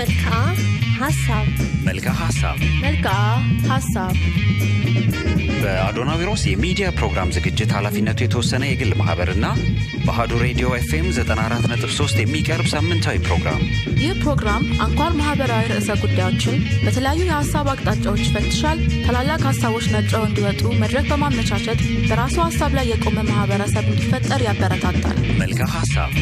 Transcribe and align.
መልክዓ 0.00 0.34
ሀሳብ 0.98 1.46
መልክዓ 1.86 2.12
ሀሳብ 2.20 2.58
መልክዓ 2.84 3.14
ሀሳብ 3.70 4.14
በአዶናዊሮስ 5.62 6.42
የሚዲያ 6.46 6.86
ፕሮግራም 6.98 7.32
ዝግጅት 7.36 7.70
ኃላፊነቱ 7.76 8.18
የተወሰነ 8.22 8.62
የግል 8.68 8.92
ማህበርና 9.00 9.46
በአሀዱ 10.04 10.32
ሬዲዮ 10.44 10.68
ኤፍኤም 10.78 11.08
94.3 11.16 12.22
የሚቀርብ 12.22 12.68
ሳምንታዊ 12.72 13.18
ፕሮግራም 13.26 13.60
ይህ 14.02 14.12
ፕሮግራም 14.22 14.64
አንኳር 14.86 15.12
ማህበራዊ 15.20 15.66
ርዕሰ 15.72 15.98
ጉዳዮችን 16.04 16.56
በተለያዩ 16.84 17.20
የሀሳብ 17.28 17.68
አቅጣጫዎች 17.74 18.22
ይፈትሻል። 18.26 18.80
ታላላቅ 19.06 19.40
ሀሳቦች 19.50 19.88
ነጥረው 19.94 20.26
እንዲወጡ 20.28 20.62
መድረክ 20.82 21.08
በማመቻቸት 21.12 21.80
በራሱ 22.08 22.38
ሀሳብ 22.48 22.72
ላይ 22.78 22.88
የቆመ 22.92 23.18
ማህበረሰብ 23.30 23.86
እንዲፈጠር 23.92 24.42
ያበረታታል። 24.48 25.18
መልክዓ 25.42 25.68
ሀሳብ 25.76 26.12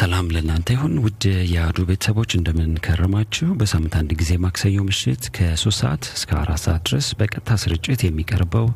ሰላም 0.00 0.26
ለእናንተ 0.34 0.68
ይሁን 0.74 0.92
ውድ 1.04 1.22
የአዱ 1.50 1.78
ቤተሰቦች 1.88 2.30
እንደምን 2.36 2.70
ከረማችሁ። 2.84 3.46
በሳምንት 3.58 3.94
አንድ 3.98 4.10
ጊዜ 4.20 4.30
ማክሰኞ 4.44 4.76
ምሽት 4.86 5.24
ከሶስት 5.36 5.78
ሰዓት 5.80 6.04
እስከ 6.12 6.30
አራት 6.40 6.60
ሰዓት 6.62 6.82
ድረስ 6.88 7.06
በቀጥታ 7.18 7.56
ስርጭት 7.62 8.00
የሚቀርበው 8.04 8.66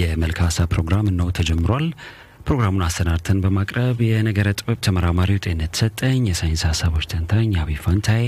የመልክዓ 0.00 0.46
ሀሳብ 0.48 0.68
ፕሮግራም 0.74 1.08
እነሆ 1.10 1.26
ተጀምሯል። 1.38 1.86
ፕሮግራሙን 2.46 2.84
አሰናድተን 2.86 3.40
በማቅረብ 3.44 3.98
የነገረ 4.08 4.48
ጥበብ 4.58 4.78
ተመራማሪው 4.86 5.40
ጤነት 5.46 5.80
ሰጠኝ፣ 5.80 6.22
የሳይንስ 6.30 6.62
ሀሳቦች 6.68 7.08
ተንታኝ 7.12 7.50
አብይ 7.62 7.78
ፋንታዬ 7.84 8.24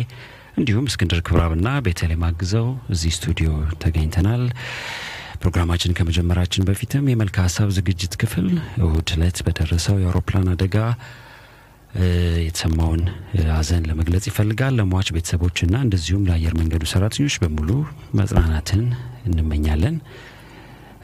እንዲሁም 0.59 0.89
እስክንድር 0.91 1.23
ክብራብና 1.27 1.71
ቤተልሔም 1.87 2.27
አግዘው 2.29 2.67
እዚህ 2.95 3.15
ስቱዲዮ 3.19 3.51
ተገኝተናል። 3.83 4.45
ፕሮግራማችን 5.41 5.97
ከመጀመራችን 5.99 6.67
በፊትም 6.69 7.09
የመልክዓ 7.11 7.47
ሀሳብ 7.47 7.71
ዝግጅት 7.77 8.15
ክፍል 8.23 8.49
እሁድ 8.83 9.09
ዕለት 9.17 9.41
በደረሰው 9.47 9.97
የአውሮፕላን 10.01 10.51
አደጋ 10.55 10.77
የተሰማውን 12.47 13.03
ሐዘን 13.51 13.85
ለመግለጽ 13.89 14.25
ይፈልጋል። 14.31 14.75
ለሟች 14.79 15.09
ቤተሰቦችና 15.17 15.75
እንደዚሁም 15.85 16.27
ለአየር 16.29 16.55
መንገዱ 16.59 16.83
ሰራተኞች 16.93 17.37
በሙሉ 17.43 17.71
መጽናናትን 18.15 18.83
እንመኛለን። 19.27 19.97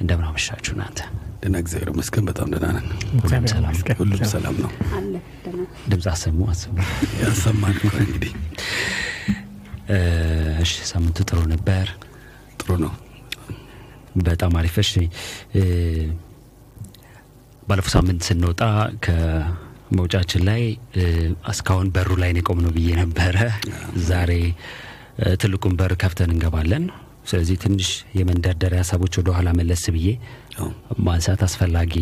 እንደምን 0.00 0.26
አመሻችሁ 0.28 0.72
እናንተ? 0.76 1.00
ደህና 1.40 1.56
እግዚአብሔር 1.62 1.88
ይመስገን 1.92 2.24
በጣም 2.28 2.46
ደህና 2.54 2.66
ነን። 2.76 2.86
ሁሉም 3.22 3.44
ሰላም 3.52 3.74
ነው? 3.80 3.96
ሁሉም 4.00 4.22
ሰላም 4.32 4.56
ነው። 4.62 4.70
ድምፅ 5.90 6.06
አሰሙ 6.12 6.38
አሰሙ። 6.52 6.76
ያሰማን 7.22 7.76
እንግዲህ 8.04 8.32
እሺ፣ 10.62 10.72
ሳምንቱ 10.90 11.18
ጥሩ 11.30 11.40
ነበር። 11.52 11.86
ጥሩ 12.60 12.70
ነው። 12.84 12.92
በጣም 14.22 14.52
አሪፍ። 14.60 14.76
እሺ፣ 14.84 14.92
ባለፈው 17.68 17.92
ሳምንት 17.94 18.22
ስንወጣ 18.28 18.62
ከመውጫችን 19.94 20.42
ላይ 20.48 20.62
እስካሁን 21.50 21.88
በሩ 21.94 22.10
ላይ 22.20 22.30
ነው 22.34 22.40
የቆምነው 22.42 22.72
ብዬ 22.76 22.88
ነበረ። 23.00 23.36
ዛሬ 24.06 24.30
ትልቁን 25.42 25.74
በር 25.78 25.92
ከፍተን 26.02 26.30
እንገባለን። 26.34 26.84
ስለዚህ 27.30 27.56
ትንሽ 27.62 27.88
የመንደርደሪያ 28.18 28.80
ሀሳቦች 28.82 29.14
ወደ 29.20 29.28
ኋላ 29.36 29.48
መለስ 29.58 29.84
ብዬ 29.94 30.08
ማንሳት 31.06 31.42
አስፈላጊ 31.46 31.94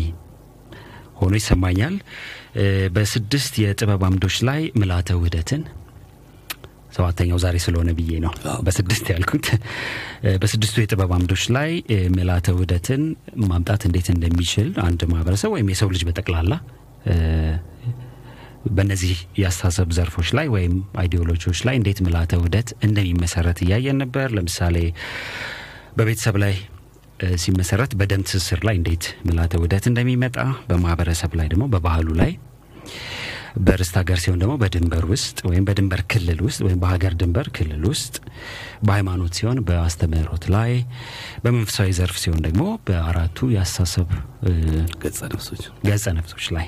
ሆኖ 1.19 1.33
ይሰማኛል። 1.39 1.95
በስድስት 2.95 3.53
የጥበብ 3.63 4.03
አምዶች 4.09 4.37
ላይ 4.49 4.61
ምልዓተ 4.81 5.09
ውህደትን 5.19 5.61
ሰባተኛው 6.97 7.39
ዛሬ 7.43 7.57
ስለሆነ 7.63 7.91
ብዬ 7.99 8.11
ነው 8.25 8.33
በስድስት 8.65 9.07
ያልኩት። 9.13 9.45
በስድስቱ 10.41 10.77
የጥበብ 10.81 11.13
አምዶች 11.15 11.45
ላይ 11.55 11.71
ምልዓተ 12.15 12.47
ውህደትን 12.57 13.03
ማምጣት 13.45 13.83
እንዴት 13.89 14.09
እንደሚችል 14.13 14.69
አንድ 14.85 15.03
ማህበረሰብ 15.13 15.51
ወይም 15.55 15.69
የሰው 15.73 15.91
ልጅ 15.95 16.03
በጠቅላላ 16.09 16.53
በእነዚህ 18.69 19.15
የአስተሳሰብ 19.39 19.89
ዘርፎች 19.97 20.29
ላይ 20.37 20.47
ወይም 20.53 20.73
አይዲዮሎጂዎች 21.01 21.59
ላይ 21.67 21.75
እንዴት 21.79 21.99
ምልዓተ 22.05 22.33
ውህደት 22.39 22.69
እንደሚመሰረት 22.85 23.59
እያየን 23.65 23.97
ነበር። 24.03 24.27
ለምሳሌ 24.37 24.77
በቤተሰብ 25.97 26.37
ላይ 26.43 26.55
ሲመሰረት 27.37 27.91
በደም 27.99 28.21
ትስስር 28.27 28.61
ላይ 28.67 28.75
እንዴት 28.79 29.03
ምልዓተ 29.27 29.53
ውህደት 29.59 29.85
እንደሚመጣ፣ 29.91 30.37
በማህበረሰብ 30.69 31.31
ላይ 31.39 31.47
ደግሞ 31.47 31.65
በባህሉ 31.73 32.07
ላይ 32.21 32.31
በርስት 33.63 33.95
ሀገር 33.99 34.17
ሲሆን 34.21 34.39
ደግሞ 34.41 34.53
በድንበር 34.61 35.03
ውስጥ 35.11 35.37
ወይም 35.49 35.63
በድንበር 35.67 36.01
ክልል 36.11 36.39
ውስጥ 36.45 36.59
ወይም 36.65 36.79
በሀገር 36.83 37.13
ድንበር 37.19 37.47
ክልል 37.55 37.83
ውስጥ፣ 37.89 38.15
በሃይማኖት 38.87 39.33
ሲሆን 39.39 39.59
በአስተምህሮት 39.67 40.45
ላይ፣ 40.55 40.71
በመንፈሳዊ 41.43 41.89
ዘርፍ 41.99 42.17
ሲሆን 42.23 42.41
ደግሞ 42.47 42.63
በአራቱ 42.87 43.49
የአስተሳሰብ 43.53 44.09
ገጸ 45.85 46.05
ነፍሶች 46.17 46.45
ላይ 46.57 46.67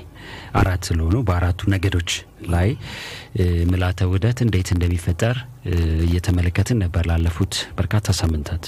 አራት 0.60 0.82
ስለሆኑ 0.88 1.16
በአራቱ 1.28 1.60
ነገዶች 1.74 2.10
ላይ 2.52 2.70
ምልዓተ 3.70 4.08
ውህደት 4.08 4.38
እንዴት 4.46 4.70
እንደሚፈጠር 4.74 5.36
እየተመለከትን 6.06 6.80
ነበር 6.84 7.04
ላለፉት 7.10 7.54
በርካታ 7.78 8.12
ሳምንታት። 8.20 8.64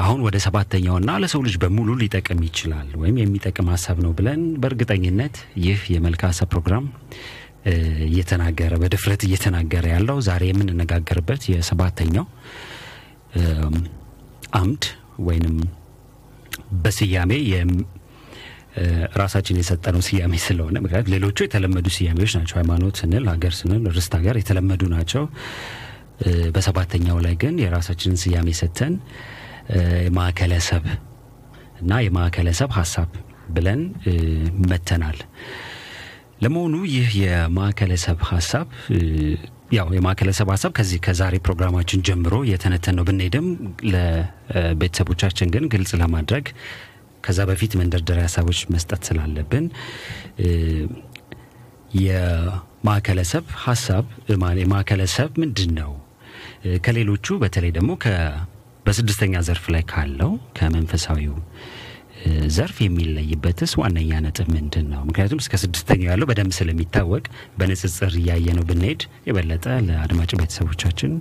አሁን 0.00 0.20
ወደ 0.24 0.36
ሰባተኛውና 0.44 1.10
ለሰው 1.22 1.40
ልጅ 1.46 1.54
በሙሉ 1.62 1.88
ሊጠቅም 2.00 2.40
ይችላል 2.46 2.88
ወይም 3.00 3.16
የሚጠቅም 3.20 3.68
ሀሳብ 3.72 3.96
ነው 4.04 4.12
ብለን 4.18 4.42
በእርግጠኝነት 4.62 5.36
ይህ 5.64 5.80
ሀሳብ 6.24 6.48
ፕሮግራም 6.52 6.84
እየተናገረ 8.08 8.72
በድፍረት 8.82 9.22
እየተናገረ 9.28 9.84
ያለው 9.94 10.18
ዛሬ 10.26 10.42
የምንነጋገርበት 10.50 11.42
የሰባተኛው 11.52 12.26
አምድ 14.60 14.84
ወይንም 15.26 15.56
በስያሜ 16.84 17.32
ራሳችን 19.20 19.58
የሰጠነው 19.58 20.02
ስያሜ 20.06 20.34
ስለሆነ 20.44 20.76
ምክንያቱም 20.84 21.12
ሌሎቹ 21.14 21.38
የተለመዱ 21.44 21.86
ስያሜዎች 21.94 22.32
ናቸው። 22.38 22.56
ሃይማኖት 22.58 22.96
ስንል፣ 23.00 23.24
ሀገር 23.32 23.52
ስንል፣ 23.58 23.84
ርስት 23.96 24.12
ሀገር 24.18 24.36
የተለመዱ 24.40 24.82
ናቸው። 24.94 25.24
በሰባተኛው 26.54 27.18
ላይ 27.24 27.34
ግን 27.42 27.54
የራሳችንን 27.62 28.18
ስያሜ 28.22 28.48
ሰጥተን 28.60 28.94
የማዕከለ 30.06 30.54
ሰብ 30.68 30.84
እና 31.80 31.92
የማዕከለ 32.04 32.48
ሰብ 32.58 32.70
ሀሳብ 32.78 33.10
ብለን 33.54 33.80
መተናል። 34.70 35.18
ለመሆኑ 36.42 36.74
ይህ 36.94 37.08
የማዕከለ 37.22 37.92
ሰብ 38.04 38.18
ሀሳብ 38.30 38.66
ያው 39.76 39.86
የማዕከለ 39.96 40.30
ሰብ 40.38 40.48
ሀሳብ 40.54 40.72
ከዚህ 40.78 40.98
ከዛሬ 41.06 41.34
ፕሮግራማችን 41.46 42.02
ጀምሮ 42.08 42.34
የተነተን 42.50 42.94
ነው 42.98 43.04
ብንሄድም 43.08 43.46
ለቤተሰቦቻችን 43.92 45.50
ግን 45.54 45.64
ግልጽ 45.72 45.92
ለማድረግ 46.02 46.46
ከዛ 47.24 47.38
በፊት 47.50 47.72
መንደርደሪያ 47.80 48.24
ሀሳቦች 48.28 48.58
መስጠት 48.74 49.00
ስላለብን 49.08 49.64
የማዕከለ 52.00 53.20
ሰብ 53.32 53.46
ሀሳብ 53.64 54.04
የማዕከለ 54.60 55.02
ሰብ 55.14 55.30
ምንድን 55.42 55.72
ነው? 55.78 55.92
ከሌሎቹ 56.84 57.26
በተለይ 57.42 57.70
ደግሞ 57.76 57.90
በስድስተኛ 58.86 59.34
ዘርፍ 59.46 59.64
ላይ 59.74 59.82
ካለው 59.90 60.32
ከመንፈሳዊው 60.58 61.36
ዘርፍ 62.56 62.76
የሚለይበትስ 62.82 63.72
ዋነኛ 63.80 64.10
ነጥብ 64.24 64.48
ምንድን 64.54 64.86
ነው? 64.92 65.00
ምክንያቱም 65.08 65.40
እስከ 65.42 65.54
ስድስተኛው 65.62 66.08
ያለው 66.12 66.26
በደንብ 66.30 66.52
ስለሚታወቅ 66.58 67.24
በንጽጽር 67.58 68.12
እያየ 68.20 68.46
ነው 68.58 68.64
ብንሄድ 68.70 69.00
የበለጠ 69.28 69.66
ለአድማጭ 69.88 70.30
ቤተሰቦቻችን 70.40 71.12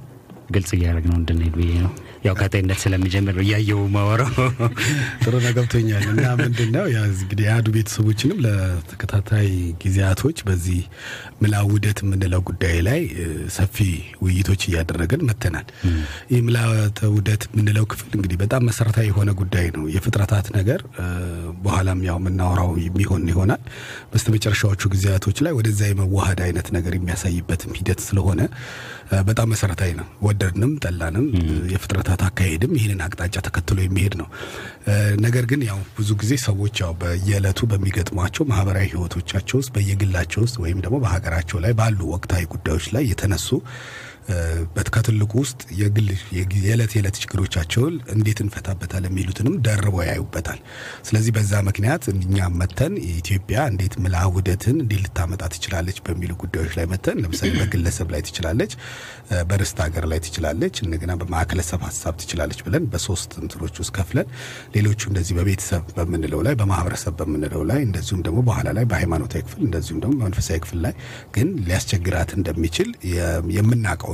ግልጽ 0.49 0.71
እያደረግ 0.77 1.05
ነው 1.09 1.17
እንድንሄድ 1.19 1.53
ብዬ 1.59 1.73
ነው። 1.85 1.91
ያው 2.25 2.35
ከጤንነት 2.39 2.79
ስለሚጀምር 2.83 3.35
እያየው 3.43 3.81
ማወራው። 3.95 4.31
ጥሩ 5.23 5.33
ነው 5.43 5.51
ገብቶኛል። 5.57 6.05
እና 6.11 6.23
ምንድን 6.39 6.69
ነው 6.75 6.85
እንግዲህ 7.15 7.43
የአዱ 7.47 7.67
ቤተሰቦችንም 7.75 8.39
ለተከታታይ 8.45 9.49
ጊዜያቶች 9.83 10.37
በዚህ 10.47 10.79
ምልዓተ 11.41 11.63
ውህደት 11.67 11.99
የምንለው 12.03 12.41
ጉዳይ 12.49 12.77
ላይ 12.87 13.01
ሰፊ 13.55 13.77
ውይይቶች 14.23 14.61
እያደረግን 14.69 15.21
መተናል። 15.29 15.67
ይህ 16.31 16.41
ምልዓተ 16.47 16.99
ውህደት 17.13 17.43
የምንለው 17.49 17.85
ክፍል 17.91 18.11
እንግዲህ 18.17 18.37
በጣም 18.43 18.65
መሰረታዊ 18.69 19.05
የሆነ 19.09 19.31
ጉዳይ 19.41 19.67
ነው። 19.75 19.85
የፍጥረታት 19.95 20.47
ነገር 20.57 20.81
በኋላም 21.65 22.01
ያው 22.07 22.19
የምናወራው 22.21 22.71
የሚሆን 22.85 23.23
ይሆናል። 23.31 23.61
በስተመጨረሻዎቹ 24.13 24.83
ጊዜያቶች 24.93 25.37
ላይ 25.45 25.53
ወደዛ 25.59 25.81
የመዋሃድ 25.89 26.41
አይነት 26.45 26.67
ነገር 26.75 26.93
የሚያሳይበትም 26.95 27.75
ሂደት 27.79 28.01
ስለሆነ 28.07 28.41
በጣም 29.25 29.47
መሰረታዊ 29.53 29.91
ነው። 29.97 30.07
ወደድንም 30.25 30.71
ጠላንም 30.85 31.25
የፍጥረታት 31.73 32.14
አካሄድም 32.25 32.73
ይህንን 32.77 33.01
አቅጣጫ 33.05 33.35
ተከትሎ 33.45 33.77
የሚሄድ 33.83 34.13
ነው። 34.21 34.27
ነገር 35.25 35.45
ግን 35.51 35.61
ያው 35.67 35.79
ብዙ 35.97 36.09
ጊዜ 36.21 36.33
ሰዎች 36.45 36.75
ያው 36.83 36.91
በየዕለቱ 37.01 37.59
በሚገጥሟቸው 37.71 38.45
ማህበራዊ 38.51 38.87
ህይወቶቻቸው 38.93 39.57
ውስጥ 39.61 39.71
በየግላቸው 39.75 40.41
ውስጥ 40.45 40.57
ወይም 40.63 40.79
ደግሞ 40.85 40.97
በሀገራቸው 41.03 41.59
ላይ 41.65 41.73
ባሉ 41.79 41.99
ወቅታዊ 42.15 42.43
ጉዳዮች 42.53 42.87
ላይ 42.95 43.05
የተነሱ 43.11 43.49
ከትልቁ 44.95 45.33
ውስጥ 45.41 45.61
የግል 45.79 46.07
የዕለት 46.59 46.91
የዕለት 46.95 47.17
ችግሮቻቸውን 47.23 47.95
እንዴት 48.13 48.39
እንፈታበታል 48.43 49.03
የሚሉትንም 49.07 49.55
ደርበው 49.65 50.01
ያዩበታል። 50.07 50.59
ስለዚህ 51.07 51.31
በዛ 51.35 51.61
ምክንያት 51.67 52.03
እኛም 52.13 52.53
መተን 52.61 52.93
ኢትዮጵያ 53.11 53.57
እንዴት 53.71 53.95
ምልአ 54.03 54.21
ውህደትን 54.29 54.77
እንዴት 54.83 55.01
ልታመጣ 55.05 55.43
ትችላለች 55.55 55.97
በሚሉ 56.05 56.31
ጉዳዮች 56.43 56.73
ላይ 56.79 56.85
መተን 56.93 57.19
ለምሳሌ 57.23 57.51
በግለሰብ 57.57 58.07
ላይ 58.13 58.23
ትችላለች፣ 58.27 58.71
በርስት 59.49 59.77
ሀገር 59.85 60.05
ላይ 60.11 60.21
ትችላለች፣ 60.25 60.75
እንደገና 60.85 61.11
በማዕከለሰብ 61.21 61.83
ሀሳብ 61.87 62.15
ትችላለች 62.21 62.61
ብለን 62.65 62.85
በሶስት 62.93 63.31
እንትኖች 63.41 63.75
ውስጥ 63.81 63.93
ከፍለን 63.97 64.27
ሌሎቹ 64.75 65.01
እንደዚህ 65.11 65.35
በቤተሰብ 65.39 65.85
በምንለው 65.97 66.41
ላይ 66.47 66.55
በማህበረሰብ 66.55 67.13
በምንለው 67.19 67.63
ላይ 67.71 67.81
እንደዚሁም 67.87 68.23
ደግሞ 68.27 68.39
በኋላ 68.47 68.67
ላይ 68.77 68.87
በሃይማኖታዊ 68.91 69.43
ክፍል 69.47 69.61
እንደዚሁም 69.67 70.01
ደግሞ 70.03 70.15
በመንፈሳዊ 70.19 70.59
ክፍል 70.65 70.81
ላይ 70.85 70.95
ግን 71.33 71.47
ሊያስቸግራት 71.67 72.31
እንደሚችል 72.37 72.89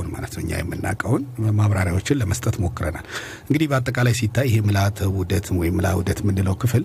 የምናውቀውን 0.02 0.14
ማለት 0.14 0.32
ነው 0.36 0.42
እኛ 0.44 0.52
የምናውቀውን 0.60 1.22
ማብራሪያዎችን 1.58 2.18
ለመስጠት 2.20 2.56
ሞክረናል። 2.62 3.06
እንግዲህ 3.44 3.66
በአጠቃላይ 3.70 4.14
ሲታይ 4.20 4.46
ይሄ 4.48 4.56
ምልአተ 4.68 4.98
ውህደት 5.14 5.46
ወይም 5.54 5.76
ምልአ 5.78 5.92
ውህደት 5.96 6.20
የምንለው 6.22 6.56
ክፍል 6.62 6.84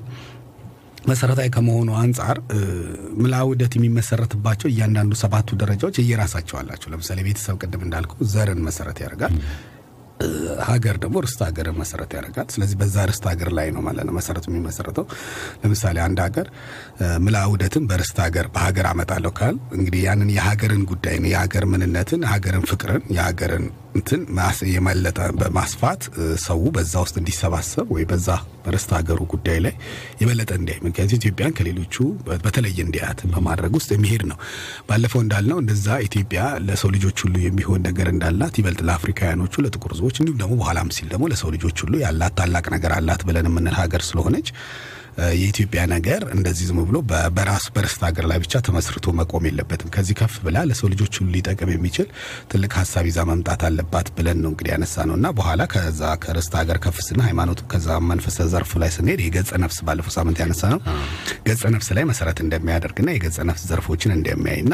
መሰረታዊ 1.07 1.47
ከመሆኑ 1.55 1.89
አንጻር 1.99 2.37
ምልአ 3.19 3.39
ውህደት 3.47 3.73
የሚመሰረትባቸው 3.77 4.67
እያንዳንዱ 4.71 5.13
ሰባቱ 5.21 5.55
ደረጃዎች 5.61 5.97
እየራሳቸው 6.01 6.55
አላቸው። 6.61 6.89
ለምሳሌ 6.93 7.19
ቤተሰብ 7.27 7.55
ቅድም 7.61 7.83
እንዳልኩ 7.85 8.13
ዘርን 8.31 8.61
መሰረት 8.67 8.97
ያደርጋል። 9.03 9.35
ሀገር 10.67 10.95
ደግሞ 10.97 11.15
ርስት 11.23 11.41
ሀገርን 11.45 11.75
መሰረት 11.79 12.11
ያደርጋል። 12.15 12.47
ስለዚህ 12.53 12.77
በዛ 12.79 13.05
ርስት 13.09 13.25
ሀገር 13.31 13.49
ላይ 13.57 13.67
ነው 13.71 13.81
ማለት 13.81 14.05
ነው 14.07 14.13
መሰረቱ 14.13 14.45
የሚመሰረተው። 14.49 15.05
ለምሳሌ 15.63 15.97
አንድ 16.05 16.19
ሀገር 16.25 16.47
ምልአ 17.25 17.43
ውህደትን 17.47 17.83
በርስት 17.89 18.19
ሀገር 18.25 18.47
በሀገር 18.55 18.87
አመጣለሁ 18.91 19.31
ካል 19.39 19.55
እንግዲህ 19.77 20.01
ያንን 20.07 20.31
የሀገርን 20.35 20.83
ጉዳይ 20.91 21.17
ነው 21.19 21.29
የሀገር 21.29 21.65
ምንነትን፣ 21.65 22.23
ሀገርን 22.31 22.65
ፍቅርን፣ 22.71 23.03
የሀገርን 23.15 23.67
እንትን 23.97 24.21
የመለጠ 24.71 25.19
በማስፋት 25.39 26.01
ሰው 26.45 26.59
በዛ 26.75 26.93
ውስጥ 27.03 27.15
እንዲሰባሰብ 27.21 27.87
ወይ 27.95 28.05
በዛ 28.09 28.29
በርስት 28.65 28.89
ሀገሩ 28.97 29.19
ጉዳይ 29.33 29.57
ላይ 29.65 29.73
የበለጠ 30.21 30.51
እንዲያይ 30.57 30.79
ምክንያቱም 30.85 31.19
ኢትዮጵያን 31.19 31.53
ከሌሎቹ 31.57 31.95
በተለየ 32.43 32.77
እንዲያት 32.85 33.19
በማድረግ 33.33 33.73
ውስጥ 33.77 33.89
የሚሄድ 33.95 34.23
ነው። 34.31 34.37
ባለፈው 34.89 35.21
እንዳልነው 35.23 35.59
እንደዛ 35.61 35.87
ኢትዮጵያ 36.07 36.41
ለሰው 36.67 36.91
ልጆች 36.95 37.17
ሁሉ 37.25 37.35
የሚሆን 37.45 37.81
ነገር 37.87 38.09
እንዳላት 38.13 38.57
ይበልጥ 38.61 38.81
ለአፍሪካውያኖቹ 38.87 39.63
ለጥቁር 39.65 39.93
ሕዝቦች 39.95 40.17
እንዲሁም 40.19 40.39
ደግሞ 40.43 40.53
በኋላም 40.61 40.91
ሲል 40.97 41.09
ደግሞ 41.13 41.25
ለሰው 41.33 41.51
ልጆች 41.55 41.77
ሁሉ 41.85 41.95
ያላት 42.03 42.35
ታላቅ 42.39 42.65
ነገር 42.75 42.93
አላት 42.97 43.23
ብለን 43.29 43.49
የምንል 43.49 43.77
ሀገር 43.81 44.03
ስለሆነች 44.07 44.49
የኢትዮጵያ 45.35 45.81
ነገር 45.93 46.21
እንደዚህ 46.35 46.65
ዝም 46.67 46.79
ብሎ 46.87 46.97
በራሱ 47.35 47.65
በርስት 47.75 48.01
ሀገር 48.07 48.25
ላይ 48.31 48.37
ብቻ 48.43 48.61
ተመስርቶ 48.65 49.13
መቆም 49.19 49.45
የለበትም። 49.47 49.91
ከዚህ 49.95 50.15
ከፍ 50.19 50.35
ብላ 50.45 50.57
ለሰው 50.69 50.87
ልጆች 50.93 51.13
ሁሉ 51.19 51.29
ሊጠቅም 51.35 51.71
የሚችል 51.73 52.07
ትልቅ 52.51 52.71
ሀሳብ 52.79 53.05
ይዛ 53.09 53.25
መምጣት 53.29 53.63
አለባት 53.69 54.09
ብለን 54.17 54.39
ነው 54.43 54.51
እንግዲህ 54.51 54.71
ያነሳ 54.73 55.05
ነው 55.09 55.15
እና 55.19 55.29
በኋላ 55.37 55.61
ከዛ 55.73 56.11
ከርስት 56.23 56.55
ሀገር 56.61 56.79
ከፍ 56.83 56.99
ስና 57.07 57.21
ሃይማኖቱ 57.27 57.61
ከዛ 57.73 57.89
መንፈሰ 58.09 58.47
ዘርፍ 58.53 58.73
ላይ 58.83 58.91
ስንሄድ 58.97 59.21
የገጸ 59.25 59.51
ነፍስ 59.63 59.79
ባለፈው 59.87 60.13
ሳምንት 60.17 60.39
ያነሳ 60.43 60.63
ነው 60.73 60.81
ገጸ 61.47 61.63
ነፍስ 61.75 61.89
ላይ 61.97 62.05
መሰረት 62.11 62.39
እንደሚያደርግና 62.45 63.09
የገጸ 63.15 63.39
ነፍስ 63.49 63.63
ዘርፎችን 63.71 64.13
እንደሚያይና 64.17 64.73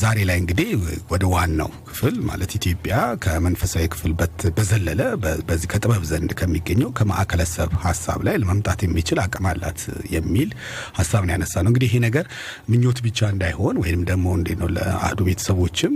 ዛሬ 0.00 0.18
ላይ 0.28 0.36
እንግዲህ 0.40 0.68
ወደ 1.12 1.24
ዋናው 1.32 1.68
ክፍል 1.88 2.14
ማለት 2.28 2.50
ኢትዮጵያ 2.58 2.94
ከመንፈሳዊ 3.24 3.84
ክፍል 3.92 4.12
በዘለለ 4.56 5.00
በዚህ 5.48 5.68
ከጥበብ 5.72 6.02
ዘንድ 6.10 6.30
ከሚገኘው 6.40 6.90
ከማዕከለሰብ 6.98 7.70
ሀሳብ 7.84 8.20
ላይ 8.28 8.36
ለመምጣት 8.42 8.80
የሚችል 8.84 9.20
አቅም 9.24 9.46
አላት 9.50 9.80
የሚል 10.14 10.50
ሀሳብ 10.98 11.22
ነው 11.26 11.32
ያነሳ 11.34 11.54
ነው። 11.62 11.70
እንግዲህ 11.72 11.88
ይሄ 11.90 12.00
ነገር 12.06 12.24
ምኞት 12.72 13.00
ብቻ 13.06 13.28
እንዳይሆን 13.34 13.78
ወይም 13.84 14.02
ደግሞ 14.10 14.26
እንዴት 14.38 14.58
ነው 14.62 14.70
ለአህዱ 14.76 15.20
ቤተሰቦችም 15.28 15.94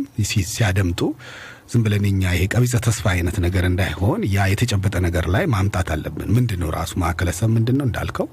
ሲያደምጡ 0.53 1.01
ዝም 1.73 1.83
ብለን 1.85 2.05
እኛ 2.09 2.23
ይሄ 2.35 2.45
ቀቢጸ 2.55 2.77
ተስፋ 2.87 3.05
አይነት 3.13 3.37
ነገር 3.45 3.65
እንዳይሆን 3.69 4.23
ያ 4.33 4.47
የተጨበጠ 4.51 4.97
ነገር 5.07 5.27
ላይ 5.35 5.45
ማምጣት 5.53 5.91
አለብን። 5.95 6.31
ምንድን 6.37 6.61
ነው 6.63 6.71
ራሱ 6.77 6.93
ማዕከለሰብ 7.03 7.51
ምንድን 7.55 7.79
ነው 7.81 7.87
እንዳልከው 7.89 8.29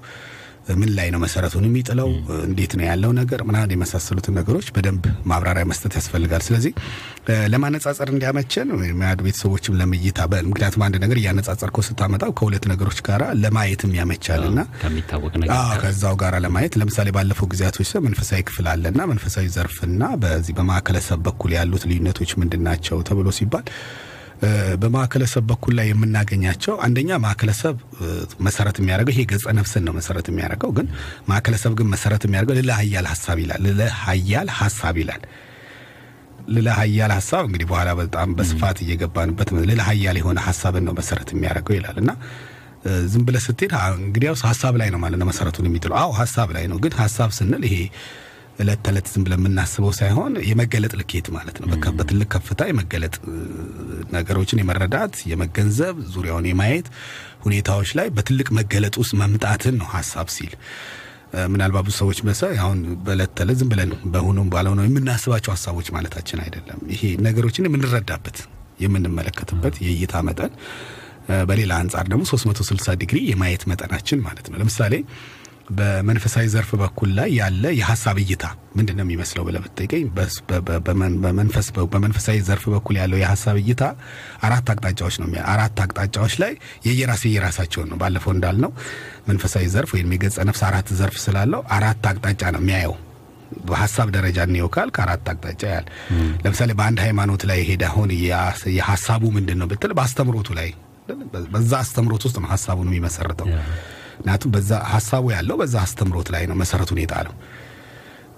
ምን 0.76 0.90
ላይ 0.98 1.08
ነው 1.14 1.20
መሰረቱን 1.22 1.66
የሚጥለው? 1.68 2.10
እንዴት 2.46 2.74
ነው 2.78 2.86
ያለው 2.88 3.12
ነገር 3.18 3.40
ምናምን 3.48 3.72
የመሳሰሉትን 3.74 4.36
ነገሮች 4.40 4.68
በደንብ 4.76 5.04
ማብራሪያ 5.32 5.64
መስጠት 5.70 5.94
ያስፈልጋል። 6.00 6.44
ስለዚህ 6.48 6.74
ለማነጻጸር 7.52 8.10
እንዲያመቸን 8.14 8.70
ሚያዱ 9.00 9.20
ቤተሰቦችም 9.28 9.78
ለምይታ 9.80 10.20
ምክንያቱም 10.50 10.84
አንድ 10.86 10.96
ነገር 11.04 11.18
እያነጻጸርከው 11.22 11.86
ስታመጣው 11.88 12.32
ከሁለት 12.40 12.66
ነገሮች 12.72 13.00
ጋር 13.08 13.24
ለማየትም 13.42 13.94
ከሚታወቅ 14.82 15.34
ነገር 15.42 15.58
ከዛው 15.84 16.16
ጋር 16.22 16.36
ለማየት 16.46 16.76
ለምሳሌ 16.82 17.10
ባለፈው 17.18 17.50
ጊዜያቶች 17.54 17.80
መንፈሳዊ 18.06 18.42
ክፍል 18.50 18.68
አለና 18.72 19.02
መንፈሳዊ 19.12 19.48
ዘርፍና 19.56 20.04
በዚህ 20.24 20.56
በማዕከለሰብ 20.58 21.22
በኩል 21.28 21.54
ያሉት 21.58 21.86
ልዩነቶች 21.92 22.34
ምንድን 22.42 22.64
ናቸው 22.68 22.98
ተብሎ 23.10 23.30
ሲባል 23.38 23.66
በማዕከለሰብ 24.82 25.44
በኩል 25.50 25.74
ላይ 25.80 25.88
የምናገኛቸው 25.90 26.74
አንደኛ 26.86 27.20
ማዕከለሰብ 27.24 27.76
መሰረት 28.46 28.78
የሚያደርገው 28.82 29.14
ይሄ 29.16 29.24
ገጸ 29.32 29.46
ነፍስን 29.58 29.84
ነው 29.88 29.94
መሰረት 29.98 30.28
የሚያደርገው። 30.32 30.72
ግን 30.78 30.88
ማዕከለሰብ 31.30 31.74
ግን 31.80 31.90
መሰረት 31.94 32.24
የሚያደርገው 32.28 32.58
ልለ 32.60 32.72
ሀያል 32.80 33.08
ሀሳብ 33.12 33.40
ይላል። 33.44 33.62
ልለ 33.68 33.82
ሀያል 34.02 34.50
ሀሳብ 34.60 34.98
ይላል። 35.02 35.24
ልለ 36.50 36.68
ሀያል 36.78 37.12
ሀሳብ 37.18 37.44
እንግዲህ 37.48 37.68
በኋላ 37.72 37.90
በጣም 38.00 38.30
በስፋት 38.38 38.78
እየገባንበት 38.86 39.50
ልለ 39.64 39.82
ሀያል 39.90 40.18
የሆነ 40.22 40.40
ሀሳብን 40.48 40.84
ነው 40.88 40.96
መሰረት 41.00 41.30
የሚያደርገው 41.34 41.76
ይላል 41.78 41.98
እና 42.02 42.12
ዝም 43.12 43.24
ብለህ 43.26 43.44
ስትሄድ 43.46 43.74
እንግዲያውስ 44.02 44.42
ሀሳብ 44.48 44.76
ላይ 44.82 44.90
ነው 44.94 45.00
ማለት 45.00 45.20
ነው 45.22 45.28
መሰረቱን 45.30 45.66
የሚጥለው። 45.70 45.98
አዎ 46.00 46.12
ሀሳብ 46.20 46.50
ላይ 46.56 46.66
ነው። 46.72 46.78
ግን 46.84 46.94
ሀሳብ 47.02 47.30
ስንል 47.38 47.64
ይሄ 47.68 47.76
እለት 48.62 48.80
ተዕለት 48.86 49.08
ዝም 49.12 49.24
ብለን 49.26 49.40
የምናስበው 49.40 49.92
ሳይሆን 49.98 50.34
የመገለጥ 50.48 50.94
ልኬት 51.00 51.28
ማለት 51.36 51.58
ነው። 51.62 51.68
በቃ 51.72 51.86
በትልቅ 51.98 52.28
ከፍታ 52.34 52.68
የመገለጥ 52.70 53.16
ነገሮችን 54.14 54.62
የመረዳት 54.62 55.16
የመገንዘብ፣ 55.32 55.96
ዙሪያውን 56.14 56.48
የማየት 56.50 56.88
ሁኔታዎች 57.44 57.92
ላይ 58.00 58.08
በትልቅ 58.18 58.48
መገለጥ 58.60 58.96
ውስጥ 59.02 59.14
መምጣትን 59.22 59.78
ነው 59.82 59.90
ሀሳብ 59.96 60.30
ሲል። 60.36 60.54
ምናልባት 61.52 61.84
ብዙ 61.88 61.96
ሰዎች 62.00 62.20
መሰ 62.28 62.42
አሁን 62.60 62.80
በእለት 63.04 63.32
ተዕለት 63.38 63.58
ዝም 63.60 63.70
ብለን 63.72 63.92
በሆኑም 64.14 64.48
ባልሆነው 64.54 64.88
የምናስባቸው 64.88 65.52
ሀሳቦች 65.54 65.90
ማለታችን 65.96 66.42
አይደለም። 66.46 66.80
ይሄ 66.94 67.04
ነገሮችን 67.28 67.68
የምንረዳበት 67.68 68.40
የምንመለከትበት 68.86 69.76
የእይታ 69.86 70.24
መጠን 70.28 70.52
በሌላ 71.50 71.72
አንጻር 71.82 72.06
ደግሞ 72.12 72.24
360 72.30 72.96
ዲግሪ 73.02 73.20
የማየት 73.28 73.64
መጠናችን 73.72 74.20
ማለት 74.26 74.46
ነው። 74.52 74.58
ለምሳሌ 74.62 74.94
በመንፈሳዊ 75.72 76.46
ዘርፍ 76.54 76.70
በኩል 76.82 77.10
ላይ 77.18 77.30
ያለ 77.38 77.64
የሀሳብ 77.78 78.18
እይታ 78.22 78.46
ምንድን 78.78 78.96
ነው 78.98 79.04
የሚመስለው 79.06 79.44
ብለህ 79.48 79.62
ብትጠይቀኝ 79.66 80.04
በመንፈሳዊ 81.94 82.38
ዘርፍ 82.48 82.64
በኩል 82.74 82.96
ያለው 83.02 83.18
የሀሳብ 83.22 83.58
እይታ 83.62 83.84
አራት 84.48 84.68
አቅጣጫዎች 84.74 85.16
ነው። 85.22 85.28
አራት 85.54 85.78
አቅጣጫዎች 85.86 86.36
ላይ 86.44 86.54
የየራስ 86.88 87.24
የየራሳቸውን 87.28 87.90
ነው። 87.92 88.00
ባለፈው 88.02 88.34
እንዳልነው 88.36 88.74
መንፈሳዊ 89.30 89.66
ዘርፍ 89.76 89.92
ወይም 89.98 90.12
የገጸ 90.16 90.38
ነፍስ 90.50 90.64
አራት 90.70 90.90
ዘርፍ 91.00 91.18
ስላለው 91.26 91.64
አራት 91.78 92.06
አቅጣጫ 92.12 92.44
ነው 92.56 92.62
የሚያየው። 92.64 92.96
በሀሳብ 93.66 94.10
ደረጃ 94.16 94.40
እንየው 94.48 94.70
ካልክ 94.76 94.98
አራት 95.04 95.26
አቅጣጫ 95.32 95.62
ያል 95.74 95.88
ለምሳሌ 96.44 96.72
በአንድ 96.80 97.00
ሃይማኖት 97.06 97.44
ላይ 97.50 97.60
ሄደ 97.70 97.84
አሁን 97.90 98.10
የሀሳቡ 98.78 99.24
ምንድን 99.38 99.60
ነው 99.62 99.68
ብትል 99.72 99.94
በአስተምሮቱ 99.98 100.50
ላይ 100.60 100.70
በዛ 101.54 101.72
አስተምሮት 101.84 102.24
ውስጥ 102.28 102.38
ነው 102.42 102.50
ሀሳቡን 102.52 102.88
የሚመሰርተው 102.90 103.48
ምክንያቱም 104.14 104.52
በዛ 104.56 104.72
ሀሳቡ 104.94 105.26
ያለው 105.36 105.58
በዛ 105.62 105.76
አስተምሮት 105.86 106.30
ላይ 106.36 106.46
ነው 106.52 106.58
መሰረቱን 106.62 107.02
የጣለው 107.02 107.36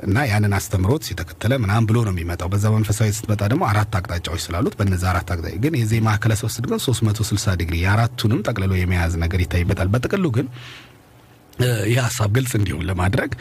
እና 0.06 0.24
ያንን 0.30 0.54
አስተምሮት 0.58 1.04
የተከተለ 1.10 1.54
ምናምን 1.64 1.86
ብሎ 1.90 1.98
ነው 2.08 2.14
የሚመጣው። 2.14 2.48
በዛ 2.54 2.66
መንፈሳዊ 2.74 3.10
ስትመጣ 3.18 3.42
ደግሞ 3.52 3.64
አራት 3.70 3.94
አቅጣጫዎች 4.00 4.42
ስላሉት 4.46 4.74
በነዛ 4.80 5.04
አራት 5.12 5.30
አቅጣጫ 5.34 5.54
ግን 5.64 5.76
የዚህ 5.80 6.00
ማዕከለ 6.08 6.34
ሰብስት 6.42 6.66
ግን 6.66 6.82
360 6.86 7.54
ዲግሪ 7.62 7.78
የአራቱንም 7.84 8.42
ጠቅልሎ 8.48 8.74
የመያዝ 8.80 9.14
ነገር 9.24 9.42
ይታይበታል። 9.46 9.90
በጥቅሉ 9.94 10.26
ግን 10.38 10.48
ይህ 11.88 11.98
ሀሳብ 12.04 12.30
ግልጽ 12.36 12.54
እንዲሆን 12.60 12.86
ለማድረግ 12.90 13.32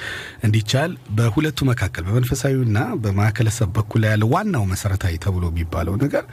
እንዲቻል 0.46 0.90
በሁለቱ 1.16 1.58
መካከል 1.70 2.02
በመንፈሳዊና 2.08 2.78
በማዕከለ 3.04 3.50
ሰብ 3.58 3.70
በኩል 3.78 4.02
ያለ 4.08 4.24
ዋናው 4.32 4.64
መሰረታዊ 4.72 5.14
ተብሎ 5.24 5.44
የሚባለው 5.52 5.94
ነገር 6.04 6.24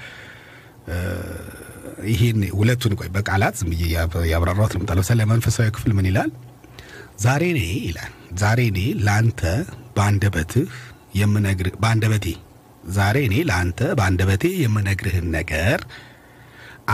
ይሄን 2.08 2.41
ሁለቱን 2.58 2.94
ቆይ 3.00 3.10
በቃላት 3.15 3.56
ዝም 3.60 3.70
ብዬ 3.74 3.84
ያብራራት 4.32 4.72
ልምጣ። 4.75 4.89
ለምሳሌ 4.98 5.25
መንፈሳዊ 5.32 5.68
ክፍል 5.75 5.91
ምን 5.98 6.08
ይላል? 6.10 6.32
ዛሬ 7.20 7.44
እኔ 7.53 7.62
ይላል 7.86 8.12
ዛሬ 8.41 8.60
እኔ 8.72 8.79
ለአንተ 9.06 9.41
በአንደበትህ 9.96 10.70
የምነግርህ 11.20 11.74
በአንደበቴ 11.82 12.25
ዛሬ 12.96 13.18
እኔ 13.27 13.36
ለአንተ 13.50 13.79
በአንደበቴ 13.98 14.44
የምነግርህን 14.62 15.27
ነገር 15.36 15.79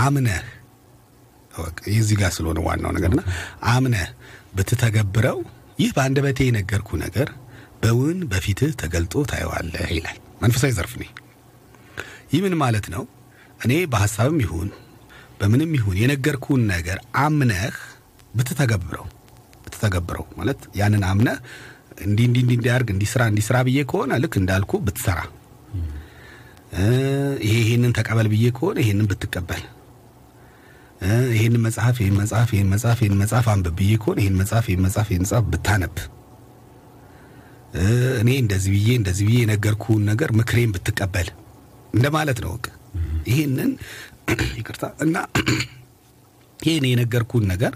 አምነህ 0.01 0.45
የዚህ 1.91 2.15
ጋር 2.21 2.31
ስለሆነ 2.35 2.59
ዋናው 2.65 2.93
ነገርና 2.95 3.21
አምነህ 3.74 4.07
ብትተገብረው 4.55 5.38
ይህ 5.79 5.91
በአንደበቴ 5.95 6.39
የነገርኩ 6.47 6.89
ነገር 7.03 7.29
በውን 7.81 8.17
በፊትህ 8.31 8.71
ተገልጦ 8.81 9.24
ታየዋለህ 9.31 9.88
ይላል። 9.95 10.17
መንፈሳዊ 10.41 10.71
ዘርፍ 10.77 10.93
ነኝ። 11.01 11.12
ይህ 12.33 12.39
ምን 12.45 12.55
ማለት 12.62 12.85
ነው? 12.93 13.03
እኔ 13.62 13.74
በሀሳብም 13.91 14.38
ይሁን 14.43 14.69
በምንም 15.39 15.72
ይሁን 15.77 15.96
የነገርኩን 16.01 16.62
ነገር 16.74 16.98
አምነህ 17.24 17.75
ብትተገብረው 18.34 19.06
ብትተገብረው 19.65 20.25
ማለት 20.39 20.60
ያንን 20.80 21.04
አምነህ 21.10 21.38
እንዲህ 22.06 22.25
እንዲህ 22.27 22.42
እንዲህ 22.44 22.58
እንዲያርግ 22.60 22.88
እንዲህ 22.94 23.10
ስራ 23.13 23.22
እንዲህ 23.32 23.46
ስራ 23.48 23.58
ብዬ 23.68 23.80
ከሆነ 23.92 24.13
ልክ 24.24 24.34
እንዳልኩ 24.42 24.72
ብትሰራ 24.86 25.20
ይሄ 27.44 27.54
ይሄንን 27.62 27.92
ተቀበል 27.98 28.27
ብዬ 28.34 28.46
ከሆነ 28.58 28.77
ይሄንን 28.84 29.08
ብትቀበል 29.12 29.63
ይሄንን 31.36 31.62
መጽሐፍ 31.65 31.96
ይሄን 32.01 32.15
መጽሐፍ 32.22 32.50
ይሄን 32.56 32.70
መጽሐፍ 32.74 33.00
ይሄን 33.04 33.18
መጽሐፍ 33.22 33.48
አንብብ 33.54 33.75
ብዬ 33.80 33.94
ከሆነ 34.04 34.20
ይሄን 34.24 34.38
መጽሐፍ 34.42 34.65
ይሄን 34.70 34.84
መጽሐፍ 34.86 35.08
ይሄን 35.12 35.24
መጽሐፍ 35.25 35.46
ብታነብ 35.54 35.96
እኔ 38.22 38.30
እንደዚህ 38.44 38.72
ብዬ 38.75 38.89
እንደዚህ 39.00 39.25
ብዬ 39.30 39.38
የነገርኩህን 39.42 40.04
ነገር 40.12 40.30
ምክሬን 40.39 40.74
ብትቀበል 40.75 41.30
እንደማለት 41.94 42.38
ነው። 42.44 42.51
ወቅ 42.56 42.65
ይሄንን 43.30 43.72
ይቅርታ 44.60 44.86
እና 45.00 45.15
ይሄን 46.65 46.86
የነገርኩህን 46.89 47.48
ነገር 47.53 47.74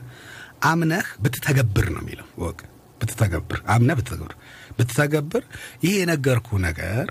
አምነህ 0.63 1.07
ብትተገብር 1.23 1.87
ነው 1.95 2.01
የሚለው። 2.03 2.27
ወቅ 2.43 2.59
ብትተገብር 3.01 3.59
አምነህ 3.73 3.95
ብትተገብር 3.99 4.33
ብትተገብር 4.77 5.43
ይሄ 5.83 5.93
የነገርኩህ 5.99 6.59
ነገር 6.67 7.05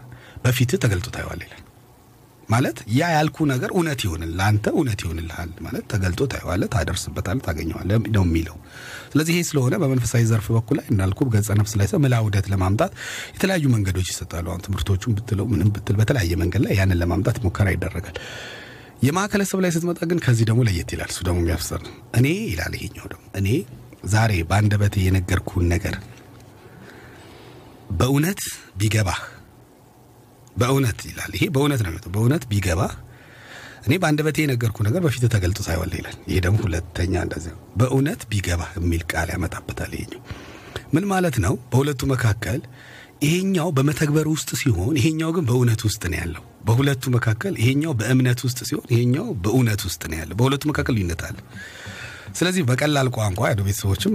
በፊትህ 0.45 0.81
ተገልጦ 0.85 1.09
ታየዋል 1.15 1.41
ይላል። 1.47 1.63
ማለት 2.49 2.79
ያ 2.99 3.09
ያልኩ 3.15 3.47
ነገር 3.51 3.71
እውነት 3.75 4.01
ይሆንልህ 4.05 4.43
አንተ 4.47 4.67
እውነት 4.75 5.01
ይሆንልሃል 5.05 5.51
ማለት 5.65 5.85
ተገልጦ 5.93 6.21
ታየዋለህ፣ 6.33 6.69
ታደርስበታለህ፣ 6.75 7.43
ታገኘዋለህ 7.47 7.97
ነው 8.15 8.25
የሚለው። 8.27 8.57
ስለዚህ 9.11 9.33
ይሄ 9.35 9.43
ስለሆነ 9.49 9.75
በመንፈሳዊ 9.83 10.23
ዘርፍ 10.31 10.47
በኩል 10.57 10.79
ላይ 10.81 10.87
እንዳልኩ 10.93 11.29
ገጸ 11.35 11.49
ነፍስ 11.61 11.75
ላይ 11.81 11.89
ሰው 11.93 12.01
ውህደት 12.21 12.47
ለማምጣት 12.53 12.93
የተለያዩ 13.35 13.65
መንገዶች 13.75 14.09
ይሰጣሉ። 14.13 14.47
አሁን 14.53 14.63
ትምህርቶቹን 14.67 15.15
ብትለው 15.19 15.47
ምንም 15.53 15.71
ብትል 15.75 15.99
በተለያየ 16.01 16.39
መንገድ 16.43 16.63
ላይ 16.67 16.75
ያንን 16.81 17.01
ለማምጣት 17.03 17.39
ሙከራ 17.45 17.69
ይደረጋል። 17.77 18.17
የማዕከለ 19.03 19.43
ሰብ 19.49 19.61
ላይ 19.65 19.71
ስትመጣ 19.75 20.01
ግን 20.11 20.19
ከዚህ 20.25 20.45
ደግሞ 20.49 20.61
ለየት 20.69 20.91
ይላል። 20.95 21.11
እሱ 21.13 21.21
ደግሞ 21.27 21.39
የሚያፍሰር 21.43 21.83
እኔ 22.19 22.27
ይላል 22.51 22.73
ይሄኛው 22.79 23.07
ደግሞ 23.13 23.25
እኔ 23.41 23.49
ዛሬ 24.13 24.33
በአንደበቴ 24.49 24.97
የነገርኩህን 25.05 25.67
ነገር 25.75 25.95
በእውነት 27.99 28.41
ቢገባህ 28.81 29.21
በእውነት 30.57 31.01
ይላል። 31.09 31.33
ይሄ 31.37 31.45
በእውነት 31.55 31.81
ነው 31.85 31.91
የሚመጣው። 31.91 32.13
በእውነት 32.17 32.45
ቢገባህ 32.51 32.93
እኔ 33.87 33.95
በአንደበቴ 34.03 34.37
የነገርኩህ 34.45 34.85
ነገር 34.89 35.01
በፊት 35.05 35.25
ተገልጦ 35.35 35.59
ሳይወል 35.67 35.93
ይላል። 35.99 36.17
ይሄ 36.31 36.39
ደግሞ 36.47 36.59
ሁለተኛ 36.65 37.15
እንደዚህ 37.27 37.51
ነው። 37.55 37.61
በእውነት 37.81 38.23
ቢገባህ 38.31 38.71
የሚል 38.79 39.03
ቃል 39.13 39.29
ያመጣበታል። 39.35 39.93
ይሄኛው 39.99 40.23
ምን 40.95 41.05
ማለት 41.11 41.37
ነው? 41.45 41.55
በሁለቱ 41.71 42.01
መካከል 42.13 42.61
ይሄኛው 43.23 43.69
በመተግበር 43.77 44.27
ውስጥ 44.35 44.51
ሲሆን፣ 44.61 44.95
ይሄኛው 45.01 45.31
ግን 45.37 45.45
በእውነት 45.49 45.81
ውስጥ 45.89 46.03
ነው 46.13 46.19
ያለው። 46.21 46.45
በሁለቱ 46.61 47.05
መካከል 47.15 47.55
ይሄኛው 47.61 47.93
በእምነት 47.99 48.41
ውስጥ 48.47 48.59
ሲሆን፣ 48.69 48.87
ይሄኛው 48.93 49.27
በእውነት 49.43 49.83
ውስጥ 49.89 50.03
ነው 50.11 50.17
ያለው። 50.21 50.37
በሁለቱ 50.39 50.63
መካከል 50.71 50.95
ልዩነት 50.99 51.23
አለ። 51.29 51.37
ስለዚህ 52.39 52.63
በቀላል 52.69 53.09
ቋንቋ 53.17 53.41
ያሉ 53.51 53.61
ቤተሰቦችም 53.69 54.15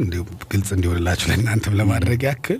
ግልጽ 0.51 0.69
እንዲሆንላችሁ 0.75 1.27
ለእናንተም 1.31 1.75
ለማድረግ 1.79 2.21
ያክል 2.27 2.59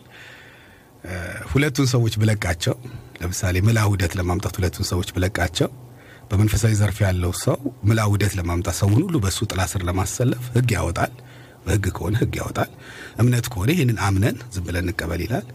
ሁለቱን 1.52 1.88
ሰዎች 1.94 2.14
ብለቃቸው 2.22 2.76
ለምሳሌ 3.22 3.56
ምላ 3.66 3.80
ውህደት 3.88 4.14
ለማምጣት 4.20 4.56
ሁለቱን 4.60 4.86
ሰዎች 4.92 5.10
ብለቃቸው 5.16 5.70
በመንፈሳዊ 6.30 6.74
ዘርፍ 6.80 6.98
ያለው 7.06 7.32
ሰው 7.44 7.58
ምላ 7.88 8.02
ውህደት 8.10 8.34
ለማምጣት 8.40 8.76
ሰውን 8.80 8.94
ሁሉ 9.00 9.16
በእሱ 9.24 9.40
ጥላ 9.52 9.62
ስር 9.72 9.82
ለማሰለፍ 9.90 10.44
ሕግ 10.56 10.70
ያወጣል። 10.78 11.12
በሕግ 11.66 11.86
ከሆነ 11.96 12.16
ሕግ 12.22 12.34
ያወጣል። 12.40 12.72
እምነት 13.22 13.46
ከሆነ 13.52 13.70
ይህንን 13.76 13.98
አምነን 14.08 14.38
ዝም 14.54 14.64
ብለን 14.68 14.86
እንቀበል 14.86 15.22
ይላል። 15.26 15.46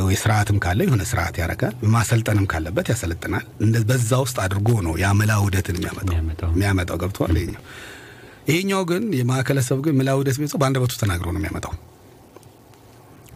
ወይ 0.00 0.16
ስርዓትም 0.20 0.58
ካለ 0.64 0.80
የሆነ 0.86 1.02
ስርዓት 1.10 1.36
ያደርጋል። 1.40 1.74
ማሰልጠንም 1.94 2.44
ካለበት 2.50 2.88
ያሰለጥናል። 2.92 3.44
በዛ 3.88 4.10
ውስጥ 4.24 4.36
አድርጎ 4.44 4.68
ነው 4.86 4.94
ያ 5.02 5.08
ምላ 5.18 5.32
ውህደትን 5.42 5.76
የሚያመጣው 5.78 6.50
የሚያመጣው 6.52 6.98
ገብተዋል። 7.02 7.36
ይሄኛው 7.38 7.62
ይሄኛው 8.50 8.82
ግን 8.90 9.02
የማዕከለ 9.18 9.60
ሰብ 9.66 9.78
ግን 9.84 9.94
ምላ 9.98 10.10
ውህደት 10.16 10.36
ቤተሰብ 10.40 10.60
በአንደበቱ 10.62 10.92
ተናግሮ 11.02 11.26
ነው 11.34 11.40
የሚያመጣው 11.40 11.72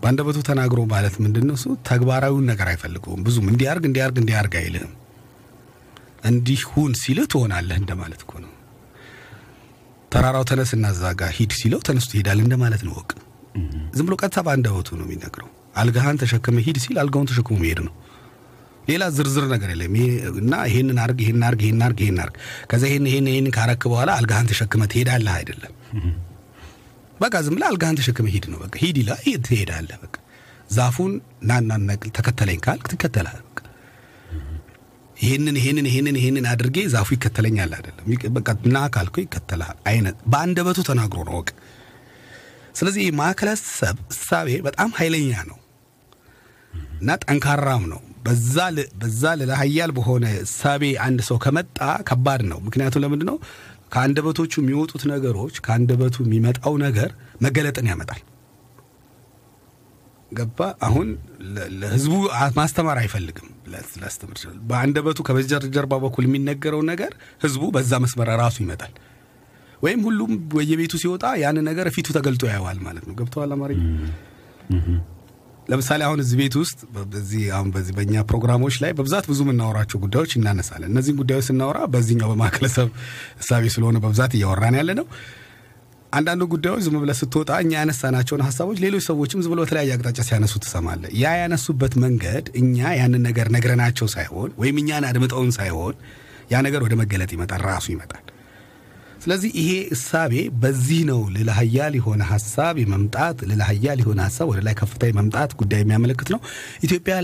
በአንደበቱ 0.02 0.38
ተናግሮ 0.48 0.80
ማለት 0.92 1.14
ምንድን 1.24 1.44
ነው? 1.48 1.54
እሱ 1.58 1.66
ተግባራዊውን 1.88 2.46
ነገር 2.50 2.66
አይፈልገውም። 2.72 3.20
ብዙም 3.26 3.46
እንዲያርግ 3.52 3.84
እንዲያርግ 3.88 4.16
እንዲያርግ 4.22 4.54
አይልህም። 4.60 4.92
እንዲህ 6.24 6.60
ሁን 6.72 6.92
ሲልህ 7.00 7.26
ትሆናለህ 7.32 7.78
እንደማለት 7.80 8.20
እኮ 8.24 8.32
ነው። 8.44 8.50
ተራራው 10.12 10.44
ተነስ 10.50 10.70
እና 10.76 10.86
እዛ 10.94 11.04
ጋ 11.20 11.30
ሂድ 11.36 11.52
ሲለው 11.60 11.80
ተነስቶ 11.86 12.12
ይሄዳል 12.16 12.40
እንደማለት 12.42 12.82
ነው። 12.86 12.92
ወቅ 12.98 13.10
ዝም 13.96 14.06
ብሎ 14.06 14.14
ቀጥታ 14.20 14.38
በአንደበቱ 14.46 14.88
ነው 14.98 15.06
የሚነግረው። 15.06 15.48
አልጋህን 15.74 16.18
ተሸክመ 16.22 16.58
ሂድ 16.66 16.78
ሲል 16.84 16.96
አልጋውን 17.02 17.28
ተሸክሞ 17.30 17.56
መሄድ 17.62 17.80
ነው። 17.86 17.94
ሌላ 18.88 19.04
ዝርዝር 19.16 19.44
ነገር 19.52 19.68
የለም። 19.74 19.94
እና 20.40 20.54
ይሄንን 20.70 20.98
አርግ፣ 21.04 21.18
ይሄን 21.24 21.42
አርግ፣ 21.46 21.60
ይሄን 21.64 21.80
አርግ፣ 21.86 22.00
ይሄን 22.02 22.18
አርግ፣ 22.24 22.34
ከዛ 22.70 22.82
ይሄን 22.90 23.06
ይሄን 23.10 23.28
ይሄን 23.30 23.46
ካረክ 23.56 23.82
በኋላ 23.92 24.10
አልጋህን 24.18 24.48
ተሸክመ 24.50 24.82
ትሄዳለህ 24.92 25.34
አይደለም። 25.38 25.72
በቃ 27.20 27.34
ዝም 27.44 27.54
ብለህ 27.56 27.68
አልጋህን 27.70 27.98
ተሸክመ 28.00 28.26
ሂድ 28.34 28.46
ነው። 28.52 28.58
በቃ 28.64 28.74
ሂድ 28.82 28.96
ይላል፣ 29.02 29.18
ትሄዳለህ። 29.46 29.98
በቃ 30.04 30.14
ዛፉን 30.70 31.12
ናና 31.48 31.70
ነቅል 31.86 32.10
ተከተለኝ 32.16 32.60
ካልክ 32.66 32.86
ትከተላለህ። 32.92 33.42
በቃ 33.48 33.60
ይሄንን 35.16 35.56
ይሄንን 35.60 35.86
ይሄንን 35.90 36.16
ይሄንን 36.20 36.46
አድርጌ 36.52 36.78
ዛፉ 36.92 37.08
ይከተለኛል 37.16 37.72
አይደለም። 37.76 38.06
በቃ 38.36 38.48
ና 38.68 38.86
ካልኩ 38.94 39.16
ይከተልሃል 39.24 39.78
አይነት 39.90 40.16
በአንደበቱ 40.32 40.78
ተናግሮ 40.88 41.20
ነው 41.28 41.36
ወቅ 41.38 41.50
ስለዚህ 42.78 43.04
ማዕከለ 43.18 43.50
እሳቤ 44.14 44.48
በጣም 44.66 44.90
ኃይለኛ 44.98 45.32
ነው 45.50 45.58
እና 46.96 47.16
ጠንካራም 47.24 47.84
ነው። 47.92 48.00
በዛ 48.26 48.56
ልዕለ 49.38 49.50
ኃያል 49.60 49.90
በሆነ 49.96 50.26
እሳቤ 50.44 50.84
አንድ 51.06 51.20
ሰው 51.28 51.38
ከመጣ 51.44 51.78
ከባድ 52.08 52.42
ነው። 52.50 52.58
ምክንያቱም 52.66 53.02
ለምንድን 53.04 53.28
ነው 53.30 53.36
ከአንደበቶቹ 53.92 54.52
የሚወጡት 54.60 55.02
ነገሮች 55.10 55.56
ከአንደበቱ 55.64 56.16
የሚመጣው 56.24 56.74
ነገር 56.84 57.10
መገለጥን 57.44 57.88
ያመጣል። 57.90 58.22
ገባ? 60.32 60.58
አሁን 60.86 61.08
ለህዝቡ 61.80 62.14
ማስተማር 62.56 62.98
አይፈልግም። 63.02 63.48
ላስተምር 64.00 64.34
ይችላል። 64.36 64.56
በአንደበቱ 64.70 65.18
ከበስተጀርባ 65.26 65.94
በኩል 66.04 66.24
የሚነገረው 66.28 66.82
ነገር 66.90 67.12
ህዝቡ 67.44 67.62
በዛ 67.76 68.00
መስመር 68.04 68.30
ራሱ 68.42 68.56
ይመጣል። 68.64 68.92
ወይም 69.82 70.00
ሁሉም 70.06 70.32
ወየቤቱ 70.56 70.94
ሲወጣ 71.02 71.24
ያን 71.42 71.58
ነገር 71.68 71.86
ፊቱ 71.94 72.08
ተገልጦ 72.16 72.42
ያየዋል 72.50 72.78
ማለት 72.86 73.04
ነው። 73.08 73.14
ገብተዋል 73.18 73.52
አማርኛ 73.56 73.82
ለምሳሌ 75.68 76.00
አሁን 76.06 76.18
እዚህ 76.22 76.36
ቤት 76.40 76.54
ውስጥ 76.60 76.78
በዚህ 77.06 77.44
አሁን 77.56 77.68
በዚህ 77.74 77.92
በእኛ 77.96 78.24
ፕሮግራሞች 78.30 78.74
ላይ 78.82 78.90
በብዛት 78.98 79.24
ብዙ 79.30 79.40
የምናወራቸው 79.44 79.98
ጉዳዮች 80.04 80.32
እናነሳለን። 80.38 80.90
እነዚህን 80.92 81.16
ጉዳዮች 81.20 81.46
ስናወራ 81.48 81.78
በዚህኛው 81.94 82.30
በማዕከለ 82.32 82.68
ሰብ 82.74 82.88
እሳቤ 83.42 83.64
ስለሆነ 83.74 83.98
በብዛት 84.04 84.34
እያወራን 84.38 84.76
ያለ 84.80 84.90
ነው። 85.00 85.06
አንዳንዱ 86.12 86.42
ጉዳዮች 86.52 86.82
ዝም 86.86 86.96
ብለህ 87.02 87.16
ስትወጣ 87.20 87.50
እኛ 87.62 87.72
ያነሳናቸውን 87.78 88.42
ሀሳቦች 88.48 88.78
ሌሎች 88.84 89.04
ሰዎችም 89.08 89.40
ዝም 89.44 89.52
ብሎ 89.52 89.60
በተለያየ 89.64 89.94
አቅጣጫ 89.96 90.20
ሲያነሱ 90.28 90.54
ትሰማለህ። 90.64 91.10
ያ 91.22 91.32
ያነሱበት 91.40 91.94
መንገድ 92.04 92.44
እኛ 92.60 92.92
ያንን 93.00 93.24
ነገር 93.28 93.48
ነግረናቸው 93.56 94.08
ሳይሆን 94.14 94.52
ወይም 94.62 94.78
እኛን 94.82 95.06
አድምጠውን 95.10 95.50
ሳይሆን 95.58 95.96
ያ 96.52 96.60
ነገር 96.66 96.80
ወደ 96.86 96.94
መገለጥ 97.02 97.30
ይመጣል፣ 97.36 97.62
ራሱ 97.68 97.86
ይመጣል። 97.94 98.24
ስለዚህ 99.24 99.50
ይሄ 99.58 99.70
እሳቤ 99.94 100.32
በዚህ 100.62 100.98
ነው 101.10 101.20
ልዕለ 101.34 101.50
ኃያል 101.58 101.94
የሆነ 101.98 102.22
ሀሳብ 102.30 102.74
የመምጣት 102.80 103.36
ኃያል 103.68 103.98
የሆነ 104.02 104.18
ሀሳብ 104.26 104.46
ወደ 104.50 104.60
ላይ 104.66 104.74
ከፍታ 104.80 105.02
የመምጣት 105.08 105.52
ጉዳይ 105.60 105.80
የሚያመለክት 105.82 106.28
ነው። 106.34 106.40
ኢትዮጵያ 106.86 107.14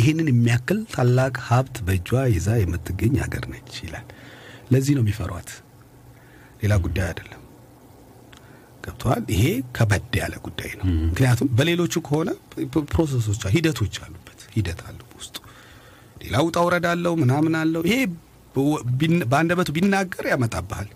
ይህንን 0.00 0.28
የሚያክል 0.32 0.80
ታላቅ 0.94 1.34
ሀብት 1.46 1.78
በእጇ 1.86 2.10
ይዛ 2.34 2.48
የምትገኝ 2.60 3.14
ሀገር 3.24 3.46
ነች 3.52 3.76
ይላል። 3.84 4.06
ለዚህ 4.72 4.94
ነው 4.96 5.02
የሚፈሯት፣ 5.04 5.50
ሌላ 6.62 6.74
ጉዳይ 6.84 7.06
አይደለም። 7.08 7.42
ገብተዋል። 8.84 9.24
ይሄ 9.34 9.44
ከበድ 9.76 10.12
ያለ 10.20 10.34
ጉዳይ 10.46 10.70
ነው። 10.78 10.84
ምክንያቱም 11.08 11.48
በሌሎቹ 11.58 11.94
ከሆነ 12.06 12.28
ፕሮሰሶች፣ 12.92 13.42
ሂደቶች 13.56 13.96
አሉበት፣ 14.04 14.42
ሂደት 14.56 14.82
አለ 14.88 15.00
ውስጡ፣ 15.16 15.36
ሌላ 16.22 16.36
ውጣ 16.46 16.58
ውረድ 16.66 16.86
አለው፣ 16.92 17.16
ምናምን 17.22 17.56
አለው። 17.62 17.82
ይሄ 17.88 17.96
በአንደበቱ 19.30 19.70
ቢናገር 19.76 20.24
ያመጣብሃል 20.30 20.88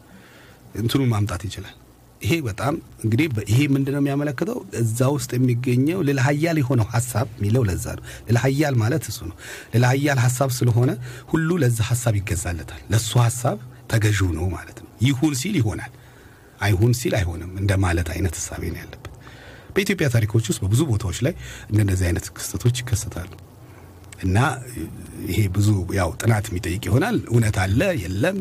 እንትኑ 0.74 1.02
ማምጣት 1.12 1.42
ይችላል። 1.48 1.76
ይሄ 2.20 2.32
በጣም 2.46 2.74
እንግዲህ 3.04 3.26
ይሄ 3.50 3.60
ምንድን 3.74 3.94
ነው 3.96 4.00
የሚያመለክተው? 4.02 4.58
እዛ 4.80 4.98
ውስጥ 5.14 5.30
የሚገኘው 5.36 5.98
ልዕለ 6.06 6.20
ኃያል 6.26 6.56
የሆነው 6.62 6.86
ሀሳብ 6.94 7.26
የሚለው 7.36 7.62
ለዛ 7.68 7.86
ነው። 7.98 8.04
ልዕለ 8.26 8.38
ኃያል 8.44 8.74
ማለት 8.82 9.04
እሱ 9.10 9.18
ነው። 9.30 9.36
ልዕለ 9.72 9.84
ኃያል 9.92 10.18
ሀሳብ 10.24 10.50
ስለሆነ 10.58 10.90
ሁሉ 11.28 11.48
ለዛ 11.62 11.78
ሀሳብ 11.90 12.16
ይገዛለታል። 12.20 12.82
ለእሱ 12.92 13.12
ሀሳብ 13.24 13.56
ተገዢው 13.90 14.30
ነው 14.38 14.46
ማለት 14.56 14.78
ነው። 14.82 14.90
ይሁን 15.06 15.34
ሲል 15.40 15.56
ይሆናል፣ 15.60 15.92
አይሁን 16.60 16.92
ሲል 16.98 17.14
አይሆንም 17.18 17.52
እንደ 17.60 17.72
ማለት 17.84 18.08
አይነት 18.14 18.34
ሀሳቤ 18.38 18.62
ነው 18.72 18.80
ያለበት። 18.82 19.06
በኢትዮጵያ 19.74 20.06
ታሪኮች 20.14 20.44
ውስጥ 20.50 20.60
በብዙ 20.64 20.82
ቦታዎች 20.90 21.18
ላይ 21.26 21.34
እንደነዚህ 21.70 22.06
አይነት 22.08 22.26
ክስተቶች 22.36 22.76
ይከሰታሉ 22.82 23.30
እና 24.22 24.38
ይሄ 25.28 25.40
ብዙ 25.48 25.68
ያው 25.96 26.10
ጥናት 26.20 26.46
የሚጠይቅ 26.50 26.82
ይሆናል። 26.88 27.18
እውነት 27.30 27.56
አለ 27.62 27.80
የለም 28.02 28.38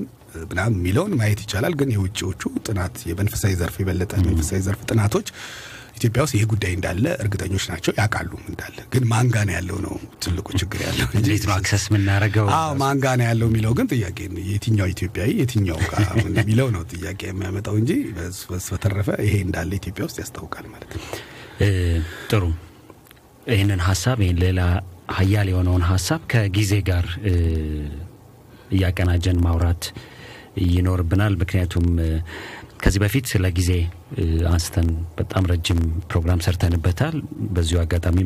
ምናምን 0.50 0.78
የሚለውን 0.80 1.14
ማየት 1.20 1.42
ይቻላል። 1.44 1.74
ግን 1.80 1.90
የውጭዎቹ 1.96 2.42
ጥናት 2.66 2.96
የመንፈሳዊ 3.10 3.54
ዘርፍ 3.60 3.76
የበለጠ 3.82 4.12
መንፈሳዊ 4.26 4.62
ዘርፍ 4.68 4.82
ጥናቶች 4.90 5.28
ኢትዮጵያ 5.98 6.22
ውስጥ 6.26 6.34
ይሄ 6.36 6.44
ጉዳይ 6.52 6.72
እንዳለ 6.76 7.06
እርግጠኞች 7.24 7.64
ናቸው፣ 7.70 7.92
ያውቃሉ 7.98 8.32
እንዳለ። 8.50 8.78
ግን 8.94 9.04
ማን 9.10 9.26
ጋ 9.26 9.36
ነው 9.48 9.54
ያለው 9.56 9.78
ነው 9.86 9.94
ትልቁ 10.24 10.48
ችግር 10.62 10.80
ያለው 10.86 11.08
እንዴት 11.20 11.44
ነው 11.48 11.54
access 11.56 11.84
የምናደርገው? 11.90 12.46
አዎ 12.58 12.70
ማን 12.82 12.97
ጋ 12.97 13.06
ነው 13.20 13.26
ያለው 13.30 13.48
የሚለው 13.50 13.74
ግን 13.80 13.88
ጥያቄ 13.92 14.18
የትኛው 14.52 14.88
ኢትዮጵያዊ 14.94 15.32
የትኛው 15.42 15.80
ጋር 15.90 16.06
የሚለው 16.34 16.70
ነው 16.76 16.84
ጥያቄ 16.94 17.22
የሚያመጣው 17.30 17.76
እንጂ 17.82 17.92
በተረፈ 18.72 19.10
ይሄ 19.26 19.34
እንዳለ 19.48 19.72
ኢትዮጵያ 19.80 20.06
ውስጥ 20.10 20.18
ያስታውቃል 20.24 20.68
ማለት 20.74 20.94
ነው። 20.96 21.04
ጥሩ 22.32 22.44
ይህንን 23.50 23.82
ሀሳብ 23.86 24.18
ይህን 24.24 24.40
ሌላ 24.44 24.62
ሀያል 25.18 25.50
የሆነውን 25.52 25.84
ሀሳብ 25.92 26.22
ከጊዜ 26.32 26.74
ጋር 26.90 27.06
እያቀናጀን 28.72 29.38
ማውራት 29.46 29.84
ይኖርብናል። 30.70 31.34
ምክንያቱም 31.42 31.86
ከዚህ 32.82 33.00
በፊት 33.04 33.26
ስለ 33.32 33.46
ጊዜ 33.58 33.72
አንስተን 34.50 34.88
በጣም 35.18 35.44
ረጅም 35.52 35.80
ፕሮግራም 36.12 36.44
ሰርተንበታል። 36.46 37.16
በዚሁ 37.56 37.78
አጋጣሚ 37.82 38.18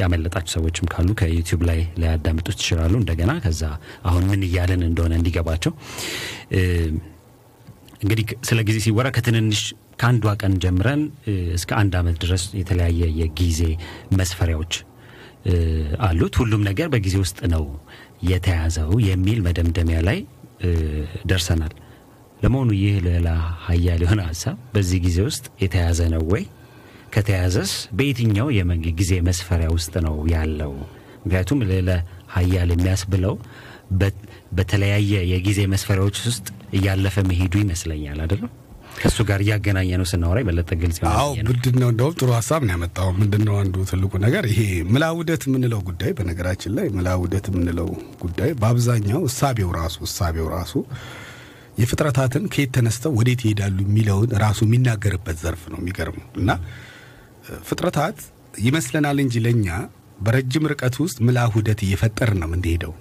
ያመለጣቸው 0.00 0.52
ሰዎችም 0.56 0.88
ካሉ 0.92 1.08
ከዩቲዩብ 1.20 1.62
ላይ 1.68 1.80
ሊያዳምጡት 2.02 2.58
ይችላሉ። 2.58 2.94
እንደገና 3.02 3.34
ከዛ 3.44 3.62
አሁን 4.08 4.24
ምን 4.30 4.42
እያለን 4.48 4.82
እንደሆነ 4.88 5.14
እንዲገባቸው 5.20 5.74
እንግዲህ 8.02 8.26
ስለ 8.48 8.58
ጊዜ 8.68 8.76
ሲወራ 8.84 9.08
ከትንንሽ 9.16 9.62
ከአንዷ 10.00 10.34
ቀን 10.42 10.52
ጀምረን 10.62 11.00
እስከ 11.56 11.70
አንድ 11.80 11.94
ዓመት 11.98 12.16
ድረስ 12.22 12.44
የተለያየ 12.58 13.02
የጊዜ 13.20 13.62
መስፈሪያዎች 14.18 14.74
አሉት። 16.06 16.34
ሁሉም 16.40 16.62
ነገር 16.68 16.88
በጊዜ 16.94 17.16
ውስጥ 17.22 17.38
ነው 17.54 17.64
የተያዘው 18.30 18.90
የሚል 19.08 19.38
መደምደሚያ 19.46 19.98
ላይ 20.08 20.18
ደርሰናል። 21.30 21.74
ለመሆኑ 22.40 22.70
ይህ 22.78 22.96
ሌላ 23.06 23.28
ሀያል 23.66 24.00
የሆነ 24.04 24.20
ሀሳብ 24.28 24.56
በዚህ 24.74 24.98
ጊዜ 25.06 25.18
ውስጥ 25.28 25.44
የተያዘ 25.62 26.00
ነው 26.14 26.22
ወይ? 26.32 26.44
ከተያዘስ 27.14 27.70
በየትኛው 27.98 28.48
የጊዜ 28.56 29.12
መስፈሪያ 29.28 29.68
ውስጥ 29.76 29.94
ነው 30.06 30.16
ያለው? 30.32 30.72
ምክንያቱም 31.22 31.60
ሌላ 31.72 31.90
ሀያል 32.34 32.70
የሚያስብለው 32.74 33.34
በተለያየ 34.56 35.12
የጊዜ 35.32 35.60
መስፈሪያዎች 35.72 36.18
ውስጥ 36.28 36.46
እያለፈ 36.76 37.16
መሄዱ 37.30 37.54
ይመስለኛል። 37.62 38.18
አይደለም? 38.24 38.50
ከእሱ 38.96 39.18
ጋር 39.28 39.40
እያገናኘ 39.44 39.90
ነው 40.00 40.06
ስናወራ 40.10 40.38
የበለጠ 40.42 40.70
ግልጽ 40.80 40.98
አዎ 41.12 41.28
ምንድን 41.48 41.76
ነው 41.82 41.88
እንደውም 41.92 42.14
ጥሩ 42.18 42.28
ሀሳብ 42.36 42.62
ነው 42.66 42.72
ያመጣው። 42.74 43.08
ምንድን 43.18 43.42
ነው 43.48 43.54
አንዱ 43.60 43.76
ትልቁ 43.90 44.12
ነገር 44.24 44.44
ይሄ 44.50 44.60
ምላውደት 44.90 45.44
የምንለው 45.48 45.80
ጉዳይ፣ 45.88 46.12
በነገራችን 46.18 46.74
ላይ 46.78 46.88
ምላውደት 46.96 47.46
የምንለው 47.50 47.88
ጉዳይ 48.22 48.52
በአብዛኛው 48.60 49.22
እሳቤው 49.30 49.70
ራሱ 49.78 49.96
እሳቤው 50.08 50.48
ራሱ 50.56 50.74
የፍጥረታትን 51.80 52.44
ከየት 52.52 52.72
ተነስተው 52.76 53.12
ወዴት 53.18 53.40
ይሄዳሉ 53.44 53.78
የሚለውን 53.86 54.30
ራሱ 54.42 54.60
የሚናገርበት 54.66 55.38
ዘርፍ 55.42 55.62
ነው። 55.72 55.78
የሚገርመው 55.80 56.26
እና 56.40 56.50
ፍጥረታት 57.68 58.18
ይመስለናል 58.60 59.18
እንጂ 59.22 59.34
ለእኛ 59.44 59.68
በረጅም 60.20 60.64
ርቀት 60.70 60.94
ውስጥ 61.02 61.16
ምላውደት 61.26 61.80
እየፈጠርን 61.84 62.38
ነው 62.42 62.48
የምንሄደው። 62.48 62.92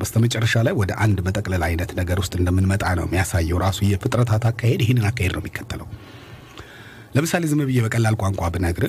በስተመጨረሻ 0.00 0.62
ላይ 0.66 0.74
ወደ 0.80 0.92
አንድ 1.04 1.18
መጠቅለል 1.26 1.62
አይነት 1.66 1.90
ነገር 1.98 2.18
ውስጥ 2.22 2.34
እንደምንመጣ 2.38 2.84
ነው 2.98 3.06
የሚያሳየው። 3.06 3.58
ራሱ 3.64 3.78
የፍጥረታት 3.88 4.44
አካሄድ 4.50 4.82
ይህንን 4.84 5.06
አካሄድ 5.10 5.34
ነው 5.36 5.42
የሚከተለው። 5.42 5.88
ለምሳሌ 7.16 7.44
ዝም 7.50 7.62
ብዬ 7.68 7.78
በቀላል 7.84 8.16
ቋንቋ 8.22 8.50
ብነግር 8.54 8.86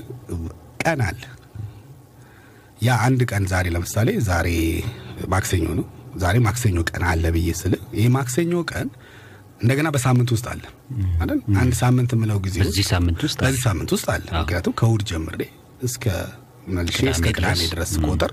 ቀን 0.83 1.01
አለ። 1.07 1.21
ያ 2.79 2.97
አንድ 3.05 3.21
ቀን 3.31 3.45
ዛሬ 3.51 3.67
ለምሳሌ 3.75 4.09
ዛሬ 4.27 4.49
ማክሰኞ 5.31 5.67
ነው። 5.79 5.85
ዛሬ 6.17 6.35
ማክሰኞ 6.45 6.77
ቀን 6.89 7.03
አለ 7.09 7.23
ብዬ 7.35 7.49
ስል 7.59 7.73
ይህ 7.97 8.07
ማክሰኞ 8.15 8.53
ቀን 8.71 8.87
እንደገና 9.61 9.87
በሳምንት 9.93 10.29
ውስጥ 10.33 10.45
አለ 10.51 10.61
አይደል? 11.21 11.39
አንድ 11.61 11.73
ሳምንት 11.81 12.11
የምለው 12.15 12.37
ጊዜ 12.45 12.57
በዚህ 12.63 12.85
ሳምንት 12.91 13.19
ውስጥ 13.25 13.37
በዚህ 13.43 13.61
ሳምንት 13.65 13.89
ውስጥ 13.95 14.07
አለ። 14.13 14.25
ምክንያቱም 14.37 14.75
ከእሑድ 14.79 15.03
ጀምሬ 15.09 15.41
እስከ 15.83 16.05
መልሼ 16.75 16.99
እስከ 17.11 17.27
ቅዳሜ 17.35 17.61
ድረስ 17.73 17.91
ቆጥር 18.05 18.31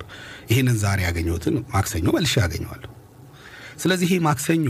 ይህንን 0.51 0.77
ዛሬ 0.83 0.99
ያገኘሁትን 1.07 1.57
ማክሰኞ 1.75 2.07
መልሼ 2.17 2.35
ያገኘዋለሁ። 2.43 2.91
ስለዚህ 3.83 4.07
ይሄ 4.09 4.19
ማክሰኞ 4.27 4.69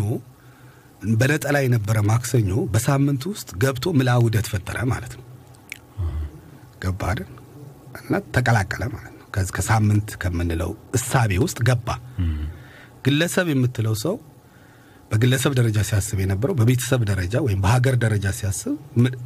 በነጠላ 1.13 1.57
የነበረ 1.65 1.97
ማክሰኞ 2.11 2.53
በሳምንት 2.73 3.23
ውስጥ 3.31 3.49
ገብቶ 3.63 3.93
ምላውደት 3.99 4.47
ፈጠረ 4.53 4.79
ማለት 4.93 5.13
ነው። 5.19 5.25
ገባ 6.83 7.03
አይደል? 7.11 7.31
እና 8.01 8.15
ተቀላቀለ 8.35 8.83
ማለት 8.95 9.13
ነው። 9.13 9.25
ከሳምንት 9.57 10.09
ከምንለው 10.23 10.71
እሳቤ 10.99 11.33
ውስጥ 11.45 11.59
ገባ። 11.69 11.89
ግለሰብ 13.05 13.47
የምትለው 13.53 13.95
ሰው 14.05 14.15
በግለሰብ 15.11 15.53
ደረጃ 15.59 15.79
ሲያስብ 15.89 16.19
የነበረው 16.23 16.55
በቤተሰብ 16.61 17.01
ደረጃ 17.11 17.35
ወይም 17.45 17.61
በሀገር 17.65 17.95
ደረጃ 18.05 18.27
ሲያስብ 18.39 18.75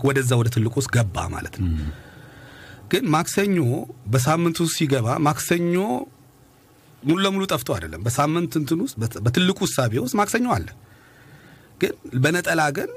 ወደዛ 0.08 0.30
ወደ 0.40 0.48
ትልቁ 0.54 0.74
ውስጥ 0.80 0.90
ገባ 0.96 1.26
ማለት 1.34 1.54
ነው። 1.60 1.68
ግን 2.90 3.04
ማክሰኞ 3.14 3.58
በሳምንት 4.12 4.58
ውስጥ 4.62 4.74
ሲገባ 4.78 5.16
ማክሰኞ 5.26 5.76
ሙሉ 7.02 7.18
ለሙሉ 7.24 7.42
ጠፍቶ 7.52 7.68
አይደለም። 7.76 8.00
በሳምንት 8.06 8.52
እንትን 8.60 8.80
ውስጥ 8.84 8.96
በትልቁ 9.26 9.58
እሳቤ 9.68 9.92
ውስጥ 10.04 10.16
ማክሰኞ 10.20 10.46
አለ። 10.56 10.68
ግን 11.80 11.92
በነጠላ 12.22 12.62
ግን 12.78 12.90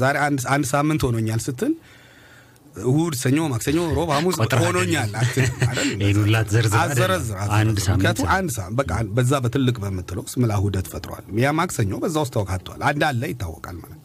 ዛሬ 0.00 0.16
አንድ 0.54 0.66
ሳምንት 0.72 1.02
ሆኖኛል 1.06 1.40
ስትል 1.46 1.72
እሁድ፣ 2.84 3.14
ሰኞ፣ 3.20 3.38
ማክሰኞ፣ 3.52 3.78
ሮብ፣ 3.98 4.08
ሐሙስ 4.14 4.36
ሆኖኛል 4.62 5.12
አዘረዝር 6.82 7.38
አንድ 7.58 7.78
ሳምንት 7.86 8.20
አንድ 8.36 8.50
ሳምንት 8.56 8.76
በቃ 8.80 8.90
በዛ 9.16 9.40
በትልቅ 9.44 9.76
በምትለው 9.84 10.24
ውስጥ 10.26 10.36
ምላውደት 10.42 10.88
ፈጥሯል። 10.94 11.24
ያ 11.44 11.52
ማክሰኞ 11.60 11.92
በዛ 12.04 12.16
ውስጥ 12.24 12.34
ተወካቷል። 12.36 12.82
አንድ 12.90 13.04
አለ 13.08 13.22
ይታወቃል 13.32 13.78
ማለት 13.82 14.00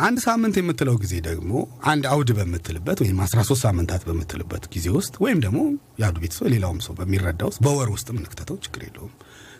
አንድ 0.00 0.18
ሳምንት 0.24 0.54
የምትለው 0.58 0.96
ጊዜ 1.02 1.14
ደግሞ 1.26 1.52
አንድ 1.90 2.04
አውድ 2.10 2.30
በምትልበት 2.36 2.98
ወይም 3.02 3.18
13 3.24 3.62
ሳምንታት 3.64 4.02
በምትልበት 4.08 4.64
ጊዜ 4.74 4.86
ውስጥ 4.96 5.14
ወይም 5.24 5.38
ደግሞ 5.44 5.60
የአንዱ 6.00 6.18
ቤተሰብ 6.24 6.46
ሌላውም 6.54 6.78
ሰው 6.86 6.94
በሚረዳ 6.98 7.42
ውስጥ 7.50 7.60
በወር 7.66 7.90
ውስጥ 7.94 8.08
ምንክተተው 8.16 8.56
ችግር 8.66 8.82
የለውም። 8.86 9.12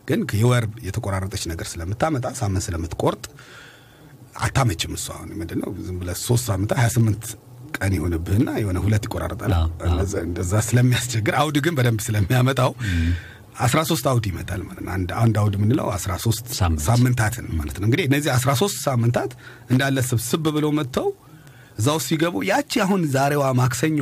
ግን 0.08 0.20
የወር 0.40 0.64
የተቆራረጠች 0.86 1.42
ነገር 1.50 1.66
ስለምታመጣ 1.72 2.26
ሳምንት 2.40 2.64
ስለምትቆርጥ 2.66 3.24
አታመችም። 4.40 4.92
እሷ 4.98 5.08
አሁን 5.16 5.30
ምንድነው 5.40 5.70
ዝም 5.86 5.98
ብለህ 6.00 6.18
ሶስት 6.26 6.44
ሳምንት 6.50 6.72
28 6.78 7.30
ቀን 7.76 7.92
የሆንብህና 7.96 8.50
የሆነ 8.60 8.78
ሁለት 8.84 9.04
ይቆራረጣል። 9.08 9.52
እንደዛ 10.24 10.52
ስለሚያስቸግር 10.68 11.34
አውድ 11.40 11.58
ግን 11.66 11.74
በደንብ 11.78 12.00
ስለሚያመጣው 12.06 12.72
አስራ 13.60 13.80
ሶስት 13.88 14.04
አውድ 14.10 14.24
ይመጣል 14.30 14.60
ማለት 14.66 14.82
ነው። 14.84 14.90
አንድ 15.22 15.36
አውድ 15.40 15.54
የምንለው 15.58 15.88
አስራ 15.94 16.12
ሶስት 16.24 16.46
ሳምንታትን 16.86 17.46
ማለት 17.58 17.76
ነው። 17.80 17.86
እንግዲህ 17.88 18.06
እነዚህ 18.10 18.30
አስራ 18.36 18.50
ሶስት 18.60 18.78
ሳምንታት 18.86 19.32
እንዳለ 19.70 19.98
ስብስብ 20.10 20.46
ብለው 20.56 20.72
መጥተው 20.78 21.08
እዛ 21.78 21.88
ውስጥ 21.96 22.08
ሲገቡ 22.10 22.36
ያቺ 22.48 22.72
አሁን 22.84 23.02
ዛሬዋ 23.14 23.44
ማክሰኞ 23.60 24.00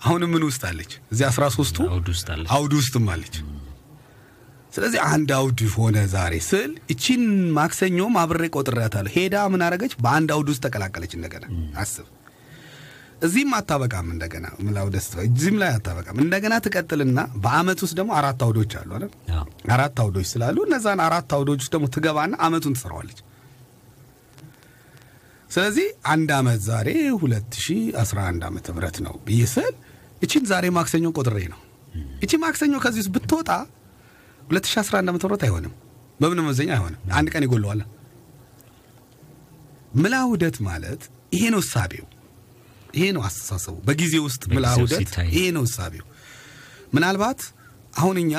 አሁን 0.00 0.22
ምን 0.32 0.42
ውስጥ 0.46 0.62
አለች? 0.68 0.90
እዚህ 1.12 1.24
አስራ 1.28 1.44
ሶስቱ 1.56 1.76
አውድ 2.56 2.74
ውስጥም 2.78 3.06
አለች። 3.14 3.36
ስለዚህ 4.74 5.00
አንድ 5.08 5.30
አውድ 5.36 5.60
ሆነ 5.76 5.98
ዛሬ 6.14 6.34
ስል 6.48 6.70
እቺን 6.92 7.22
ማክሰኞም 7.58 8.14
አብሬ 8.22 8.44
ቆጥሬያታለሁ። 8.56 9.12
ሄዳ 9.16 9.44
ምን 9.52 9.62
አረገች? 9.66 9.92
በአንድ 10.04 10.30
አውድ 10.34 10.48
ውስጥ 10.52 10.62
ተቀላቀለች። 10.66 11.12
እንደገና 11.18 11.44
አስብ 11.78 12.06
እዚህም 13.22 13.52
አታበቃም። 13.56 14.08
እንደገና 14.14 14.46
ምላው 14.60 14.88
ደስ 14.94 15.06
እዚህም 15.24 15.56
ላይ 15.62 15.70
አታበቃም። 15.72 16.18
እንደገና 16.22 16.54
ትቀጥልና 16.64 17.20
በአመት 17.36 17.78
ውስጥ 17.84 17.94
ደግሞ 17.98 18.10
አራት 18.18 18.40
አውዶች 18.46 18.72
አሉ 18.80 18.90
አይደል? 18.96 19.12
አራት 19.74 19.96
አውዶች 20.02 20.26
ስላሉ 20.32 20.56
እነዛን 20.66 21.00
አራት 21.06 21.30
አውዶች 21.36 21.60
ውስጥ 21.62 21.72
ደግሞ 21.74 21.86
ትገባና 21.94 22.34
አመቱን 22.46 22.76
ትሰራዋለች። 22.78 23.20
ስለዚህ 25.50 25.86
አንድ 26.12 26.30
አመት 26.38 26.60
ዛሬ 26.66 26.88
2011 27.16 28.46
ዓመተ 28.48 28.66
ምህረት 28.76 28.96
ነው 29.04 29.14
ብዬ 29.26 29.42
ስል 29.52 29.74
እቺን 30.22 30.44
ዛሬ 30.50 30.66
ማክሰኞ 30.76 31.06
ቆጥሬ 31.18 31.38
ነው። 31.52 31.60
እቺ 32.24 32.32
ማክሰኞ 32.42 32.74
ከዚህ 32.84 33.00
ውስጥ 33.02 33.12
ብትወጣ 33.16 33.50
2011 34.50 35.10
ዓመተ 35.10 35.22
ምህረት 35.26 35.44
አይሆንም። 35.46 35.74
በምን 36.20 36.40
መዘኛ 36.46 36.70
አይሆንም። 36.76 37.00
አንድ 37.16 37.28
ቀን 37.32 37.44
ይጎለዋል። 37.46 37.80
ምላውደት 39.94 40.56
ማለት 40.66 41.02
ይሄ 41.34 41.44
ነው 41.54 41.60
እሳቤው 41.64 42.06
ይሄ 42.94 43.04
ነው 43.16 43.22
አስተሳሰቡ። 43.28 43.76
በጊዜ 43.88 44.14
ውስጥ 44.26 44.42
ምላውደት 44.52 45.14
ይሄ 45.28 45.44
ነው 45.56 45.64
እሳቤው። 45.68 46.04
ምናልባት 46.94 47.40
አሁን 47.98 48.16
እኛ 48.22 48.32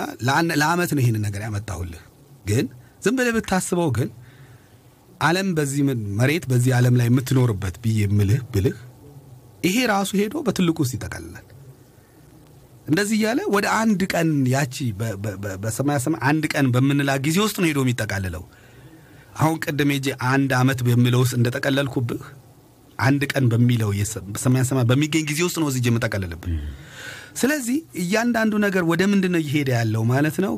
ለአመት 0.60 0.92
ነው 0.96 1.02
ይሄንን 1.04 1.24
ነገር 1.28 1.42
ያመጣሁልህ፣ 1.46 2.02
ግን 2.46 2.66
ዝም 3.04 3.16
ብለህ 3.18 3.34
ብታስበው 3.38 3.90
ግን 3.98 4.10
ዓለም 5.22 5.48
በዚህ 5.58 5.82
መሬት 6.20 6.44
በዚህ 6.50 6.72
ዓለም 6.78 6.96
ላይ 7.00 7.08
የምትኖርበት 7.10 7.76
ብዬ 7.84 8.00
ምልህ 8.18 8.42
ብልህ 8.54 8.78
ይሄ 9.68 9.78
ራሱ 9.92 10.10
ሄዶ 10.20 10.36
በትልቁ 10.46 10.78
ውስጥ 10.84 10.94
ይጠቀልላል። 10.98 11.46
እንደዚህ 12.88 13.16
እያለ 13.20 13.40
ወደ 13.56 13.68
አንድ 13.80 14.02
ቀን 14.14 14.30
ያቺ 14.52 14.76
በሰማያ 15.64 15.98
ሰማይ 16.04 16.22
አንድ 16.30 16.44
ቀን 16.54 16.68
በምንላ 16.74 17.12
ጊዜ 17.26 17.38
ውስጥ 17.46 17.58
ነው 17.62 17.68
ሄዶ 17.70 17.80
የሚጠቃልለው። 17.86 18.44
አሁን 19.38 19.58
ቅድም 19.64 19.90
ሄጄ 19.96 20.08
አንድ 20.30 20.52
አመት 20.60 20.80
በሚለው 20.88 21.22
ውስጥ 21.24 21.36
እንደጠቀለልኩብህ 21.40 22.22
አንድ 23.00 23.22
ቀን 23.32 23.46
በሚለው 23.52 23.90
በሰማያ 24.30 24.64
ሰማይ 24.70 24.86
በሚገኝ 24.90 25.24
ጊዜ 25.30 25.40
ውስጥ 25.48 25.58
ነው 25.62 25.68
እዚህ 25.72 25.90
የምጠቀልልብህ። 25.90 26.54
ስለዚህ 27.40 27.78
እያንዳንዱ 28.02 28.54
ነገር 28.66 28.84
ወደ 28.92 29.02
ምንድን 29.12 29.32
ነው 29.36 29.42
እየሄደ 29.44 29.70
ያለው 29.78 30.04
ማለት 30.12 30.38
ነው? 30.46 30.54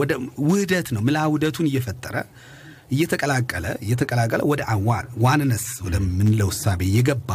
ወደ 0.00 0.12
ውህደት 0.46 0.88
ነው። 0.96 1.02
ምላ 1.06 1.18
ውህደቱን 1.30 1.68
እየፈጠረ 1.70 2.16
እየተቀላቀለ 2.92 3.66
እየተቀላቀለ 3.84 4.40
ወደ 4.50 4.62
ዋንነስ 5.24 5.64
ወደምንለው 5.86 6.50
እሳቤ 6.54 6.80
እየገባ 6.90 7.30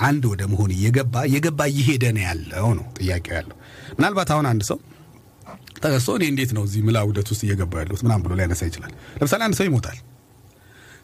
አንድ 0.00 0.24
ወደ 0.32 0.42
መሆን 0.50 0.70
እየገባ 0.76 1.14
እየገባ 1.28 1.60
እየሄደ 1.72 2.04
ነው 2.16 2.22
ያለው 2.28 2.68
ነው 2.78 2.84
ጥያቄው 2.98 3.34
ያለው። 3.38 3.56
ምናልባት 3.96 4.30
አሁን 4.34 4.46
አንድ 4.52 4.62
ሰው 4.70 4.78
ተነስቶ 5.82 6.14
እኔ 6.18 6.24
እንዴት 6.32 6.50
ነው 6.56 6.62
እዚህ 6.68 6.80
ምላ 6.86 6.98
ውህደት 7.06 7.28
ውስጥ 7.32 7.42
እየገባ 7.46 7.72
ያለሁት 7.82 8.02
ምናምን 8.06 8.22
ብሎ 8.26 8.32
ሊያነሳ 8.38 8.62
ይችላል። 8.70 8.92
ለምሳሌ 9.18 9.42
አንድ 9.46 9.56
ሰው 9.58 9.66
ይሞታል። 9.68 9.98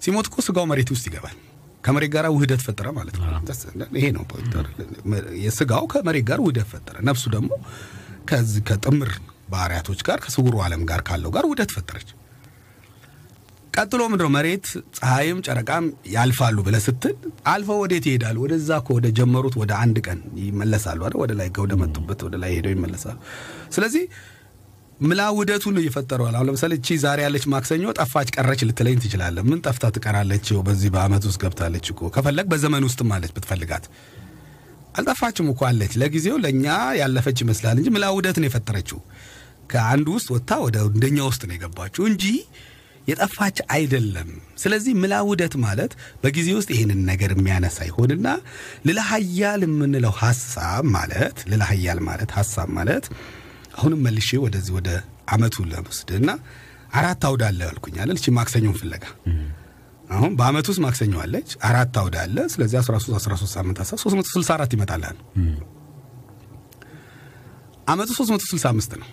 ሲሞት 0.03 0.27
እኮ 0.31 0.37
ስጋው 0.47 0.67
መሬት 0.71 0.89
ውስጥ 0.95 1.05
ይገባል። 1.09 1.37
ከመሬት 1.85 2.11
ጋር 2.15 2.27
ውህደት 2.35 2.63
ፈጠረ 2.67 2.89
ማለት 2.99 3.17
ነው። 3.21 3.27
ይሄ 3.99 4.07
ነው 4.17 4.25
የስጋው 5.45 5.87
ከመሬት 5.93 6.27
ጋር 6.31 6.41
ውህደት 6.45 6.69
ፈጠረ። 6.73 6.97
ነፍሱ 7.09 7.25
ደግሞ 7.35 7.51
ከጥምር 8.69 9.11
ባህሪያቶች 9.49 10.01
ጋር 10.07 10.19
ከስውሩ 10.25 10.55
ዓለም 10.67 10.85
ጋር 10.91 11.01
ካለው 11.09 11.33
ጋር 11.35 11.45
ውህደት 11.49 11.73
ፈጠረች። 11.77 12.11
ቀጥሎ 13.75 14.01
ምንድነው 14.11 14.31
መሬት 14.35 14.67
ፀሐይም 14.99 15.39
ጨረቃም 15.47 15.85
ያልፋሉ 16.15 16.59
ብለህ 16.67 16.83
ስትል 16.85 17.15
አልፈው 17.53 17.79
ወዴት 17.83 18.05
ይሄዳሉ? 18.09 18.37
ወደዛ 18.45 18.71
እኮ 18.81 18.89
ወደ 18.99 19.07
ጀመሩት 19.19 19.55
ወደ 19.63 19.73
አንድ 19.83 19.97
ቀን 20.07 20.19
ይመለሳሉ 20.43 21.01
አይደል? 21.01 21.19
ወደ 21.23 21.33
ላይ 21.41 21.49
ወደ 21.65 21.75
መጡበት 21.83 22.21
ወደ 22.27 22.37
ላይ 22.43 22.53
ሄደው 22.57 22.73
ይመለሳሉ። 22.77 23.17
ስለዚህ 23.71 24.05
ምላ 25.01 25.21
ውደቱን 25.37 25.77
እየፈጠረዋል። 25.81 26.35
አሁን 26.37 26.47
ለምሳሌ 26.49 26.73
እቺ 26.79 26.97
ዛሬ 27.03 27.19
ያለች 27.25 27.45
ማክሰኞ 27.53 27.85
ጠፋች 27.99 28.29
ቀረች 28.37 28.61
ልትለኝ 28.69 28.99
ትችላለህ። 29.03 29.45
ምን 29.49 29.61
ጠፍታ 29.65 29.91
ትቀራለች? 29.97 30.47
በዚህ 30.67 30.91
በአመት 30.95 31.25
ውስጥ 31.29 31.39
ገብታለች 31.43 31.87
እኮ 31.93 32.11
ከፈለግ 32.17 32.47
በዘመን 32.53 32.87
ውስጥም 32.89 33.11
አለች 33.17 33.33
ብትፈልጋት 33.37 33.87
አልጠፋችም 34.95 35.49
እኮ 35.53 35.61
አለች። 35.69 35.93
ለጊዜው 36.01 36.37
ለእኛ 36.37 36.67
ያለፈች 37.01 37.39
ይመስላል 37.45 37.77
እንጂ 37.81 37.89
ምላ 37.97 38.07
ውደት 38.17 38.37
ነው 38.41 38.49
የፈጠረችው። 38.49 39.01
ከአንዱ 39.73 40.09
ውስጥ 40.17 40.29
ወጥታ 40.35 40.53
ወደ 40.65 40.79
እንደኛ 40.89 41.19
ውስጥ 41.29 41.43
ነው 41.49 41.55
የገባችው 41.57 42.05
እንጂ 42.11 42.25
የጠፋች 43.09 43.57
አይደለም። 43.75 44.29
ስለዚህ 44.57 44.93
ምላ 45.01 45.15
ውደት 45.29 45.55
ማለት 45.65 45.93
በጊዜ 46.23 46.49
ውስጥ 46.59 46.71
ይህንን 46.75 47.01
ነገር 47.11 47.33
የሚያነሳ 47.35 47.79
ይሆንና 47.89 48.29
ልዕለ 48.87 49.01
የምንለው 49.67 50.15
ሀሳብ 50.23 50.85
ማለት 50.97 51.39
ልዕለ 51.51 51.65
ማለት 52.07 52.31
ሀሳብ 52.39 52.71
ማለት 52.79 53.07
አሁንም 53.75 54.01
መልሼ 54.07 54.31
ወደዚህ 54.45 54.73
ወደ 54.79 54.89
አመቱ 55.35 55.57
ለመስድና 55.71 56.31
አራት 56.95 57.23
አውድ 57.29 57.43
አለ 57.47 57.61
ያልኩኝ 57.69 57.95
አይደል? 58.01 58.17
እቺ 58.19 58.27
ማክሰኞን 58.37 58.75
ፍለጋ 58.81 59.05
አሁን 60.11 60.33
በአመት 60.39 60.67
ውስጥ 60.71 60.81
ማክሰኞ 60.85 61.15
አለች፣ 61.23 61.49
አራት 61.69 61.95
አውድ 62.01 62.17
አለ። 62.23 62.37
ስለዚህ 62.53 62.77
13 62.81 63.15
13 63.19 63.53
ሳምንት 63.55 63.79
ሀሳብ 63.83 63.99
364 64.03 64.75
ይመጣላል። 64.77 65.17
አመቱ 67.89 68.11
365 68.19 68.95
ነው። 69.01 69.09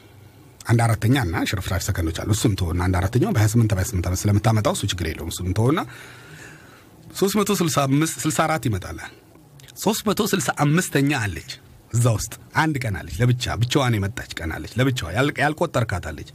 አንድ 0.65 0.79
አራተኛ 0.85 1.15
እና 1.27 1.35
ሽርፍራፊ 1.49 1.81
ሰከንዶች 1.87 2.17
አሉ። 2.21 2.29
እሱም 2.35 2.53
ተወና 2.59 2.81
አንድ 2.87 2.95
አራተኛው 2.99 3.31
በ28 3.35 3.73
በ28 3.73 4.09
ዓመት 4.09 4.19
ስለምታመጣው 4.23 4.73
እሱ 4.77 4.83
ችግር 4.91 5.05
የለውም። 5.11 5.31
እሱም 5.33 5.47
ተወና 5.59 5.79
364 7.15 8.67
ይመጣላል። 8.69 9.11
365ኛ 9.81 11.11
አለች 11.23 11.51
እዛ 11.93 12.05
ውስጥ 12.17 12.33
አንድ 12.61 12.75
ቀን 12.83 12.95
አለች 12.99 13.15
ለብቻ 13.21 13.55
ብቻዋን 13.61 13.95
የመጣች 13.97 14.31
ቀን 14.39 14.51
አለች 14.55 14.73
ለብቻዋ 14.79 15.07
ያልቆጠርካት 15.41 16.05
አለች 16.11 16.29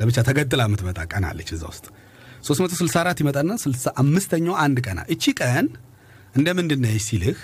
ለብቻ 0.00 0.18
ተገጥላ 0.28 0.62
የምትመጣ 0.68 1.00
ቀን 1.12 1.24
አለች 1.30 1.50
እዛ 1.56 1.64
ውስጥ 1.72 1.86
364 2.46 3.22
ይመጣና 3.22 3.50
65ኛው 3.62 4.54
አንድ 4.64 4.78
ቀን 4.86 4.98
እቺ 5.14 5.24
ቀን 5.40 5.66
እንደ 6.34 6.48
ምንድን 6.58 6.80
ነች 6.84 7.02
ሲልህ 7.06 7.38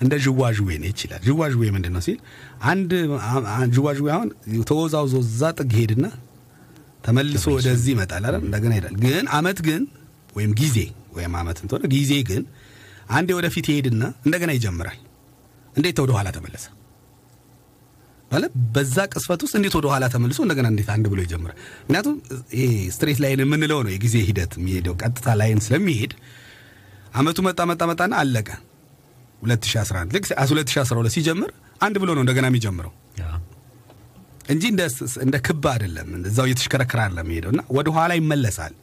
እንደ 0.00 0.14
ዥዋዥዌ 0.24 0.68
ነች 0.84 1.00
ይላል። 1.04 1.20
ዥዋዥዌ 1.26 1.68
ምንድን 1.74 1.92
ነው 1.96 2.02
ሲል 2.06 2.16
አንድ 2.70 2.90
ዥዋዥዌ 3.76 4.08
አሁን 4.14 4.28
ተወዛውዞ 4.70 5.14
እዛ 5.26 5.50
ጥግ 5.58 5.72
ሄድና 5.80 6.06
ተመልሶ 7.06 7.44
ወደዚህ 7.56 7.90
ይመጣል 7.94 8.24
አይደል? 8.26 8.42
እንደገና 8.46 8.72
ይሄዳል። 8.74 8.94
ግን 9.04 9.24
አመት 9.38 9.58
ግን 9.68 9.82
ወይም 10.36 10.52
ጊዜ 10.60 10.76
ወይም 11.16 11.32
አመት 11.40 11.58
እንትሆነ 11.62 11.84
ጊዜ 11.94 12.12
ግን 12.30 12.42
አንዴ 13.16 13.30
ወደፊት 13.38 13.66
ይሄድና 13.72 14.02
እንደገና 14.26 14.50
ይጀምራል። 14.56 14.98
እንዴት 15.72 15.98
ወደ 16.02 16.12
ኋላ 16.16 16.28
ተመለሰ 16.36 16.64
ማለት 18.30 18.52
በዛ 18.74 18.96
ቅስፈት 19.12 19.40
ውስጥ 19.44 19.54
እንዴት 19.58 19.74
ወደ 19.78 19.86
ኋላ 19.92 20.04
ተመልሶ 20.12 20.38
እንደገና 20.44 20.66
እንዴት 20.72 20.88
አንድ 20.94 21.06
ብሎ 21.12 21.18
ይጀምራል? 21.24 21.56
ምክንያቱም 21.82 22.14
ይሄ 22.54 22.62
straight 22.94 23.18
line 23.24 23.40
የምንለው 23.44 23.80
ነው 23.86 23.90
የጊዜ 23.94 24.16
ሂደት 24.28 24.52
የሚሄደው 24.58 24.94
ቀጥታ 25.02 25.34
line 25.40 25.60
ስለሚሄድ 25.66 26.12
አመቱ 27.14 27.38
መጣ 27.46 27.60
መጣ 27.70 27.82
መጣና 27.90 28.12
አለቀ 28.22 28.48
2011 29.42 30.16
ልክ 30.16 30.24
2012 30.36 31.14
ሲጀምር 31.16 31.50
አንድ 31.80 31.96
ብሎ 32.02 32.10
ነው 32.16 32.22
እንደገና 32.24 32.46
የሚጀምረው 32.50 32.92
እንጂ 34.52 34.64
እንደ 35.24 35.36
ክብ 35.46 35.64
አይደለም። 35.72 36.08
እዛው 36.30 36.46
እየተሽከረከረ 36.48 37.00
አይደለም 37.04 37.26
የሚሄደው 37.26 37.50
እና 37.54 37.62
ወደ 37.76 37.88
ኋላ 37.96 38.12
ይመለሳል። 38.20 38.74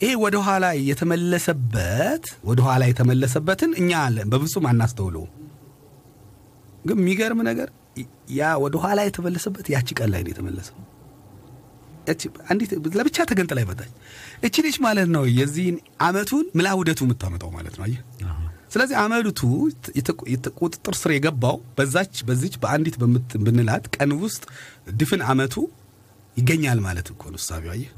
ይሄ 0.00 0.12
ወደ 0.24 0.36
ኋላ 0.44 0.66
የተመለሰበት 0.88 2.26
ወደ 2.44 2.60
ኋላ 2.66 2.82
የተመለሰበትን 2.90 3.72
እኛ 3.80 3.92
በፍጹም 4.32 4.66
አናስተውለውም። 4.70 5.30
ግን 6.84 6.96
የሚገርም 7.00 7.40
ነገር 7.48 7.68
ያ 8.32 8.50
ወደ 8.64 8.74
ኋላ 8.82 9.00
የተመለሰበት 9.06 9.66
ያቺ 9.74 9.88
ቀን 9.98 10.08
ላይ 10.12 10.22
ነው 10.24 10.32
የተመለሰው። 10.32 10.76
አንዲት 12.50 12.70
ለብቻ 12.98 13.16
ተገንጥላ 13.30 13.58
ይመጣች 13.64 13.90
እቺ 14.46 14.54
ልጅ 14.66 14.76
ማለት 14.84 15.08
ነው 15.14 15.24
የዚህን 15.38 15.76
አመቱን 16.02 16.46
ምላ 16.58 16.68
ውደቱ 16.78 17.00
የምታመጣው 17.06 17.50
ማለት 17.56 17.74
ነው። 17.78 17.84
አየህ። 17.86 18.00
ስለዚህ 18.72 18.96
አመቱ 19.02 19.40
ቁጥጥር 20.60 20.94
ስር 21.00 21.10
የገባው 21.14 21.56
በዛች 21.76 22.16
በዚች 22.28 22.54
በአንዲት 22.62 22.96
ብንላት 23.46 23.86
ቀን 23.96 24.10
ውስጥ 24.22 24.42
ድፍን 24.98 25.22
አመቱ 25.30 25.54
ይገኛል 26.36 26.78
ማለት 26.86 27.08
እኮ 27.14 27.22
ነው 27.32 27.40
እሳቢው። 27.42 27.72
አየህ 27.74 27.90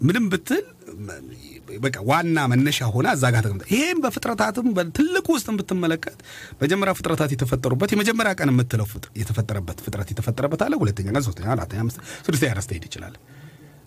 ምንም 0.00 0.24
ብትል 0.30 0.64
በቃ 1.84 1.96
ዋና 2.08 2.38
መነሻ 2.52 2.88
ሆና 2.92 3.08
እዛ 3.16 3.24
ጋር 3.34 3.42
ተቀምጠ 3.46 3.64
ይሄም 3.72 4.00
በፍጥረታትም 4.04 4.66
በትልቁ 4.76 5.26
ውስጥ 5.36 5.48
ብትመለከት 5.58 6.18
መጀመሪያ 6.62 6.94
ፍጥረታት 6.98 7.32
የተፈጠሩበት 7.34 7.92
የመጀመሪያ 7.94 8.32
ቀን 8.38 8.50
የምትለው 8.52 8.88
የተፈጠረበት 9.20 9.78
ፍጥረት 9.86 10.10
የተፈጠረበት 10.14 10.62
አለ። 10.66 10.74
ሁለተኛ 10.82 11.08
ቀን፣ 11.12 11.24
ሶስተኛ፣ 11.28 11.48
አራተኛ፣ 11.54 11.82
ስድስተኛ 12.26 12.50
ድረስ 12.54 12.68
ትሄድ 12.70 12.86
ይችላል። 12.90 13.14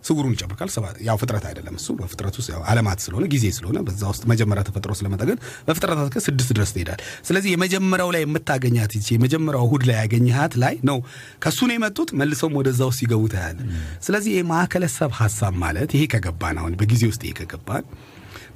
ስውሩን 0.07 0.33
ይጨምርካል። 0.35 0.69
ያው 1.07 1.17
ፍጥረት 1.21 1.45
አይደለም 1.49 1.75
እሱ 1.79 1.95
በፍጥረት 1.99 2.35
ውስጥ 2.39 2.49
ያው 2.53 2.61
ዓለማት 2.69 2.99
ስለሆነ 3.05 3.25
ጊዜ 3.33 3.45
ስለሆነ 3.57 3.77
በዛ 3.87 4.01
ውስጥ 4.11 4.23
መጀመሪያ 4.31 4.63
ተፈጥሮ 4.67 4.91
ስለመጣ 4.99 5.21
ግን 5.29 5.37
በፍጥረታት 5.67 6.09
ከ 6.13 6.23
ስድስት 6.27 6.51
ድረስ 6.55 6.71
ትሄዳል። 6.75 6.99
ስለዚህ 7.27 7.49
የመጀመሪያው 7.53 8.11
ላይ 8.15 8.23
የምታገኛት 8.25 8.93
ይቺ 8.97 9.07
የመጀመሪያው 9.15 9.65
እሁድ 9.67 9.85
ላይ 9.89 9.97
ያገኘሃት 10.01 10.55
ላይ 10.63 10.75
ነው 10.89 10.99
ከእሱ 11.43 11.59
ነው 11.69 11.75
የመጡት 11.77 12.11
መልሰውም 12.19 12.55
ወደዛ 12.59 12.81
ውስጥ 12.89 12.99
ሲገቡ 12.99 13.23
ታያለ። 13.33 13.59
ስለዚህ 14.05 14.31
የማዕከለ 14.37 14.85
ሰብ 14.93 15.11
ሀሳብ 15.19 15.55
ማለት 15.63 15.91
ይሄ 15.97 16.03
ከገባን 16.13 16.59
አሁን 16.61 16.75
በጊዜ 16.79 17.03
ውስጥ 17.11 17.23
ይሄ 17.27 17.33
ከገባን 17.41 17.85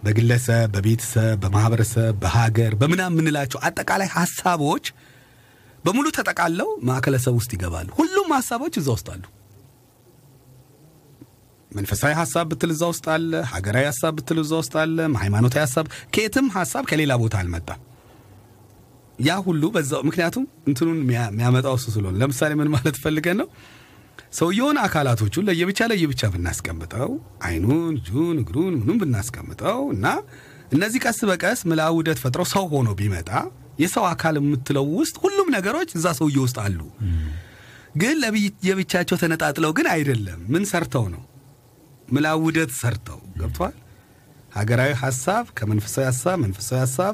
በግለሰብ፣ 0.05 0.67
በቤተሰብ፣ 0.75 1.35
በማህበረሰብ፣ 1.41 2.13
በሀገር 2.21 2.71
በምናም 2.79 3.13
የምንላቸው 3.13 3.59
አጠቃላይ 3.67 4.09
ሀሳቦች 4.15 4.85
በሙሉ 5.83 6.07
ተጠቃለው 6.15 6.69
ማዕከለ 6.87 7.15
ሰብ 7.23 7.35
ውስጥ 7.37 7.51
ይገባሉ። 7.55 7.87
ሁሉም 7.99 8.27
ሀሳቦች 8.35 8.73
እዛ 8.79 8.89
ውስጥ 8.95 9.07
አሉ። 9.13 9.23
መንፈሳዊ 11.71 12.11
ሀሳብ 12.19 12.45
ብትል 12.51 12.71
እዛ 12.73 12.83
ውስጥ 12.91 13.05
አለ። 13.13 13.31
ሀገራዊ 13.51 13.85
ሀሳብ 13.89 14.13
ብትል 14.17 14.39
እዛ 14.43 14.53
ውስጥ 14.61 14.73
አለ። 14.81 14.97
ሃይማኖታዊ 15.21 15.61
ሀሳብ 15.65 15.85
ከየትም 16.13 16.47
ሀሳብ 16.55 16.83
ከሌላ 16.89 17.15
ቦታ 17.21 17.35
አልመጣም። 17.41 17.79
ያ 19.19 19.31
ሁሉ 19.45 19.63
በዛው 19.73 20.01
ምክንያቱም 20.07 20.45
እንትኑን 20.69 20.99
የሚያመጣው 21.09 21.75
እሱ 21.79 21.87
ስለሆነ 21.95 22.15
ለምሳሌ 22.21 22.51
ምን 22.59 22.69
ማለት 22.75 22.95
ፈልገን 23.03 23.37
ነው 23.41 23.47
ሰውየውን 24.39 24.77
አካላቶቹን 24.83 25.45
ለየብቻ 25.47 25.87
ለየብቻ 25.91 26.21
ብናስቀምጠው 26.33 27.09
አይኑን፣ 27.45 27.93
እጁን፣ 27.97 28.37
እግሩን 28.43 28.73
ምኑን 28.79 28.99
ብናስቀምጠው 29.01 29.81
እና 29.95 30.05
እነዚህ 30.71 30.99
ቀስ 31.05 31.19
በቀስ 31.29 31.59
ምልአ 31.69 31.87
ውህደት 31.93 32.19
ፈጥረው 32.23 32.47
ሰው 32.53 32.65
ሆኖ 32.73 32.89
ቢመጣ 32.99 33.29
የሰው 33.81 34.05
አካል 34.11 34.35
የምትለው 34.39 34.85
ውስጥ 34.97 35.15
ሁሉም 35.23 35.47
ነገሮች 35.55 35.89
እዛ 35.97 36.07
ሰውየ 36.19 36.37
ውስጥ 36.45 36.57
አሉ። 36.63 36.79
ግን 38.01 38.15
ለየብቻቸው 38.23 39.17
ተነጣጥለው 39.21 39.71
ግን 39.77 39.87
አይደለም። 39.93 40.39
ምን 40.53 40.63
ሰርተው 40.71 41.05
ነው 41.13 41.21
ምልአ 42.11 42.33
ውህደት 42.37 42.71
ሰርተው 42.79 43.19
ገብቷል። 43.39 43.75
ሀገራዊ 44.55 44.91
ሀሳብ 45.01 45.43
ከመንፈሳዊ 45.57 46.03
ሀሳብ፣ 46.05 46.37
መንፈሳዊ 46.41 46.77
ሀሳብ 46.79 47.13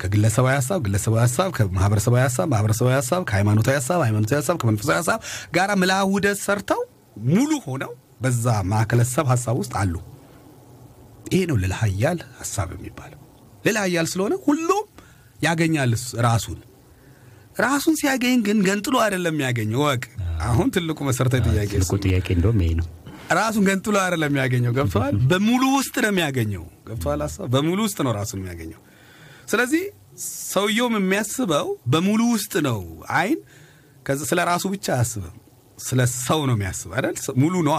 ከግለሰባዊ 0.00 0.54
ሀሳብ፣ 0.56 0.78
ግለሰባዊ 0.86 1.20
ሀሳብ 1.22 1.48
ከማህበረሰባዊ 1.56 2.20
ሀሳብ፣ 2.24 2.46
ማህበረሰባዊ 2.52 2.94
ሀሳብ 2.98 3.22
ከሃይማኖታዊ 3.30 3.74
ሀሳብ፣ 3.80 4.00
ሃይማኖታዊ 4.06 4.38
ሀሳብ 4.40 4.56
ከመንፈሳዊ 4.62 4.96
ሀሳብ 5.00 5.20
ጋራ 5.54 5.70
ምልአ 5.82 5.98
ውህደት 6.10 6.38
ሰርተው 6.42 6.80
ሙሉ 7.30 7.50
ሆነው 7.66 7.92
በዛ 8.22 8.44
ማዕከለ 8.70 9.02
ሰብ 9.12 9.26
ሀሳብ 9.32 9.56
ውስጥ 9.60 9.72
አሉ። 9.80 9.94
ይሄ 11.32 11.40
ነው 11.50 11.56
ልዕለ 11.56 11.74
ኃያል 11.82 12.18
ሀሳብ 12.40 12.68
የሚባለው። 12.76 13.20
ልዕለ 13.64 13.78
ኃያል 13.84 14.06
ስለሆነ 14.12 14.34
ሁሉም 14.46 14.84
ያገኛል 15.40 15.92
ራሱን 16.26 16.58
ራሱን 17.60 17.94
ሲያገኝ 18.00 18.38
ግን 18.46 18.58
ገንጥሎ 18.66 18.94
አይደለም 19.04 19.34
የሚያገኘው። 19.34 19.80
ወቅ 19.86 20.02
አሁን 20.42 20.68
ትልቁ 20.76 20.98
መሰረታዊ 21.08 21.40
ጥያቄ 21.48 21.70
ትልቁ 21.74 21.96
ጥያቄ 22.04 22.26
እንደውም 22.36 22.60
ይሄ 22.64 22.72
ነው። 22.80 22.86
ራሱን 23.38 23.64
ገንጥሎ 23.68 23.96
አይደለም 24.02 24.30
የሚያገኘው። 24.30 24.72
ገብተዋል። 24.76 25.14
በሙሉ 25.30 25.62
ውስጥ 25.76 25.94
ነው 26.04 26.10
የሚያገኘው። 26.12 26.64
ገብተዋል። 26.88 27.20
ሀሳብ 27.26 27.46
በሙሉ 27.54 27.78
ውስጥ 27.86 27.98
ነው 28.06 28.12
ራሱን 28.18 28.40
የሚያገኘው። 28.40 28.80
ስለዚህ 29.52 29.82
ሰውየውም 30.52 30.94
የሚያስበው 30.98 31.68
በሙሉ 31.92 32.22
ውስጥ 32.34 32.54
ነው። 32.68 32.80
አይን 33.18 33.38
ስለ 34.24 34.40
ራሱ 34.50 34.64
ብቻ 34.72 34.86
አያስብም፣ 34.96 35.36
ስለ 35.78 36.00
ሰው 36.18 36.40
ነው 36.48 36.54
የሚያስብ 36.56 36.90
አይደል? 36.96 37.14
ሙሉ 37.42 37.54
ነዋ። 37.68 37.78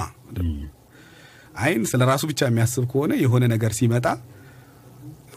አይን 1.61 1.81
ስለ 1.89 2.01
ራሱ 2.11 2.23
ብቻ 2.31 2.41
የሚያስብ 2.49 2.83
ከሆነ 2.91 3.13
የሆነ 3.23 3.43
ነገር 3.53 3.71
ሲመጣ 3.79 4.05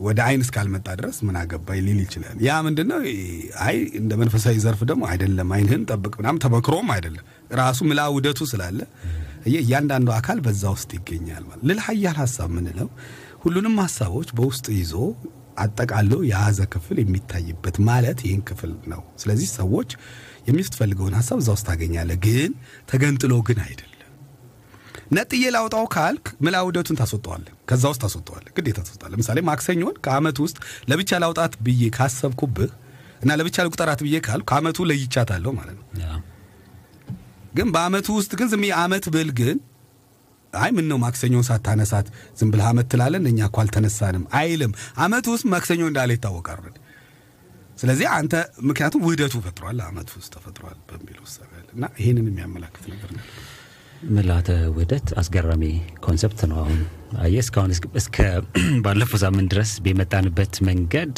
ወደ 0.01 0.19
አይን 0.25 0.41
እስካልመጣ 0.45 0.87
ድረስ 0.99 1.19
ምን 1.27 1.37
አገባኝ 1.41 1.79
ሊል 1.87 2.01
ይችላል። 2.05 2.37
ያ 2.47 2.57
ምንድን? 2.67 2.91
አይ 3.67 3.77
እንደ 4.01 4.13
መንፈሳዊ 4.21 4.57
ዘርፍ 4.65 4.81
ደግሞ 4.91 5.03
አይደለም፣ 5.13 5.49
አይንህን 5.57 5.85
ጠብቅ 5.91 6.15
ምናምን 6.21 6.41
ተመክሮም 6.45 6.89
አይደለም። 6.97 7.25
ራሱ 7.61 7.79
ምልአ 7.89 8.07
ውህደቱ 8.13 8.41
ስላለ 8.53 8.81
እያንዳንዱ 9.47 10.09
አካል 10.17 10.39
በዛ 10.45 10.63
ውስጥ 10.75 10.91
ይገኛል። 10.97 11.43
ማለት 11.49 11.63
ልዕለ 11.69 11.81
ኃያል 11.87 12.17
ሀሳብ 12.23 12.49
ምንለው 12.57 12.89
ሁሉንም 13.43 13.75
ሀሳቦች 13.83 14.29
በውስጡ 14.39 14.67
ይዞ 14.79 14.93
አጠቃሎ 15.59 16.13
የያዘ 16.27 16.61
ክፍል 16.73 16.97
የሚታይበት 17.03 17.77
ማለት 17.89 18.19
ይህን 18.27 18.43
ክፍል 18.49 18.73
ነው። 18.93 19.03
ስለዚህ 19.23 19.49
ሰዎች 19.59 19.91
የምትፈልገውን 20.49 21.15
ሀሳብ 21.19 21.39
እዛ 21.43 21.51
ውስጥ 21.55 21.67
ታገኛለህ፣ 21.69 22.19
ግን 22.27 22.51
ተገንጥሎ 22.91 23.35
ግን 23.49 23.61
አይደለም። 23.65 23.93
ነጥዬ 25.13 25.45
ላውጣው 25.55 25.85
ካልክ 25.95 26.27
ምላ 26.45 26.57
ውደቱን 26.67 26.97
ታስወጠዋለህ። 27.01 27.53
ከዛ 27.71 27.85
ውስጥ 27.93 28.03
ታስወጠዋለህ፣ 28.05 28.51
ግዴታ 28.57 28.79
ታስወጠዋለህ። 28.81 29.17
ለምሳሌ 29.17 29.41
ማክሰኞን 29.49 29.97
ከአመቱ 30.05 30.39
ውስጥ 30.47 30.59
ለብቻ 30.91 31.11
ላውጣት 31.25 31.55
ብዬ 31.67 31.83
ካሰብኩብህ 31.97 32.73
እና 33.23 33.31
ለብቻ 33.41 33.57
ልቁጠራት 33.67 34.01
ብዬ 34.07 34.17
ካልኩ 34.27 34.47
ከአመቱ 34.51 34.79
ለይቻታለሁ 34.91 35.53
ማለት 35.59 35.77
ነው። 35.79 35.85
ግን 37.57 37.69
በአመቱ 37.75 38.07
ውስጥ 38.19 38.33
ግን 38.39 38.49
ዝም 38.53 38.63
ብዬ 38.65 38.73
አመት 38.83 39.05
ብል 39.15 39.31
ግን 39.39 39.59
አይ 40.53 40.71
ምን 40.77 40.87
ነው 40.91 40.99
ማክሰኞን 41.03 41.45
ሳታነሳት 41.49 42.07
ዝም 42.39 42.51
ብለህ 42.53 42.67
አመት 42.71 42.87
ትላለን 42.93 43.25
እኛ 43.31 43.41
እኮ 43.49 43.57
አልተነሳንም 43.63 44.25
አይልም። 44.39 44.73
አመቱ 44.99 45.27
ውስጥ 45.35 45.47
ማክሰኞ 45.53 45.83
እንዳለ 45.89 46.11
ይታወቃል። 46.17 46.61
ስለዚህ 47.81 48.07
አንተ 48.19 48.35
ምክንያቱም 48.69 49.03
ውህደቱ 49.07 49.35
ፈጥሯል፣ 49.47 49.81
አመቱ 49.87 50.11
ውስጥ 50.21 50.31
ተፈጥሯል 50.37 50.79
በሚል 50.91 51.19
ውሳቤ 51.25 51.51
እና 51.75 51.85
ይህንን 52.01 52.29
የሚያመላክት 52.31 52.85
ነገር 52.93 53.11
ነው። 53.17 53.25
ምልዓተ 54.11 54.49
ውህደት 54.71 55.07
አስገራሚ 55.21 55.63
concept 56.05 56.41
ነው። 56.51 56.59
አሁን 56.63 56.81
አየህ 57.21 57.41
እስካሁን 57.45 57.71
እስከ- 58.01 58.43
ባለፈው 58.85 59.19
ሳምንት 59.23 59.49
ድረስ 59.53 59.71
በመጣንበት 59.85 60.55
መንገድ 60.69 61.15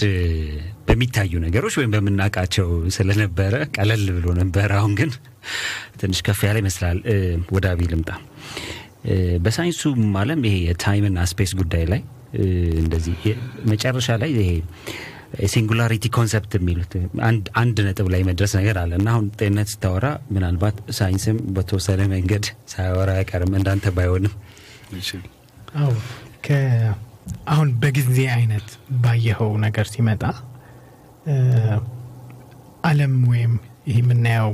በሚታዩ 0.89 1.33
ነገሮች 1.47 1.75
ወይም 1.79 1.93
በምናውቃቸው 1.95 2.69
ስለነበረ 2.97 3.55
ቀለል 3.77 4.05
ብሎ 4.17 4.27
ነበረ። 4.41 4.71
አሁን 4.79 4.93
ግን 5.01 5.11
ትንሽ 6.01 6.21
ከፍ 6.27 6.41
ያለ 6.47 6.57
ይመስላል። 6.63 7.01
ወደ 7.57 7.67
አቢ 7.73 7.91
ልምጣ። 7.93 8.11
እ፣ 9.07 9.15
በሳይንሱም 9.45 10.01
ዓለም 10.21 10.41
ይሄ 10.49 10.57
የ 10.65 10.77
time 10.77 11.01
ና 11.01 11.19
space 11.31 11.53
ጉዳይ 11.61 11.85
ላይ 11.93 12.03
እንደዚህ 12.81 13.19
መጨረሻ 13.71 14.17
ላይ 14.23 14.33
ይሄ 14.39 14.51
singularity 15.49 16.07
concept 16.15 16.53
የሚሉት 16.57 16.93
አንድ 17.27 17.45
አንድ 17.61 17.77
ነጥብ 17.87 18.07
ላይ 18.13 18.23
መድረስ 18.29 18.53
ነገር 18.59 18.77
አለ። 18.83 18.93
እና 18.99 19.09
አሁን 19.13 19.27
ጤንነት 19.39 19.69
ስታወራ 19.73 20.07
ምናልባት 20.35 20.77
ሳይንስም 20.99 21.39
በተወሰነ 21.57 22.01
መንገድ 22.13 22.45
ሳያወራ 22.73 23.11
አይቀርም። 23.19 23.53
እንዳንተ 23.59 23.93
ባይሆንም 23.97 24.35
አዎ 25.81 25.91
ከ- 26.47 26.95
አሁን 27.49 27.69
በጊዜ 27.81 28.19
አይነት 28.37 28.69
ባየኸው 29.01 29.51
ነገር 29.65 29.87
ሲመጣ 29.93 30.23
እ፣ 31.29 31.35
ዓለም 32.85 33.15
ወይም 33.31 33.55
ይህ 33.89 33.97
የምናየው 34.01 34.51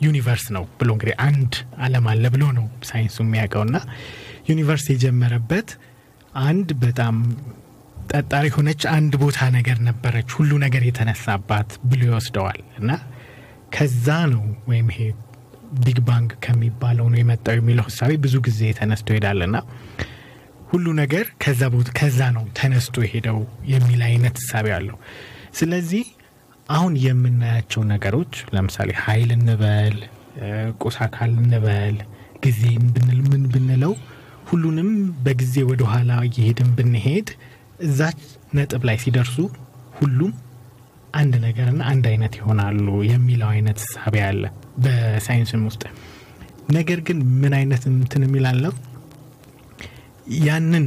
ዩኒቨርስ 0.00 0.44
ነው 0.54 0.64
ብሎ 0.78 0.90
እንግዲህ 0.94 1.14
አንድ 1.24 1.52
ዓለም 1.84 2.04
አለ 2.10 2.24
ብሎ 2.34 2.44
ነው 2.58 2.66
ሳይንሱ 2.88 3.16
የሚያውቀው። 3.24 3.62
እና 3.66 3.78
ዩኒቨርስ 4.48 4.84
የጀመረበት 4.90 5.68
አንድ 6.44 6.68
በጣም 6.82 7.16
ጠጣሪ 8.10 8.44
የሆነች 8.48 8.82
አንድ 8.92 9.12
ቦታ 9.20 9.48
ነገር 9.56 9.78
ነበረች 9.88 10.28
ሁሉ 10.36 10.52
ነገር 10.62 10.82
የተነሳባት 10.86 11.70
ብሎ 11.90 12.00
ይወስደዋል 12.08 12.60
እና 12.80 12.90
ከዛ 13.74 14.06
ነው 14.32 14.44
ወይም 14.70 14.88
ይሄ 14.92 15.00
ቢግ 15.82 15.98
ባንግ 16.06 16.30
ከሚባለው 16.44 17.06
ነው 17.12 17.18
የመጣው 17.20 17.56
የሚለው 17.58 17.84
ሀሳቤ 17.88 18.12
ብዙ 18.24 18.36
ጊዜ 18.46 18.70
ተነስቶ 18.78 19.08
ይሄዳልና 19.12 19.56
ሁሉ 20.70 20.86
ነገር 21.00 21.26
ከዛ 21.44 21.62
ከዛ 21.98 22.20
ነው 22.36 22.44
ተነስቶ 22.58 22.96
የሄደው 23.04 23.38
የሚል 23.72 24.00
አይነት 24.08 24.36
እሳቤ 24.42 24.66
አለው። 24.76 24.96
ስለዚህ 25.60 26.04
አሁን 26.68 26.92
የምናያቸው 27.04 27.82
ነገሮች 27.92 28.34
ለምሳሌ 28.54 28.90
ኃይል 29.04 29.30
እንበል 29.36 29.96
ቁስ 30.82 30.96
አካል 31.06 31.30
እንበል 31.42 31.96
ብንል 32.94 33.20
ምን 33.30 33.42
ብንለው 33.54 33.94
ሁሉንም 34.50 34.90
በጊዜ 35.24 35.54
ወደ 35.70 35.82
ኋላ 35.90 36.12
እየሄድን 36.28 36.70
ብንሄድ 36.76 37.28
እዛች 37.80 38.20
ነጥብ 38.54 38.82
ላይ 38.88 38.96
ሲደርሱ 39.02 39.36
ሁሉም 39.98 40.32
አንድ 41.14 41.34
ነገርና 41.44 41.80
አንድ 41.90 42.04
አይነት 42.10 42.34
ይሆናሉ 42.38 42.86
የሚለው 43.08 43.48
አይነት 43.54 43.78
እሳቤ 43.84 44.16
አለ 44.26 44.42
በሳይንስም 44.84 45.62
ውስጥ። 45.68 45.82
ነገር 46.70 46.98
ግን 47.06 47.18
ምን 47.40 47.54
አይነት 47.58 47.82
እንትን 47.90 48.24
የሚላለው 48.26 48.74
ያንን 50.44 50.84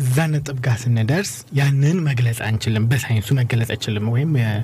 እዛ 0.00 0.16
ነጥብ 0.32 0.56
ጋር 0.64 0.76
ስንደርስ 0.82 1.30
ያንን 1.58 1.98
መግለጽ 2.08 2.38
አንችልም። 2.48 2.84
በሳይንሱ 2.90 3.28
መገለጽ 3.38 3.70
አይችልም። 3.74 4.06
ወይም 4.14 4.32
የ- 4.40 4.62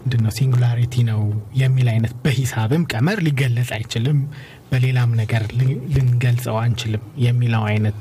ምንድን 0.00 0.22
ነው 0.24 0.32
ሲንጉላሪቲ 0.36 0.94
ነው 1.08 1.20
የሚል 1.60 1.88
አይነት 1.92 2.12
በሂሳብም 2.24 2.82
ቀመር 2.92 3.18
ሊገለጽ 3.26 3.70
አይችልም። 3.76 4.18
በሌላም 4.70 5.10
ነገር 5.20 5.42
ልን- 5.58 5.82
ልንገልጸው 5.94 6.56
አንችልም 6.62 7.02
የሚለው 7.24 7.62
አይነት 7.70 8.00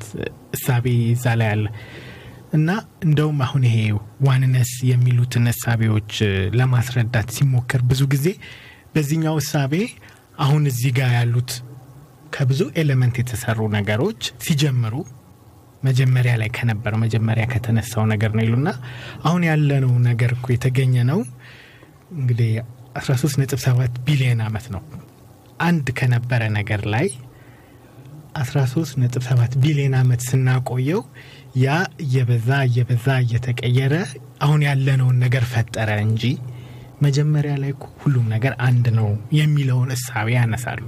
እሳቤ 0.57 0.85
እዛ 1.11 1.25
ላይ 1.39 1.49
አለ 1.53 1.65
እና 2.55 2.69
እንደውም 3.05 3.39
አሁን 3.45 3.63
ይሄ 3.67 3.77
oneness 4.27 4.71
የሚሉትን 4.89 5.45
እሳቤዎች 5.53 6.11
ለማስረዳት 6.59 7.29
ሲሞከር 7.35 7.81
ብዙ 7.89 8.01
ጊዜ 8.13 8.27
በዚህኛው 8.95 9.37
እሳቤ 9.41 9.73
አሁን 10.37 10.63
እዚህ 10.71 10.91
ጋር 10.97 11.11
ያሉት 11.17 11.51
ከብዙ 12.35 12.61
element 12.81 13.15
የተሰሩ 13.21 13.59
ነገሮች 13.75 14.21
ሲጀምሩ 14.45 14.95
መጀመሪያ 15.83 16.33
ላይ 16.41 16.49
ከነበረው 16.57 16.99
መጀመሪያ 17.03 17.43
ከተነሳው 17.51 18.05
ነገር 18.13 18.31
ነው 18.37 18.43
ይሉና 18.45 18.69
አሁን 19.23 19.43
ያለነው 19.49 19.93
ነገር 20.07 20.31
እኮ 20.37 20.47
የተገኘ 20.53 21.03
ነው 21.11 21.19
እንግዲህ 22.15 22.49
13.7 22.99 23.99
ቢሊዮን 24.05 24.41
ዓመት 24.45 24.65
ነው። 24.75 24.81
አንድ 25.61 25.87
ከነበረ 25.99 26.41
ነገር 26.57 26.81
ላይ 26.93 27.07
13.7 28.41 29.57
ቢሊዮን 29.63 29.95
ዓመት 29.99 30.21
ስናቆየው 30.29 31.01
ያ 31.55 31.67
እየበዛ 32.03 32.49
እየበዛ 32.67 33.07
እየተቀየረ 33.23 33.93
አሁን 34.45 34.61
ያለነውን 34.67 35.17
ነገር 35.23 35.43
ፈጠረ 35.51 35.89
እንጂ 36.05 36.23
መጀመሪያ 37.01 37.53
ላይ 37.63 37.71
ሁሉም 38.01 38.25
ነገር 38.33 38.53
አንድ 38.67 38.85
ነው 38.97 39.07
የሚለውን 39.37 39.89
እሳቤ 39.95 40.27
ያነሳሉ 40.37 40.83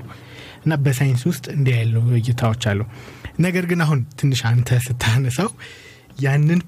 እና 0.63 0.75
በሳይንስ 0.85 1.21
ውስጥ 1.29 1.45
እንዲህ 1.55 1.75
ያሉ 1.77 1.95
እይታዎች 2.19 2.63
አሉ። 2.71 2.81
ነገር 3.39 3.65
ግን 3.71 3.81
አሁን 3.85 3.99
ትንሽ 4.19 4.41
አንተ 4.51 4.79
ስታነሳው 4.85 5.49
ያንን 6.25 6.61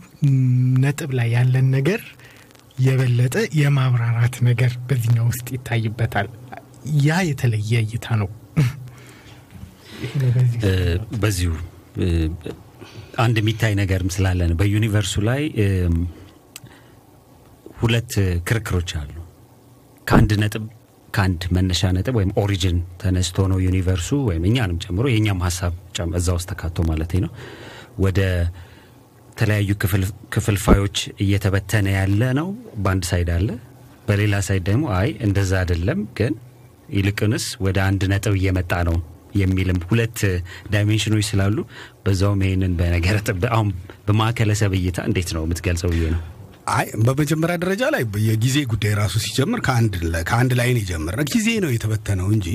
ነጥብ 0.84 1.12
ላይ 1.20 1.30
ያለን 1.36 1.68
ነገር 1.78 2.02
የበለጠ 2.80 3.36
የማብራራት 3.60 4.36
ነገር 4.50 4.74
በዚህኛው 4.88 5.26
ውስጥ 5.32 5.48
ይታይበታል። 5.56 6.28
ያ 7.06 7.18
የተለየ 7.30 7.72
እይታ 7.86 8.08
ነው። 8.22 8.30
በዚሁ 11.22 11.54
አንድ 13.24 13.38
የሚታይ 13.42 13.74
ነገርም 13.80 14.10
ስላለ 14.16 14.40
ነው። 14.50 14.58
በዩኒቨርሱ 14.60 15.14
ላይ 15.28 15.42
ሁለት 17.80 18.14
ክርክሮች 18.48 18.92
አሉ። 19.00 19.16
ከአንድ 20.08 20.32
ነጥብ 20.42 20.64
ከአንድ 21.14 21.42
መነሻ 21.56 21.82
ነጥብ 21.96 22.16
ወይም 22.20 22.32
origin 22.42 22.78
ተነስቶ 23.02 23.48
ነው 23.52 23.60
ዩኒቨርሱ 23.66 24.10
ወይም 24.28 24.44
እኛንም 24.50 24.78
ጨምሮ 24.84 25.06
የእኛም 25.10 25.40
ሀሳብ 25.46 25.74
እዛ 26.20 26.28
ውስጥ 26.38 26.48
ተካቶ 26.52 26.78
ማለት 26.90 27.14
ነው 27.24 27.32
ወደ 28.04 28.20
ተለያዩ 29.38 29.72
ክፍል- 29.82 30.14
ክፍልፋዮች 30.34 30.98
እየተበተነ 31.24 31.88
ያለ 31.96 32.22
ነው 32.40 32.48
በአንድ 32.84 33.04
side 33.10 33.30
አለ። 33.36 33.50
በሌላ 34.08 34.36
side 34.48 34.64
ደግሞ 34.70 34.86
አይ 34.98 35.10
እንደዛ 35.26 35.52
አይደለም፣ 35.62 36.00
ግን 36.18 36.34
ይልቅንስ 36.94 37.46
ወደ 37.66 37.78
አንድ 37.88 38.02
ነጥብ 38.12 38.36
እየመጣ 38.40 38.72
ነው 38.88 38.98
የሚልም 39.40 39.80
ሁለት 39.90 40.20
dimension 40.74 41.10
ኦች 41.10 41.26
ስላሉ 41.30 41.58
በዛውም 42.06 42.44
ይሄንን 42.46 42.74
በነገረ 42.80 43.18
አሁን 43.52 43.70
በማዕከለ 44.08 44.54
ሰብእ 44.62 44.74
እይታ 44.80 45.00
እንዴት 45.10 45.32
ነው 45.36 45.44
የምትገልጸው 45.46 45.92
ብዬ 45.94 46.06
ነው። 46.16 46.22
አይ 46.72 46.88
በመጀመሪያ 47.06 47.56
ደረጃ 47.62 47.84
ላይ 47.94 48.04
የጊዜ 48.26 48.58
ጉዳይ 48.72 48.92
ራሱ 49.00 49.16
ሲጀምር 49.26 49.60
ከአንድ 50.26 50.54
ላይ 50.60 50.70
ነው 50.76 50.82
የጀመረ 50.84 51.20
ጊዜ 51.32 51.48
ነው 51.64 51.72
የተበተነው 51.74 52.28
እንጂ 52.36 52.48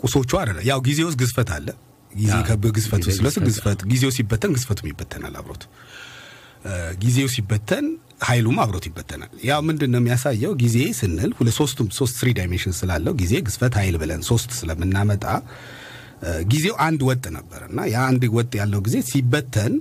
ቁሶቹ 0.00 0.30
አይደለም። 0.40 0.64
ያው 0.70 0.80
ጊዜ 0.88 1.00
ውስጥ 1.08 1.18
ግዝፈት 1.22 1.50
አለ። 1.56 1.68
ጊዜ 2.10 2.32
ጊዜ 2.68 2.86
ስለሱ 3.10 3.36
ግዝፈት 3.38 3.44
ግዝፈት 3.46 3.80
ጊዜው 3.92 4.10
ሲበተን 4.16 4.50
ግዝፈቱም 4.56 4.88
ይበተናል 4.90 5.36
አብሮት። 5.40 5.62
ጊዜው 7.00 7.28
ሲበተን 7.32 7.86
ኃይሉም 8.24 8.58
አብሮት 8.62 8.84
ይበተናል። 8.88 9.32
ያው 9.48 9.60
ምንድን 9.68 9.90
ነው 9.94 10.00
የሚያሳየው 10.02 10.52
ጊዜ 10.62 10.76
ስንል 10.98 11.30
ሁለት 11.38 11.56
ሶስቱም 11.58 11.88
ሶስት 11.98 12.14
three 12.20 12.28
dimension 12.38 12.74
ስላለው 12.78 13.14
ጊዜ 13.22 13.34
ግዝፈት 13.46 13.74
ኃይል 13.80 13.96
ብለን 14.02 14.22
ሶስት 14.28 14.50
ስለምናመጣ 14.60 15.24
ጊዜው 16.50 16.76
አንድ 16.84 17.00
ወጥ 17.08 17.24
ነበር 17.36 17.60
እና 17.68 17.80
ያ 17.90 17.98
አንድ 18.10 18.22
ወጥ 18.36 18.52
ያለው 18.60 18.80
ጊዜ 18.86 18.96
ሲበተን 19.10 19.74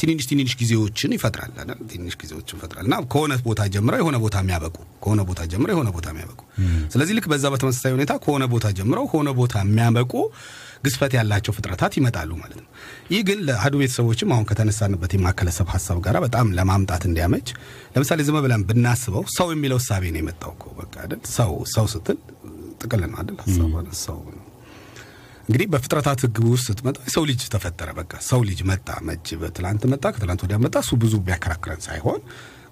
ትንንሽ 0.00 0.24
ትንንሽ 0.30 0.52
ጊዜዎችን 0.60 1.10
ይፈጥራል 1.14 1.52
አይደል? 1.60 1.78
ትንንሽ 1.90 2.14
ጊዜዎችን 2.22 2.56
ይፈጥራል 2.58 2.84
እና 2.88 2.96
ከሆነ 3.12 3.32
ቦታ 3.46 3.60
ጀምረው 3.74 3.98
የሆነ 4.00 4.16
ቦታ 4.24 4.36
የሚያበቁ 4.42 4.74
ከሆነ 5.04 5.20
ቦታ 5.28 5.40
ጀምረው 5.52 5.74
የሆነ 5.74 5.90
ቦታ 5.94 6.06
የሚያበቁ 6.12 6.40
ስለዚህ 6.92 7.14
ልክ 7.18 7.26
በዛ 7.32 7.44
በተመሳሳይ 7.54 7.92
ሁኔታ 7.96 8.12
ከሆነ 8.24 8.44
ቦታ 8.52 8.66
ጀምረው 8.78 9.06
ከሆነ 9.12 9.30
ቦታ 9.38 9.54
የሚያበቁ 9.64 10.12
ግዝፈት 10.84 11.14
ያላቸው 11.16 11.54
ፍጥረታት 11.56 11.94
ይመጣሉ 11.98 12.30
ማለት 12.42 12.58
ነው። 12.60 12.68
ይህ 13.12 13.22
ግን 13.28 13.40
ለአሐዱ 13.46 13.74
ቤተሰቦችም 13.82 14.30
አሁን 14.34 14.44
ከተነሳንበት 14.50 15.14
የማዕከለሰብ 15.16 15.68
ሀሳብ 15.74 15.98
ጋር 16.06 16.18
በጣም 16.26 16.52
ለማምጣት 16.58 17.02
እንዲያመች 17.08 17.48
ለምሳሌ 17.94 18.20
ዝም 18.28 18.38
ብለን 18.46 18.64
ብናስበው 18.68 19.24
ሰው 19.36 19.48
የሚለው 19.54 19.80
እሳቤ 19.82 20.04
ነው 20.14 20.20
የመጣው 20.22 20.52
እኮ 20.56 20.66
በቃ 20.80 20.94
አይደል? 21.04 21.22
ሰው 21.36 21.52
ሰው 21.74 21.88
ስትል 21.94 22.18
ጥቅል 22.82 23.02
ነው 23.06 23.18
አይደል? 23.22 23.36
ሰው 24.04 24.18
ነው። 24.30 24.39
እንግዲህ 25.50 25.66
በፍጥረታት 25.70 26.20
ሕግ 26.24 26.36
ውስጥ 26.48 26.66
ስትመጣ 26.68 26.96
የሰው 27.06 27.24
ልጅ 27.28 27.40
ተፈጠረ። 27.52 27.88
በቃ 27.96 28.12
ሰው 28.26 28.40
ልጅ 28.48 28.60
መጣ። 28.68 28.88
መች 29.06 29.28
በትላንት 29.40 29.82
መጣ፣ 29.92 30.04
ከትላንት 30.14 30.42
ወዲያ 30.44 30.56
መጣ። 30.64 30.74
እሱ 30.84 30.92
ብዙ 31.02 31.14
ቢያከራክረን 31.26 31.80
ሳይሆን 31.86 32.20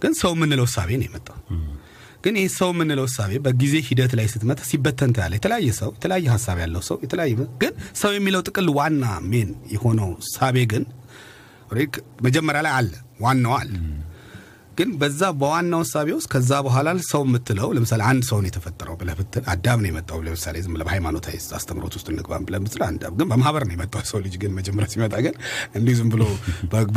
ግን 0.02 0.12
ሰው 0.20 0.32
የምንለው 0.36 0.66
እሳቤ 0.68 0.90
ነው 1.00 1.06
የመጣው። 1.08 1.38
ግን 2.24 2.36
ይህ 2.38 2.46
ሰው 2.58 2.70
የምንለው 2.72 3.06
እሳቤ 3.08 3.32
በጊዜ 3.44 3.74
ሂደት 3.88 4.12
ላይ 4.18 4.26
ስትመጣ 4.32 4.60
ሲበተን 4.70 5.12
ታያለ። 5.16 5.34
የተለያየ 5.38 5.72
ሰው 5.80 5.90
የተለያየ 5.96 6.28
ሀሳብ 6.34 6.58
ያለው 6.62 6.82
ሰው 6.88 6.98
የተለያየ 7.04 7.32
ግን 7.62 7.72
ሰው 8.00 8.12
የሚለው 8.16 8.42
ጥቅል 8.48 8.68
ዋና 8.78 9.04
ሜን 9.28 9.50
የሆነው 9.74 10.10
እሳቤ 10.24 10.56
ግን 10.72 10.84
መጀመሪያ 12.26 12.62
ላይ 12.66 12.74
አለ፣ 12.78 12.92
ዋናው 13.20 13.54
አለ። 13.58 13.72
ግን 14.78 14.90
በዛ 15.00 15.22
በዋናው 15.38 15.80
እሳቤ 15.84 16.08
ውስጥ 16.16 16.28
ከዛ 16.32 16.50
በኋላ 16.66 16.88
ሰው 17.08 17.22
የምትለው 17.26 17.68
ለምሳሌ 17.76 18.02
አንድ 18.08 18.22
ሰው 18.28 18.38
ነው 18.42 18.48
የተፈጠረው 18.50 18.96
ብለህ 19.00 19.16
ብትል 19.20 19.44
አዳም 19.52 19.80
ነው 19.82 19.88
የመጣው። 19.90 20.18
ለምሳሌ 20.26 20.56
ዝም 20.64 20.74
በሃይማኖታዊ 20.80 21.36
አስተምሮት 21.58 21.94
ውስጥ 21.98 22.06
እንግባም 22.12 22.44
ብለህ 22.48 22.62
ብትል 22.64 22.82
አዳም 22.88 23.14
ግን 23.18 23.28
በማህበር 23.32 23.64
ነው 23.68 23.74
የመጣው 23.76 24.04
ሰው 24.10 24.20
ልጅ 24.24 24.34
ግን 24.42 24.52
መጀመሪያ 24.58 24.88
ሲመጣ 24.94 25.14
ግን 25.26 25.34
እንዲህ 25.74 25.96
ዝም 26.00 26.10
ብሎ 26.14 26.24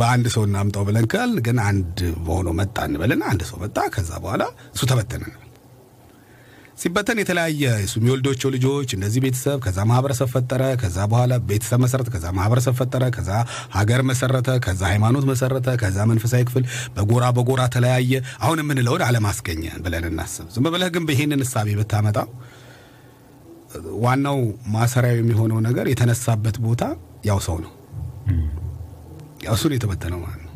በአንድ 0.00 0.28
ሰው 0.34 0.44
እናምጣው 0.48 0.84
ብለን 0.88 1.08
ካል 1.14 1.32
ግን 1.46 1.60
አንድ 1.68 1.96
በሆነው 2.26 2.56
መጣ 2.60 2.78
እንበልና 2.90 3.24
አንድ 3.32 3.44
ሰው 3.50 3.58
መጣ። 3.64 3.78
ከዛ 3.94 4.12
በኋላ 4.24 4.42
እሱ 4.74 4.82
ተበተነ 4.90 5.24
ሲበተን 6.78 7.18
የተለያየ 7.20 7.62
የሚወልዶቸው 7.90 8.50
ልጆች 8.54 8.90
እነዚህ 8.96 9.20
ቤተሰብ 9.24 9.58
ከዛ 9.64 9.78
ማህበረሰብ 9.90 10.28
ፈጠረ። 10.32 10.62
ከዛ 10.80 10.98
በኋላ 11.10 11.32
ቤተሰብ 11.48 11.80
መሰረተ። 11.84 12.08
ከዛ 12.14 12.26
ማህበረሰብ 12.38 12.74
ፈጠረ። 12.80 13.02
ከዛ 13.16 13.30
ሀገር 13.76 14.00
መሰረተ። 14.10 14.48
ከዛ 14.64 14.82
ሃይማኖት 14.92 15.24
መሰረተ። 15.30 15.76
ከዛ 15.82 15.98
መንፈሳዊ 16.10 16.42
ክፍል 16.48 16.64
በጎራ 16.96 17.24
በጎራ 17.36 17.62
ተለያየ። 17.74 18.12
አሁን 18.42 18.60
የምንለውን 18.62 19.04
አለማስገኘ 19.08 19.64
ብለን 19.84 20.06
እናስብ። 20.10 20.48
ዝም 20.54 20.68
ብለህ 20.74 20.90
ግን 20.96 21.06
በይሄንን 21.08 21.44
እሳቤ 21.46 21.76
ብታመጣው 21.80 22.30
ዋናው 24.02 24.38
ማሰሪያው 24.72 25.18
የሚሆነው 25.20 25.60
ነገር 25.68 25.86
የተነሳበት 25.90 26.56
ቦታ 26.64 26.82
ያው 27.24 27.38
ሰው 27.46 27.58
ነው። 27.64 27.72
ያው 29.44 29.54
እሱ 29.56 29.64
ነው 29.70 29.76
የተበተነው 29.76 30.18
ማለት 30.24 30.40
ነው። 30.40 30.50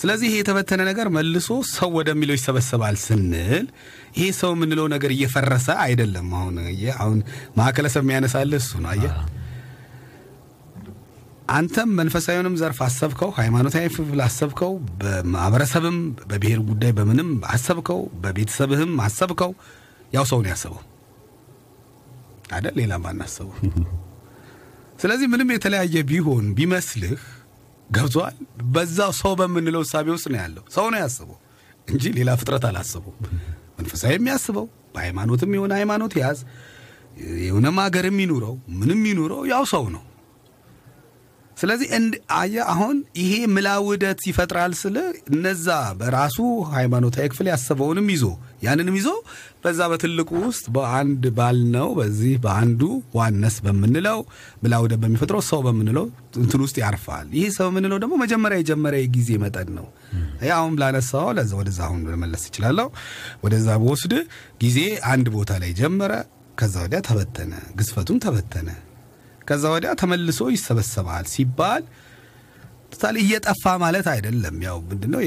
ስለዚህ 0.00 0.26
ይሄ 0.28 0.36
የተበተነ 0.40 0.80
ነገር 0.88 1.06
መልሶ 1.16 1.48
ሰው 1.70 1.90
ወደሚለው 1.98 2.36
ይሰበሰባል 2.38 2.96
ስንል 3.02 3.66
ይሄ 4.14 4.26
ሰው 4.38 4.50
የምንለው 4.54 4.86
ነገር 4.92 5.10
እየፈረሰ 5.14 5.68
አይደለም። 5.84 6.28
አሁን 6.38 6.56
አሁን 6.98 7.18
ማዕከለ 7.56 7.86
የሚያነሳልህ 7.96 8.60
እሱ 8.62 8.72
ነው። 8.84 8.90
አየህ 8.92 9.14
አንተም 11.54 11.90
መንፈሳዊውንም 11.98 12.54
ዘርፍ 12.60 12.78
አሰብከው፣ 12.86 13.30
ሃይማኖታዊ 13.38 13.86
ክፍል 13.90 14.20
አሰብከው፣ 14.26 14.70
በማህበረሰብም 15.00 15.96
በብሔር 16.30 16.60
ጉዳይ 16.68 16.92
በምንም 16.98 17.30
አሰብከው፣ 17.52 18.00
በቤተሰብህም 18.22 18.92
አሰብከው፣ 19.06 19.50
ያው 20.12 20.24
ሰው 20.30 20.38
ነው 20.44 20.50
ያሰበው 20.52 20.80
አይደል? 22.54 22.74
ሌላ 22.80 22.94
ማን? 23.02 23.20
ስለዚህ 25.00 25.26
ምንም 25.32 25.48
የተለያየ 25.54 25.96
ቢሆን 26.10 26.44
ቢመስልህ 26.56 27.20
ገብቷል። 27.90 28.36
በዛው 28.74 29.12
ሰው 29.20 29.32
በምንለው 29.40 29.82
እሳቤ 29.86 30.06
ውስጥ 30.14 30.26
ነው 30.32 30.38
ያለው። 30.42 30.64
ሰው 30.76 30.86
ነው 30.92 30.98
ያስበው 31.02 31.38
እንጂ 31.88 32.04
ሌላ 32.18 32.30
ፍጥረት 32.40 32.64
አላስበው። 32.68 33.14
መንፈሳዊ 33.78 34.12
የሚያስበው 34.16 34.66
በሃይማኖትም 34.94 35.52
የሆነ 35.56 35.72
ሃይማኖት 35.78 36.12
ያዝ 36.20 36.40
የሆነም 37.42 37.78
ሀገር 37.82 38.04
የሚኑረው 38.08 38.54
ምንም 38.78 39.00
ይኑረው 39.08 39.42
ያው 39.50 39.64
ሰው 39.72 39.84
ነው። 39.94 40.02
ስለዚህ 41.64 41.88
አየ 42.36 42.56
አሁን 42.72 42.96
ይሄ 43.18 43.34
ምላውደት 43.52 44.22
ይፈጥራል 44.28 44.72
ስለ 44.80 44.96
እነዛ 45.30 45.66
በራሱ 46.00 46.36
ሃይማኖታዊ 46.74 47.26
ክፍል 47.32 47.46
ያሰበውንም 47.50 48.08
ይዞ 48.14 48.24
ያንንም 48.64 48.96
ይዞ 48.98 49.08
በዛ 49.64 49.80
በትልቁ 49.90 50.30
ውስጥ 50.44 50.64
በአንድ 50.74 51.24
ባልነው 51.38 51.88
በዚህ 51.98 52.34
በአንዱ 52.44 52.82
ዋነስ 53.16 53.56
በምንለው 53.66 54.18
ምላውደት 54.62 55.00
በሚፈጥረው 55.04 55.42
ሰው 55.48 55.60
በምንለው 55.66 56.06
እንትን 56.36 56.62
ውስጥ 56.66 56.76
ያርፋል። 56.84 57.26
ይሄ 57.38 57.48
ሰው 57.56 57.68
የምንለው 57.70 58.00
ደግሞ 58.04 58.14
መጀመሪያ 58.24 58.58
የጀመረ 58.60 58.94
የጊዜ 59.00 59.40
መጠን 59.44 59.70
ነው። 59.78 59.86
አሁን 60.54 60.74
ላነሳው 60.82 61.28
ለዛ 61.38 61.52
ወደዛ 61.60 61.80
አሁን 61.88 62.02
መለስ 62.24 62.44
ይችላለሁ። 62.50 62.88
ወደዛ 63.44 63.68
በወስድ 63.82 64.14
ጊዜ 64.60 64.78
አንድ 65.08 65.28
ቦታ 65.36 65.52
ላይ 65.62 65.72
ጀመረ፣ 65.80 66.12
ከዛ 66.58 66.74
ወዲያ 66.84 67.00
ተበተነ፣ 67.08 67.54
ግዝፈቱም 67.78 68.18
ተበተነ። 68.24 68.68
ከዛ 69.44 69.64
ወዲያ 69.74 69.90
ተመልሶ 70.00 70.40
ይሰበሰባል 70.54 71.24
ሲባል 71.32 71.82
ምሳሌ 72.92 73.16
እየጠፋ 73.24 73.64
ማለት 73.82 74.06
አይደለም። 74.12 74.56
ያው 74.66 74.76
ምንድነው 74.90 75.20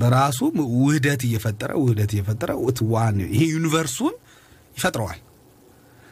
በራሱ 0.00 0.38
ውህደት 0.76 1.22
እየፈጠረ 1.28 1.70
ውህደት 1.82 2.12
እየፈጠረ 2.16 2.50
one 2.92 3.16
ይሄ 3.28 3.40
ዩኒቨርሱን 3.54 4.14
ይፈጥረዋል። 4.76 5.20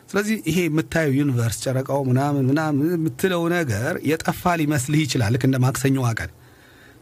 ስለዚህ 0.08 0.36
ይሄ 0.48 0.58
የምታየው 0.66 1.14
ዩኒቨርስ 1.18 1.56
ጨረቃው 1.64 2.00
ምናምን 2.08 2.44
ምናምን 2.50 2.90
የምትለው 2.92 3.42
ነገር 3.54 3.94
የጠፋ 4.10 4.52
ሊመስልህ 4.60 5.00
ይችላል። 5.06 5.32
ልክ 5.34 5.44
እንደ 5.48 5.56
ማክሰኞዋ 5.64 6.08
ቀን 6.20 6.30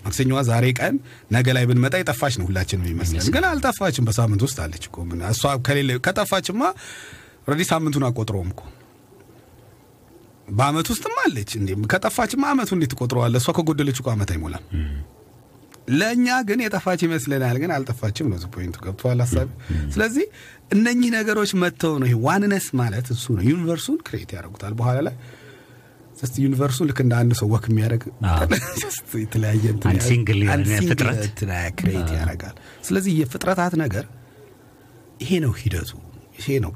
ማክሰኞዋ 0.00 0.38
ዛሬ 0.48 0.64
ቀን 0.79 0.94
ነገ 1.35 1.46
ላይ 1.57 1.64
ብንመጣ 1.68 1.94
የጠፋች 2.00 2.35
ነው 2.40 2.46
ሁላችንም 2.48 2.88
ይመስለን፣ 2.90 3.27
ግን 3.35 3.44
አልጠፋችም። 3.50 4.07
በሳምንት 4.09 4.42
ውስጥ 4.46 4.59
አለች 4.64 4.87
እሷ 5.31 5.53
ከሌለ 5.66 5.98
ከጠፋችማ 6.07 6.62
already 7.46 7.64
ሳምንቱን 7.70 8.05
አቆጥረውም 8.09 8.50
እኮ 8.55 8.62
በአመት 10.48 10.87
ውስጥም 10.92 11.14
አለች 11.22 11.50
እንዴ 11.59 11.70
ከጠፋችማ 11.92 12.42
አመቱ 12.52 12.70
እንዴት 12.76 12.90
ትቆጥረዋለህ? 12.94 13.38
እሷ 13.42 13.50
ከጎደለች 13.59 13.98
እኮ 14.00 14.09
አመት 14.14 14.30
አይሞላም። 14.35 14.64
ለእኛ 15.90 16.26
ግን 16.48 16.59
የጠፋች 16.64 17.00
ይመስለናል፣ 17.07 17.57
ግን 17.62 17.70
አልጠፋችም 17.74 18.28
ነው 18.33 18.50
point 18.54 18.68
ኡ። 18.68 18.76
ገብቶሃል 18.85 19.18
ሀሳቤ? 19.24 19.48
ስለዚህ 19.94 20.26
እነኚህ 20.72 21.11
ነገሮች 21.16 21.50
መጥተው 21.62 21.94
ነው 22.00 22.07
ይሄ 22.09 22.16
oneness 22.26 22.66
ማለት 22.80 23.09
እሱ 23.14 23.24
ነው። 23.37 23.44
ዩኒቨርሱን 23.50 23.98
create 24.07 24.30
ያደርጉታል 24.37 24.74
በኋላ 24.80 24.98
ላይ 25.09 25.16
ስ 26.20 26.40
ዩኒቨርሱን 26.42 26.87
ልክ 26.88 26.98
እንደ 27.04 27.14
አንድ 27.20 27.33
ሰው 27.38 27.46
ወክ 27.52 27.64
የሚያደርግ 27.70 28.02
የተለያየ 29.22 29.64
ክሬት 31.78 32.11
ያደርጋል። 32.16 32.57
ስለዚህ 32.87 33.12
የፍጥረታት 33.20 33.74
ነገር 33.83 34.04
ይሄ 35.20 35.33
ነው 35.44 35.52
ሂደቱ 35.61 35.90
ይሄ 36.35 36.47
ነው 36.64 36.70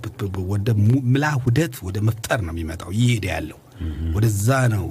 ወደ 0.53 0.69
ምላ 1.13 1.27
ውደት 1.45 1.77
ወደ 1.87 1.99
መፍጠር 2.09 2.41
ነው 2.47 2.53
የሚመጣው 2.55 2.91
እየሄደ 2.97 3.27
ያለው 3.35 3.59
ወደዛ 4.17 4.49
ነው 4.75 4.85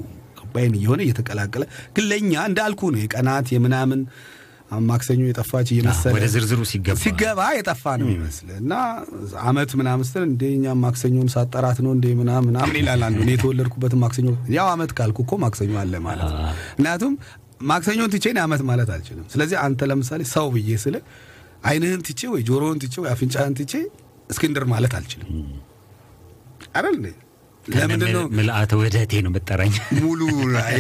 ባይን 0.52 0.74
እየሆነ 0.78 1.02
እየተቀላቀለ 1.06 1.64
ግን 1.96 2.06
ለእኛ 2.10 2.34
እንዳልኩ 2.50 2.82
ነው 2.94 3.00
የቀናት 3.02 3.48
የምናምን 3.54 4.02
ማክሰኞ 4.88 5.22
የጠፋች 5.28 5.68
እየመሰለ 5.74 6.12
ወደ 6.16 6.26
ዝርዝሩ 6.34 6.62
ሲገባ 6.72 6.98
ሲገባ 7.04 7.42
የጠፋ 7.58 7.84
ነው 8.02 8.08
ይመስል 8.14 8.48
እና 8.58 8.74
አመት 9.44 9.72
ምናምን 9.80 10.06
ስትል 10.08 10.24
እንደ 10.28 10.44
እኛም 10.56 10.80
ማክሰኞን 10.86 11.30
ሳጠራት 11.36 11.78
ነው 11.86 11.92
እንደ 11.96 12.08
ምናምን 12.22 12.48
ምናምን 12.50 12.76
ይላል 12.82 13.04
አንዱ። 13.08 13.20
እኔ 13.26 13.32
የተወለድኩበትን 13.36 14.02
ማክሰኞ 14.04 14.28
ያው 14.58 14.68
አመት 14.74 14.92
ካልኩ 14.98 15.20
እኮ 15.26 15.36
ማክሰኞ 15.46 15.74
አለ 15.84 15.94
ማለት 16.08 16.30
ነው። 16.34 16.42
ምክንያቱም 16.72 17.14
ማክሰኞን 17.70 18.12
ትቼ 18.16 18.26
እኔ 18.34 18.40
አመት 18.46 18.64
ማለት 18.70 18.90
አልችልም። 18.96 19.28
ስለዚህ 19.34 19.58
አንተ 19.64 19.88
ለምሳሌ 19.92 20.24
ሰው 20.34 20.50
ብዬ 20.56 20.72
ስለ 20.84 20.98
አይንህን 21.64 22.02
ትቼ 22.08 22.22
ወይ 22.34 22.44
ጆሮህን 22.50 22.82
ትቼ 22.84 22.96
ወይ 23.04 23.10
አፍንጫህን 23.14 23.56
ትቼ 23.60 23.74
እስክንድር 24.30 24.64
ማለት 24.72 24.94
አልችልም 24.98 25.30
አይደል? 26.76 26.98
ምልአተ 28.38 28.72
ውህደቴ 28.80 29.14
ነው 29.26 29.32
መጠራኝ 29.36 29.74
ሙሉ 30.00 30.20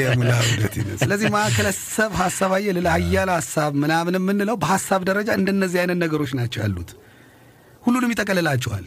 የምላ 0.02 0.34
ውህደቴ 0.44 0.76
ነው። 0.86 0.96
ስለዚህ 1.02 1.28
ማዕከለ 1.34 1.68
ሰብ 1.88 2.12
ሀሳብ 2.22 2.52
አየህ 2.58 2.74
ልላ 2.78 2.88
ሀያል 2.96 3.30
ሀሳብ 3.36 3.72
ምናምን 3.84 4.18
የምንለው 4.20 4.56
በሀሳብ 4.62 5.02
ደረጃ 5.10 5.30
እንደነዚህ 5.40 5.80
አይነት 5.84 5.98
ነገሮች 6.04 6.32
ናቸው 6.40 6.62
ያሉት። 6.64 6.92
ሁሉንም 7.84 8.14
ይጠቀልላቸዋል። 8.14 8.86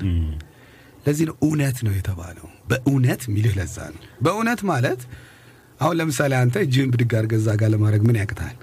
ለዚህ 1.05 1.25
ነው 1.29 1.37
እውነት 1.45 1.79
ነው 1.87 1.93
የተባለው። 1.99 2.47
በእውነት 2.71 3.23
የሚልህ 3.29 3.55
ለዛ 3.61 3.77
ነው። 3.95 4.03
በእውነት 4.25 4.63
ማለት 4.71 5.03
አሁን 5.81 5.95
ለምሳሌ 6.01 6.33
አንተ 6.41 6.57
እጅህን 6.65 6.91
ብድግ 6.95 7.13
አድርገህ 7.19 7.39
እዛ 7.41 7.51
ጋር 7.61 7.71
ለማድረግ 7.75 8.03
ምን 8.09 8.19
ያቅታል? 8.21 8.57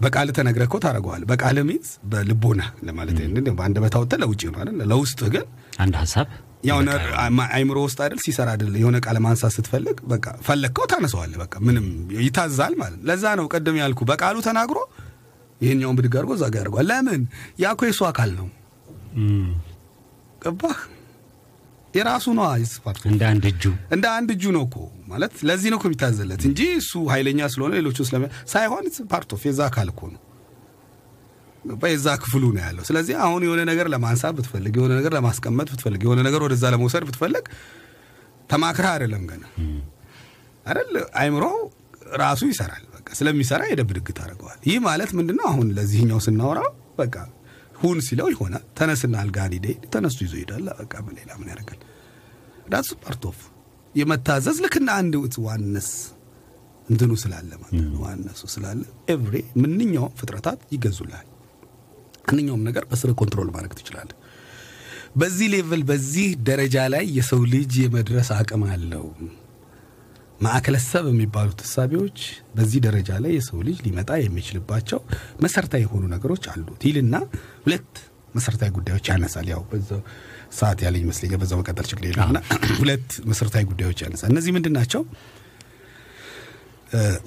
በቃል 0.00 0.28
ተነግረህ 0.36 0.66
እኮ 0.68 0.76
ታደርገዋል። 0.82 1.22
በቃል 1.30 1.56
ሚንስ 1.68 1.90
በልቦና 2.10 2.60
ለማለት 2.86 3.16
በአንደበት 3.58 3.94
አውጥተህ 3.98 4.20
ለውጭ 4.22 4.42
ነው 4.48 4.60
አይደል? 4.62 4.78
ለውስጥህ 4.90 5.30
ግን 5.34 5.46
አንድ 5.78 5.96
ሀሳብ 6.02 6.28
ያው 6.68 6.78
አይምሮ 7.50 7.78
ውስጥ 7.86 7.98
አይደል 8.04 8.20
ሲሰራ 8.24 8.48
አይደል 8.54 8.74
የሆነ 8.80 8.96
ቃል 9.04 9.16
ማንሳት 9.24 9.52
ስትፈልግ 9.56 9.98
በቃ 10.12 10.26
ፈለግከው 10.46 10.86
ታነሰዋለህ። 10.92 11.38
በቃ 11.42 11.54
ምንም 11.66 11.86
ይታዛል 12.20 12.74
ማለት 12.80 13.00
ለዛ 13.08 13.34
ነው 13.40 13.46
ቅድም 13.52 13.76
ያልኩ 13.82 14.00
በቃሉ 14.10 14.36
ተናግሮ 14.46 14.78
ይህኛውን 15.60 15.96
ብድግ 15.98 16.14
አድርጎ 16.18 16.32
እዛ 16.36 16.44
ጋር 16.48 16.60
ያደርገዋል። 16.62 16.86
ለምን 16.90 17.22
ያ 17.58 17.72
እኮ 17.74 17.82
የእሱ 17.86 18.02
አካል 18.08 18.30
ነው። 18.38 18.48
ገባህ? 20.42 20.76
የራሱ 21.94 22.26
ነው 22.36 22.44
ስፓርት 22.70 23.02
እንደ 23.10 23.22
አንድ 23.30 23.44
እጁ 23.50 23.62
እንደ 23.94 24.06
አንድ 24.16 24.28
እጁ 24.34 24.44
ነው 24.56 24.62
እኮ 24.66 24.76
ማለት 25.10 25.34
ለዚህ 25.48 25.68
ነው 25.72 25.78
እኮ 25.78 25.86
የሚታዘለት 25.88 26.42
እንጂ 26.48 26.60
እሱ 26.80 26.92
ኃይለኛ 27.12 27.40
ስለሆነ 27.54 27.72
ሌሎቹ 27.78 28.06
ስለሚ 28.08 28.24
ሳይሆን 28.52 28.84
ፓርት 29.12 29.30
ኦፍ 29.36 29.44
የዛ 29.48 29.60
አካል 29.68 29.88
እኮ 29.92 30.02
ነው። 30.14 30.22
የዛ 31.88 32.08
ክፍሉ 32.22 32.44
ነው 32.54 32.62
ያለው። 32.64 32.84
ስለዚህ 32.88 33.14
አሁን 33.24 33.42
የሆነ 33.46 33.62
ነገር 33.70 33.86
ለማንሳት 33.94 34.34
ብትፈልግ፣ 34.36 34.74
የሆነ 34.78 34.92
ነገር 35.00 35.12
ለማስቀመጥ 35.16 35.66
ብትፈልግ፣ 35.72 36.02
የሆነ 36.06 36.20
ነገር 36.28 36.40
ወደዛ 36.46 36.64
ለመውሰድ 36.74 37.04
ብትፈልግ 37.08 37.46
ተማክረህ 38.50 38.90
አይደለም 38.94 39.24
ገና 39.30 39.44
አይደል 40.66 40.92
አይምሮ 41.20 41.44
ራሱ 42.20 42.40
ይሰራል። 42.50 42.84
በቃ 42.96 43.08
ስለሚሰራ 43.18 43.62
የደብድግ 43.70 44.06
ታደርገዋል። 44.18 44.60
ይህ 44.68 44.78
ማለት 44.86 45.10
ምንድነው? 45.18 45.46
አሁን 45.50 45.66
ለዚህኛው 45.76 46.20
ስናወራው 46.26 46.70
በቃ 46.98 47.14
ሁን 47.80 47.98
ሲለው 48.06 48.28
ይሆናል። 48.32 48.64
ተነስና 48.78 49.14
አልጋን 49.22 49.52
ሂደ 49.56 49.66
ተነስቶ 49.92 50.20
ይዞ 50.26 50.34
ይሄዳል። 50.38 50.66
በቃ 50.80 50.94
ሌላ 51.18 51.30
ምን 51.40 51.48
ያደርጋል? 51.52 51.80
that's 52.68 52.88
part 53.02 53.24
of 53.30 53.38
የመታዘዝ 53.94 54.58
ልክ 54.64 54.74
እንደ 54.80 54.90
አንድ 54.98 55.14
oneness 55.46 55.90
እንትኑ 56.88 57.12
ስላለ 57.22 57.50
ማለት 57.62 57.72
ነው። 57.84 57.98
oneness 58.04 58.34
ኡ 58.34 58.42
ስላለ 58.52 58.80
every 59.12 59.34
ምንኛውም 59.62 60.12
ፍጥረታት 60.20 60.60
ይገዙልሃል። 60.74 61.26
ማንኛውም 62.28 62.62
ነገር 62.68 62.84
በስር 62.90 63.10
control 63.20 63.48
ማድረግ 63.54 63.72
ትችላለህ። 63.78 64.16
በዚህ 65.16 65.46
level 65.52 65.82
በዚህ 65.88 66.28
ደረጃ 66.48 66.76
ላይ 66.94 67.04
የሰው 67.16 67.40
ልጅ 67.52 67.72
የመድረስ 67.82 68.28
አቅም 68.34 68.62
አለው። 68.68 69.06
ማዕከለ 70.40 70.76
ሰብእ 70.84 71.06
የሚባሉት 71.10 71.60
እሳቤዎች 71.64 72.18
በዚህ 72.56 72.80
ደረጃ 72.84 73.10
ላይ 73.24 73.32
የሰው 73.36 73.58
ልጅ 73.68 73.78
ሊመጣ 73.86 74.10
የሚችልባቸው 74.22 75.00
መሰረታዊ 75.44 75.82
የሆኑ 75.84 76.04
ነገሮች 76.12 76.44
አሉት 76.52 76.82
ይልና 76.88 77.14
ሁለት 77.64 77.90
መሰረታዊ 78.34 78.70
ጉዳዮች 78.76 79.06
ያነሳል። 79.12 79.46
ያው 79.52 79.62
በዛው 79.70 80.02
ሰዓት 80.52 80.78
ያለኝ 80.84 81.02
ይመስለኛል። 81.04 81.40
በዛው 81.40 81.58
መቀጠል 81.60 81.86
ችግር 81.90 82.04
የለምና 82.08 82.38
ሁለት 82.78 83.08
መሰረታዊ 83.30 83.64
ጉዳዮች 83.70 83.98
ያነሳል። 84.04 84.30
እነዚህ 84.32 84.52
ምንድን 84.56 84.74
ናቸው? 84.78 85.02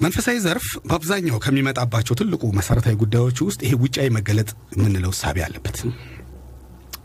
መንፈሳዊ 0.02 0.36
ዘርፍ 0.44 0.66
በአብዛኛው 0.88 1.36
ከሚመጣባቸው 1.44 2.14
ትልቁ 2.20 2.44
መሰረታዊ 2.58 2.94
ጉዳዮች 3.02 3.38
ውስጥ 3.46 3.60
ይሄ 3.66 3.74
ውጫዊ 3.82 4.08
መገለጥ 4.16 4.48
የምንለው 4.74 5.12
እሳቤ 5.14 5.36
አለበት። 5.46 5.76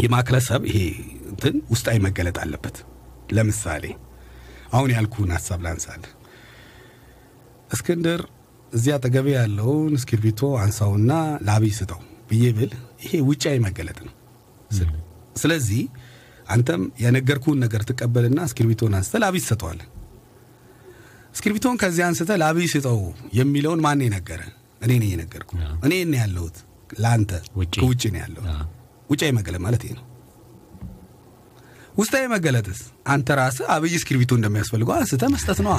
የማዕከለ 0.03 0.37
ሰብ 0.47 0.63
ይሄ 0.69 0.79
እንትን 1.31 1.55
ውስጣዊ 1.73 1.97
መገለጥ 2.07 2.37
አለበት። 2.43 2.77
ለምሳሌ 3.37 3.85
አሁን 4.73 4.89
ያልኩህን 4.95 5.31
ሀሳብ 5.35 5.59
ላንሳል። 5.65 6.01
እስክንድር 7.71 8.21
እዚያ 8.73 8.95
አጠገቤ 8.97 9.27
ያለውን 9.37 9.93
እስክርቢቶ 9.97 10.41
አንሳውና 10.63 11.11
ላብይ 11.47 11.73
ስጠው 11.77 12.01
ብዬ 12.29 12.45
ብል 12.57 12.71
ይሄ 13.03 13.21
ውጫዊ 13.29 13.57
መገለጥ 13.65 13.97
ነው። 14.07 14.13
ስለዚህ 15.41 15.81
አንተም 16.47 16.81
የነገርኩህን 17.03 17.59
ነገር 17.63 17.81
ትቀበልና 17.89 18.39
እስክርቢቶን 18.47 18.95
አንስተ 18.97 19.19
ላብይ 19.23 19.41
ትሰጠዋለን። 19.43 19.89
እስክርቢቶን 21.35 21.75
ከዚያ 21.81 22.05
አንስተ 22.09 22.37
ላብይ 22.41 22.67
ስጠው 22.73 22.99
የሚለውን 23.33 23.81
ማን 23.85 24.01
የነገረ? 24.05 24.41
እኔ 24.81 24.91
ነኝ 25.01 25.09
የነገርኩ። 25.13 25.51
እኔ 25.85 25.93
ነው 26.05 26.19
ያለሁት 26.21 26.57
ለአንተ 26.97 27.31
ከውጭ 27.75 28.03
ነው 28.13 28.19
ያለሁት። 28.23 28.49
ውጫዊ 29.09 29.31
መገለጥ 29.37 29.61
ማለት 29.65 29.81
ይሄ 29.85 29.93
ነው። 29.97 30.05
ውስጣዊ 31.95 32.25
መገለጥስ 32.33 32.79
አንተ 33.11 33.37
ራስህ 33.39 33.67
አብይ 33.75 33.93
እስክርቢቶ 33.99 34.31
እንደሚያስፈልገው 34.37 34.93
አንስተ 34.97 35.23
መስጠት 35.33 35.59
ነዋ። 35.65 35.75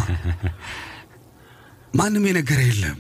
ማንም 1.99 2.25
የነገረ 2.29 2.61
የለም። 2.67 2.99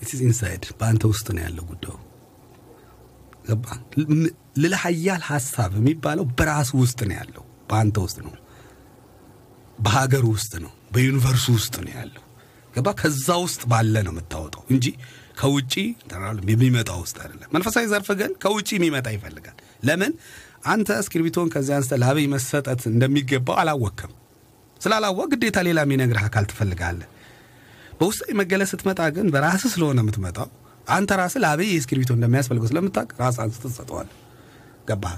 it's 0.00 0.20
inside 0.26 0.64
በአንተ 0.78 1.02
ውስጥ 1.12 1.26
ነው 1.36 1.42
ያለው 1.44 1.64
ጉዳዩ።? 1.70 1.94
ልዕለ 4.56 4.74
ኃያል 4.82 5.22
ሀሳብ 5.30 5.72
የሚባለው 5.78 6.24
በራሱ 6.38 6.70
ውስጥ 6.82 7.00
ነው 7.08 7.16
ያለው፣ 7.20 7.44
በአንተ 7.70 7.96
ውስጥ 8.04 8.18
ነው፣ 8.26 8.34
በሀገሩ 9.78 10.24
ውስጥ 10.34 10.52
ነው፣ 10.64 10.72
በዩኒቨርሱ 10.94 11.46
ውስጥ 11.56 11.74
ነው 11.84 11.92
ያለው። 11.98 12.22
ገባ? 12.74 12.88
ከዛ 13.00 13.28
ውስጥ 13.44 13.62
ባለ 13.70 13.94
ነው 14.06 14.12
የምታወጣው 14.14 14.62
እንጂ 14.72 14.86
ከውጪ 15.38 15.74
የሚመጣ 16.52 16.90
ውስጥ 17.02 17.16
አይደለም። 17.22 17.48
መንፈሳዊ 17.54 17.84
ዘርፍ 17.92 18.08
ግን 18.20 18.30
ከውጪ 18.42 18.68
የሚመጣ 18.76 19.06
ይፈልጋል። 19.16 19.56
ለምን? 19.82 20.12
አንተ 20.66 20.88
እስክርቢቶን 21.02 21.48
ከዚያ 21.54 21.74
አንስተ 21.78 21.98
ለአብይ 22.02 22.26
መሰጠት 22.32 22.80
እንደሚገባው 22.90 23.56
አላወቅም። 23.62 24.12
ስላላወቅ 24.80 25.28
ግዴታ 25.32 25.58
ሌላ 25.66 25.78
የሚነግርህ 25.84 26.24
አካል 26.28 26.44
ትፈልጋለህ። 26.50 27.08
በውስጣዊ 28.00 28.32
መገለጽ 28.40 28.70
ስትመጣ 28.72 29.00
ግን 29.16 29.26
በራስህ 29.34 29.70
ስለሆነ 29.74 30.00
የምትመጣው 30.04 30.48
አንተ 30.86 31.10
ራስህ 31.20 31.40
ለአብይ 31.42 31.70
እስክርቢቶ 31.78 32.10
እንደሚያስፈልገው 32.16 32.68
ስለምታውቅ 32.70 33.10
ራስህ 33.20 33.42
አንስተህ 33.44 33.70
ትሰጠዋለህ። 33.70 34.14
ገባህ? 34.88 35.14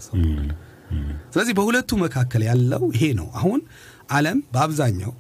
ስለዚህ 1.33 1.55
በሁለቱ 1.59 1.91
መካከል 2.03 2.43
ያለው 2.49 2.85
ይሄ 2.95 3.05
ነው። 3.19 3.27
አሁን 3.39 3.61
ዓለም 4.11 4.39
በአብዛኛው 4.55 5.13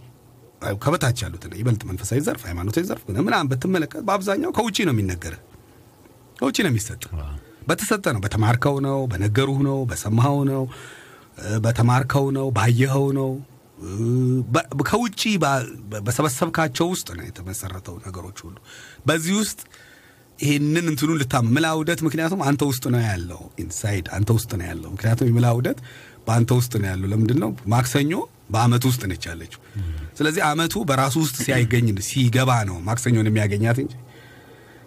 ከበታች 0.82 1.18
ያሉትን 1.24 1.52
ይበልጥ 1.58 1.82
መንፈሳዊ 1.88 2.20
ዘርፍ፣ 2.26 2.42
ሃይማኖታዊ 2.48 2.84
ዘርፍ 2.88 3.02
ምናምን 3.18 3.48
ብትመለከት 3.50 4.02
በአብዛኛው 4.08 4.50
ከውጭ 4.56 4.78
ነው 4.88 4.94
የሚነገርህ፣ 4.94 5.42
ከውጭ 6.38 6.56
ነው 6.64 6.70
የሚሰጥ። 6.72 7.02
በተሰጠ 7.68 8.06
ነው፣ 8.14 8.20
በተማርከው 8.24 8.76
ነው፣ 8.86 8.98
በነገሩህ 9.12 9.60
ነው፣ 9.68 9.78
በሰማኸው 9.90 10.40
ነው፣ 10.50 10.62
በተማርከው 11.64 12.26
ነው፣ 12.38 12.46
ባየኸው 12.56 13.06
ነው 13.18 13.30
ከውጭ 14.88 15.20
በሰበሰብካቸው 16.06 16.86
ውስጥ 16.92 17.08
ነው 17.18 17.24
የተመሰረተው 17.26 17.96
ነገሮች 18.06 18.38
ሁሉ። 18.46 18.56
በዚህ 19.06 19.34
ውስጥ 19.40 19.60
ይህንን 20.38 20.86
እንትኑን 20.90 21.18
ልታ 21.20 21.36
ምላውደት 21.46 22.00
ምክንያቱም 22.06 22.40
አንተ 22.48 22.62
ውስጥ 22.70 22.84
ነው 22.94 23.00
ያለው፣ 23.06 23.40
ኢንሳይድ 23.62 24.06
አንተ 24.16 24.28
ውስጥ 24.36 24.50
ነው 24.58 24.66
ያለው። 24.68 24.90
ምክንያቱም 24.94 25.28
የምላውደት 25.30 25.78
በአንተ 26.26 26.50
ውስጥ 26.58 26.72
ነው 26.82 26.88
ያለው። 26.90 27.08
ለምንድን 27.12 27.38
ነው 27.44 27.50
ማክሰኞ 27.72 28.12
በአመቱ 28.50 28.84
ውስጥ 28.90 29.02
ነች 29.10 29.24
ያለችው። 29.30 29.60
ስለዚህ 30.18 30.42
አመቱ 30.48 30.74
በራሱ 30.88 31.16
ውስጥ 31.24 31.36
ሲያገኝ 31.46 31.88
ሲገባ 32.08 32.50
ነው 32.68 32.76
ማክሰኞን 32.86 33.28
የሚያገኛት 33.30 33.80
እንጂ 33.84 33.94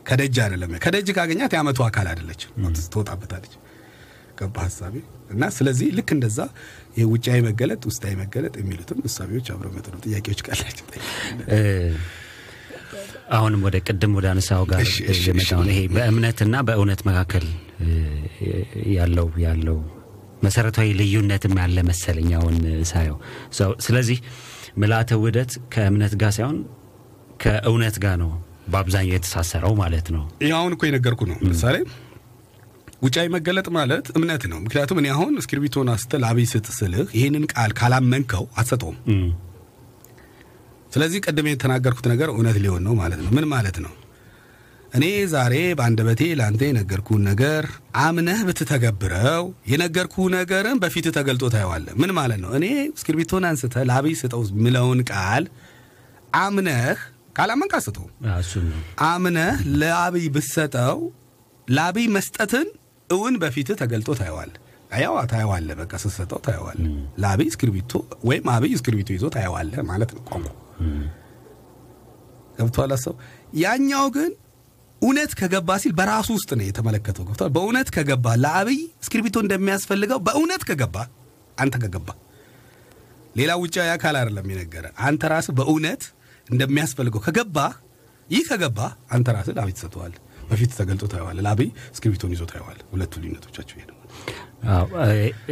ከደጅ 0.06 0.38
አይደለም። 0.43 0.72
ከደጅ 0.86 1.10
ካገኛት 1.18 1.52
የአመቱ 1.56 1.80
አካል 1.88 2.08
አይደለች፣ 2.12 2.43
ትወጣበታለች። 2.93 3.54
ገባ 4.39 4.58
ሀሳቤ 4.66 4.95
እና 5.32 5.43
ስለዚህ 5.56 5.88
ልክ 5.97 6.10
እንደዛ 6.16 6.39
የውጫዊ 6.99 7.39
መገለጥ 7.47 7.82
ውስጣዊ 7.89 8.14
መገለጥ 8.22 8.54
የሚሉትም 8.62 8.99
እሳቤዎች 9.08 9.47
አብረው 9.54 9.72
መጡ 9.76 9.86
ነው። 9.93 9.99
ጥያቄዎች 10.06 10.39
ቃላቸው 10.47 10.86
አሁንም 13.32 13.62
ወደ 13.66 13.78
ቅድም 13.88 14.14
ወደ 14.18 14.28
አነሳው 14.32 14.64
ጋር 14.72 14.80
ይሄ 15.70 15.80
በእምነትና 15.96 16.56
በእውነት 16.68 17.02
መካከል 17.10 17.46
ያለው 18.96 19.28
ያለው 19.46 19.78
መሰረታዊ 20.46 20.88
ልዩነትም 21.00 21.56
ያለ 21.62 21.80
መሰለኝ 21.90 22.30
አሁን 22.38 22.56
ሳየው። 22.92 23.18
ስለዚህ 23.86 24.20
ምልአተ 24.78 25.12
ውህደት 25.20 25.52
ከእምነት 25.74 26.14
ጋር 26.22 26.32
ሳይሆን 26.38 26.58
ከእውነት 27.44 27.98
ጋር 28.04 28.16
ነው 28.24 28.32
በአብዛኛው 28.72 29.16
የተሳሰረው 29.16 29.74
ማለት 29.82 30.08
ነው። 30.16 30.24
ይህ 30.44 30.54
አሁን 30.58 30.74
እኮ 30.76 30.84
የነገርኩ 30.88 31.22
ነው። 31.32 31.38
ምሳሌ 31.50 31.78
ውጫዊ 33.02 33.28
መገለጥ 33.36 33.68
ማለት 33.78 34.06
እምነት 34.18 34.44
ነው። 34.52 34.60
ምክንያቱም 34.66 34.98
እኔ 35.02 35.08
አሁን 35.14 35.32
እስክርቢቶን 35.42 35.88
አስተ 35.94 36.20
ለአብይ 36.24 36.48
ስጥ 36.52 36.68
ስልህ 36.76 37.08
ይህንን 37.18 37.46
ቃል 37.54 37.72
ካላመንከው 37.80 38.44
አትሰጠውም። 38.56 38.98
ስለዚህ 40.92 41.20
ቅድም 41.26 41.48
የተናገርኩት 41.50 42.06
ነገር 42.12 42.30
እውነት 42.34 42.58
ሊሆን 42.64 42.84
ነው 42.88 42.94
ማለት 43.00 43.20
ነው። 43.22 43.32
ምን 43.36 43.46
ማለት 43.52 43.78
ነው? 43.86 43.94
እኔ 44.94 45.04
ዛሬ 45.34 45.54
በአንደበቴ 45.78 46.22
ለአንተ 46.39 46.62
የነገርኩህን 46.68 47.24
ነገር 47.30 47.64
አምነህ 48.02 48.39
ብትተገብረው 48.48 49.44
የነገርኩህ 49.72 50.26
ነገርን 50.36 50.80
በፊት 50.84 51.06
ተገልጦ 51.18 51.44
ታየዋለህ። 51.54 51.94
ምን 52.02 52.12
ማለት 52.18 52.39
ነው? 52.44 52.50
እኔ 52.58 52.66
እስክርቢቶን 52.92 53.46
አንስተህ 53.50 53.86
ለአብይ 53.89 54.16
ስጠው 54.22 54.44
ምለውን 54.66 55.02
ቃል 55.12 55.46
አምነህ 56.42 57.00
ካላመንክ 57.38 57.74
አትሰጠውም። 57.78 58.12
አምነህ 59.10 59.54
ለአብይ 59.82 60.28
ብትሰጠው 60.36 61.00
ለአብይ 61.68 62.08
መስጠትን 62.16 62.68
እውን 63.10 63.36
በፊትህ 63.42 63.78
ተገልጦ 63.82 64.10
ታየዋለህ። 64.20 64.60
ያው 65.00 65.14
ታየዋለህ፣ 65.32 65.76
በቃ 65.82 65.94
ስትሰጠው 66.04 66.39
ታየዋለህ። 66.46 66.88
ለአብይ 67.22 67.48
እስክርቢቶ 67.52 67.92
ወይም 68.28 68.48
አብይ 68.54 68.74
እስክርቢቶ 68.78 69.10
ይዞ 69.16 69.26
ታየዋለህ 69.36 69.80
ማለት 69.89 70.12
ነው 70.16 70.24
ቋንቋ 70.30 70.50
ገብቶሃል 72.58 72.92
ሀሳቡ። 72.96 73.14
ያኛው 73.62 74.08
ግን 74.16 74.32
እውነት 75.02 75.32
ከገባ 75.40 75.70
ሲል 75.84 75.94
በራሱ 76.00 76.28
ውስጥ 76.38 76.52
ነው 76.58 76.66
የተመለከተው። 76.68 77.24
ገብቶሃል። 77.28 77.52
በእውነት 77.56 77.88
ከገባ 77.96 78.36
ለአብይ 78.44 78.82
እስክርቢቶ 79.04 79.38
እንደሚያስፈልገው 79.46 80.20
በእውነት 80.28 80.64
ከገባ 80.70 80.96
አንተ 81.58 81.76
ከገባ 81.84 82.10
ሌላ 83.36 83.52
ውጫዊ 83.62 83.88
አካል 83.94 84.16
አይደለም 84.20 84.48
የነገረ 84.52 84.86
አንተ 85.08 85.24
ራስህ 85.32 85.54
በእውነት 85.60 86.02
እንደሚያስፈልገው 86.48 87.22
ከገባ 87.28 87.58
ይህ 88.30 88.44
ከገባ 88.50 88.80
አንተ 89.12 89.28
ራስህ 89.36 89.56
ለአብይ 89.58 89.74
ትሰጠዋለህ። 89.78 90.20
በፊት 90.50 90.72
ተገልጦ 90.78 91.04
ታየዋለህ። 91.12 91.44
ለአብይ 91.46 91.70
እስክርቢቶን 91.94 92.32
ይዞ 92.36 92.44
ታየዋለህ። 92.52 92.86
ሁለቱ 92.92 93.14
ልዩነቶቻቸው 93.22 93.76
ይሄ 93.78 93.86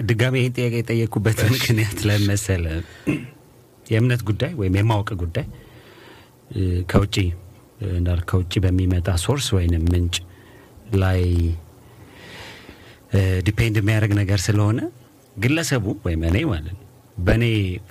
ድጋሜ 0.09 0.35
ይህን 0.41 0.53
ጥያቄ 0.57 0.73
የጠየቅኩበት 0.79 1.39
ምክንያት 1.53 1.99
ላይ 2.09 2.17
መሰለ 2.29 2.65
የእምነት 3.89 4.21
ጉዳይ 4.29 4.51
ወይም 4.59 4.75
የማወቅ 4.79 5.09
ጉዳይ 5.21 5.45
ከውጭ 6.91 7.15
እንዳል 7.93 8.21
ከውጭ 8.29 8.53
በሚመጣ 8.63 9.09
source 9.25 9.47
ወይንም 9.57 9.83
ምንጭ 9.91 10.15
ላይ 10.95 11.21
depend 13.45 13.75
የሚያደርግ 13.79 14.11
ነገር 14.19 14.39
ስለሆነ 14.45 14.79
ግለሰቡ 15.35 15.85
ወይም 16.05 16.21
እኔ 16.29 16.37
ማለት 16.51 16.73
ነው 16.73 16.85
በእኔ 17.17 17.43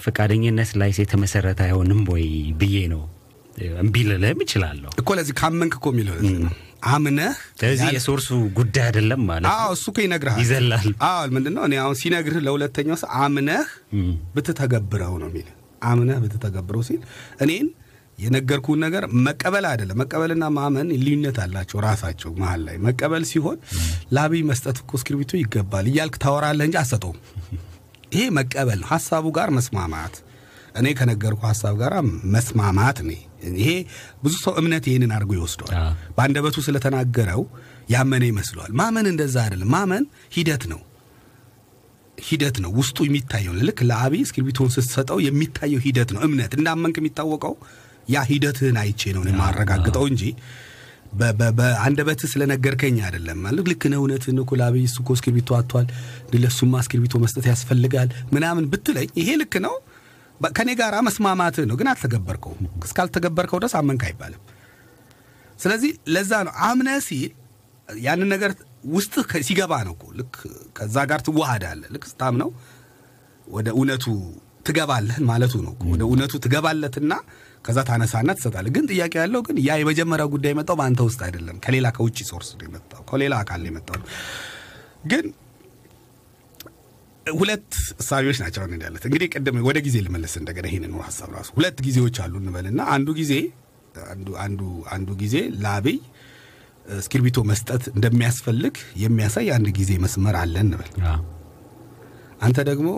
ፈቃደኝነት 0.04 0.70
ላይ 0.80 0.90
የተመሰረተ 0.98 1.60
አይሆንም 1.66 2.00
ወይ 2.12 2.24
ብዬ 2.60 2.76
ነው 2.92 3.02
እምቢ 3.80 3.96
ልልህም 4.08 4.40
እችላለሁ። 4.44 4.90
እኮ 5.00 5.10
ለዚህ 5.18 5.34
ካመንክ 5.40 5.72
እኮ 5.78 5.86
የሚለው 5.92 6.16
አምነህ 6.88 7.32
ስለዚህ 7.60 7.88
የ 7.94 8.01
source 8.01 8.21
ኡ 8.21 8.28
ጉዳይ 8.58 8.84
አይደለም 8.84 9.22
ማለት 9.30 9.48
አዎ 9.54 9.70
እሱ 9.76 9.84
እኮ 9.92 9.98
ይነግርሃል። 10.04 10.40
ይዘላል። 10.42 10.86
አዎ 11.06 11.22
ምንድን 11.36 11.54
ነው 11.56 11.64
እኔ 11.68 11.74
አሁን 11.82 11.96
ሲነግርህ 12.00 12.42
ለሁለተኛው 12.46 12.98
ሰው 13.02 13.10
አምነህ 13.22 13.64
ብትተገብረው 14.36 15.14
ነው 15.22 15.28
የሚል 15.30 15.48
አምነህ 15.82 16.18
ብትተገብረው 16.22 16.82
ሲል 16.88 17.00
እኔን 17.40 17.68
የነገርኩህን 18.18 18.80
ነገር 18.84 19.02
መቀበል 19.26 19.64
አይደለም። 19.68 19.98
መቀበልና 20.00 20.44
ማመን 20.54 20.88
ልዩነት 21.02 21.36
አላቸው 21.42 21.78
ራሳቸው 21.84 22.30
መሀል 22.40 22.62
ላይ። 22.68 22.76
መቀበል 22.86 23.24
ሲሆን 23.30 23.58
ለአብይ 24.14 24.42
መስጠት 24.48 24.78
እኮ 24.82 24.92
እስክርቢቶ 24.98 25.32
ይገባል 25.40 25.86
እያልክ 25.90 26.16
ታወራለህ 26.24 26.66
እንጂ 26.68 26.78
አሰጠውም 26.82 27.18
ይሄ 28.12 28.24
መቀበል 28.38 28.78
ነው። 28.82 28.88
ሀሳቡ 28.92 29.26
ጋር 29.38 29.48
መስማማት። 29.56 30.16
እኔ 30.78 30.86
ከነገርኩ 30.98 31.40
ሀሳብ 31.48 31.74
ጋር 31.80 31.92
መስማማት 32.34 32.98
ነ 33.02 33.12
ይሄ 33.58 33.70
ብዙ 34.22 34.34
ሰው 34.44 34.52
እምነት 34.60 34.84
ይህንን 34.88 35.12
አድርጎ 35.16 35.32
ይወስደዋል። 35.36 35.74
በአንደበቱ 36.16 36.56
ስለተናገረው 36.66 37.42
ያመነ 37.90 38.24
ይመስለዋል። 38.30 38.72
ማመን 38.80 39.06
እንደዛ 39.10 39.36
አይደለም። 39.44 39.70
ማመን 39.74 40.04
ሂደት 40.36 40.64
ነው 40.72 40.80
ሂደት 42.18 42.56
ነው። 42.62 42.70
ውስጡ 42.78 42.98
የሚታየው 43.06 43.54
ልክ 43.60 43.80
ለአብይ 43.88 44.22
እስክሪብቶን 44.24 44.70
ስትሰጠው 44.74 45.18
የሚታየው 45.24 45.80
ሂደት 45.84 46.10
ነው። 46.14 46.22
እምነት 46.26 46.52
እንዳመንክ 46.58 46.96
የሚታወቀው 47.00 47.54
ያ 48.08 48.18
ሂደትህን 48.28 48.76
አይቼ 48.82 49.02
ነው 49.16 49.22
የማረጋግጠው 49.28 50.04
እንጂ 50.10 50.22
በአንደበትህ 51.58 52.28
ስለነገርከኝ 52.32 52.96
አይደለም። 53.06 53.38
ማለት 53.44 53.66
ልክ 53.70 53.82
ነህ፣ 53.92 53.98
እውነትህን 54.00 54.38
እኮ 54.42 54.52
ለአብይ 54.60 54.84
እሱ 54.88 54.96
እኮ 55.02 55.10
እስክሪብቶ 55.16 55.50
አጥቷል፣ 55.58 55.86
ለሱማ 56.36 56.80
እስክሪብቶ 56.82 57.14
መስጠት 57.22 57.46
ያስፈልጋል 57.50 58.08
ምናምን 58.34 58.64
ብትለኝ 58.72 59.08
ይሄ 59.20 59.28
ልክ 59.42 59.54
ነው 59.66 59.74
ከኔ 60.50 60.70
ጋር 60.80 60.94
መስማማትህ 61.06 61.64
ነው። 61.68 61.76
ግን 61.78 61.88
አልተገበርከው። 61.92 62.52
እስካልተገበርከው 62.86 63.60
ድረስ 63.62 63.74
አመንክ 63.78 64.02
አይባልም። 64.08 64.42
ስለዚህ 65.58 65.92
ለዛ 66.14 66.32
ነው 66.46 66.52
አምነህ 66.66 66.98
ሲል 67.06 67.30
ያንን 68.02 68.28
ነገር 68.34 68.50
ውስጥ 68.90 69.14
ሲገባ 69.46 69.72
ነው 69.86 69.96
ልክ 70.18 70.34
ከዛ 70.76 70.96
ጋር 71.10 71.20
ትዋሃዳለህ። 71.26 71.88
ልክ 71.94 72.04
ስታምነው 72.10 72.50
ወደ 73.46 73.68
እውነቱ 73.74 74.06
ትገባለህ 74.66 75.16
ማለቱ 75.28 75.54
ነው። 75.66 75.74
ወደ 75.92 76.02
እውነቱ 76.08 76.32
ትገባለትና 76.44 77.12
ከዛ 77.64 77.78
ታነሳና 77.88 78.30
ትሰጣለህ። 78.38 78.72
ግን 78.76 78.84
ጥያቄ 78.90 79.14
ያለው 79.20 79.40
ግን 79.46 79.56
ያ 79.66 79.76
የመጀመሪያው 79.80 80.28
ጉዳይ 80.34 80.52
የመጣው 80.52 80.76
በአንተ 80.80 81.00
ውስጥ 81.08 81.20
አይደለም፣ 81.26 81.56
ከሌላ 81.64 81.86
ከውጭ 81.96 82.18
ሶርስ 82.30 82.48
ነው 82.54 82.64
የመጣው፣ 82.68 83.02
ከሌላ 83.10 83.34
አካል 83.42 83.60
ነው 83.64 83.70
የመጣው። 83.70 84.02
ግን 85.10 85.26
ሁለት 87.26 87.70
እሳቢዎች 88.02 88.38
ናቸው 88.42 88.60
አሁን 88.62 88.82
ያለት። 88.86 89.02
እንግዲህ 89.08 89.28
ቅድም 89.34 89.56
ወደ 89.66 89.78
ጊዜ 89.86 89.96
ልመለስ 90.06 90.34
እንደገና 90.40 90.66
ይህንን 90.70 90.92
ሀሳብ 91.06 91.30
ራሱ 91.36 91.48
ሁለት 91.58 91.78
ጊዜዎች 91.86 92.16
አሉ 92.24 92.34
እንበልና 92.42 92.80
አንዱ 92.94 93.08
ጊዜ 93.20 93.32
አንዱ 94.44 94.60
አንዱ 94.94 95.10
ጊዜ 95.22 95.36
ለአብይ 95.62 95.98
እስክሪብቶ 96.96 97.38
መስጠት 97.50 97.84
እንደሚያስፈልግ 97.92 98.74
የሚያሳይ 99.02 99.48
አንድ 99.56 99.68
ጊዜ 99.78 99.92
መስመር 100.04 100.36
አለ 100.40 100.54
እንበል። 100.64 100.90
አንተ 102.42 102.58
ደግሞ 102.68 102.88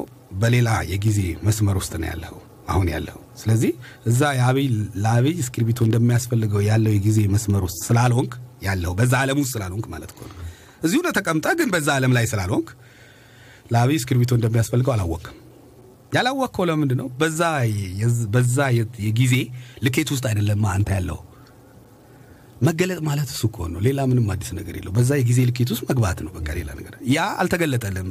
በሌላ 0.41 0.71
የጊዜ 0.91 1.19
መስመር 1.47 1.77
ውስጥ 1.81 1.93
ነው 2.01 2.09
ያለው 2.11 2.35
አሁን 2.69 2.89
ያለው። 2.93 3.19
ስለዚህ 3.41 3.71
እዛ 4.07 4.21
የአብይ 4.37 4.67
ለአብይ 5.05 5.35
እስክሪብቶ 5.45 5.81
እንደሚያስፈልገው 5.87 6.63
ያለው 6.69 6.93
የጊዜ 6.95 7.21
መስመር 7.35 7.63
ውስጥ 7.67 7.79
ስላልሆንክ 7.89 8.33
ያለው 8.63 8.93
በዛ 8.99 9.13
ዓለም 9.23 9.39
ውስጥ 9.43 9.53
ስላልሆንክ 9.57 9.87
ማለት 9.95 10.11
ነው። 10.19 10.29
እዚሁ 10.83 11.01
ተቀምጠ፣ 11.19 11.47
ግን 11.59 11.69
በዛ 11.75 11.89
ዓለም 11.99 12.13
ላይ 12.17 12.27
ስላልሆንክ 12.33 12.69
ለአብይ 13.73 13.99
እስክሪብቶ 14.01 14.33
እንደሚያስፈልገው 14.39 14.93
አላወቅም። 14.95 15.37
ያላወቅከው 16.13 16.65
ለምንድን 16.69 16.99
ነው? 17.01 17.09
በዛ 18.33 18.61
የጊዜ 19.05 19.35
ልኬት 19.85 20.09
ውስጥ 20.15 20.25
አይደለም 20.31 20.63
አንተ 20.73 20.89
ያለው 20.97 21.19
መገለጥ 22.61 22.99
ማለት 23.07 23.29
እሱ 23.33 23.43
እኮ 23.49 23.69
ነው። 23.73 23.81
ሌላ 23.87 24.01
ምንም 24.09 24.27
አዲስ 24.33 24.51
ነገር 24.59 24.75
የለው። 24.79 24.93
በዛ 24.97 25.11
የጊዜ 25.19 25.41
ልኬት 25.49 25.71
ውስጥ 25.75 25.85
መግባት 25.91 26.19
ነው። 26.25 26.33
በቃ 26.37 26.49
ሌላ 26.59 26.71
ነገር 26.79 26.95
ያ 27.11 27.27
አልተገለጠልም። 27.43 28.09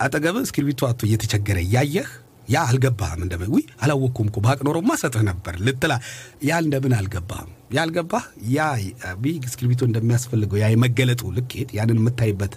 አጠገብህ 0.00 0.44
እስክሪብቶ 0.46 0.82
አቶ 0.88 1.00
እየተቸገረ 1.08 1.58
እያየህ 1.64 2.10
ያ 2.48 2.60
አልገባህም። 2.68 3.20
እንደ 3.24 3.34
ውይ 3.52 3.64
አላወቅኩም 3.82 4.28
እኮ 4.30 4.38
ባቅ 4.46 4.58
ኖሮማ 4.66 4.90
ሰጥህ 5.02 5.22
ነበር 5.28 5.54
ልትላ 5.66 5.92
ያ 6.48 6.60
እንደምን 6.62 6.94
አልገባህም። 6.98 7.50
ያ 7.74 7.80
አልገባህ 7.84 8.24
ያ 8.50 8.68
እስክሪብቶ 9.44 9.82
እንደሚያስፈልገው 9.88 10.58
ያ 10.62 10.68
የመገለጡ 10.72 11.22
ልኬት 11.36 11.70
ያንን 11.78 12.00
የምታይበት 12.02 12.54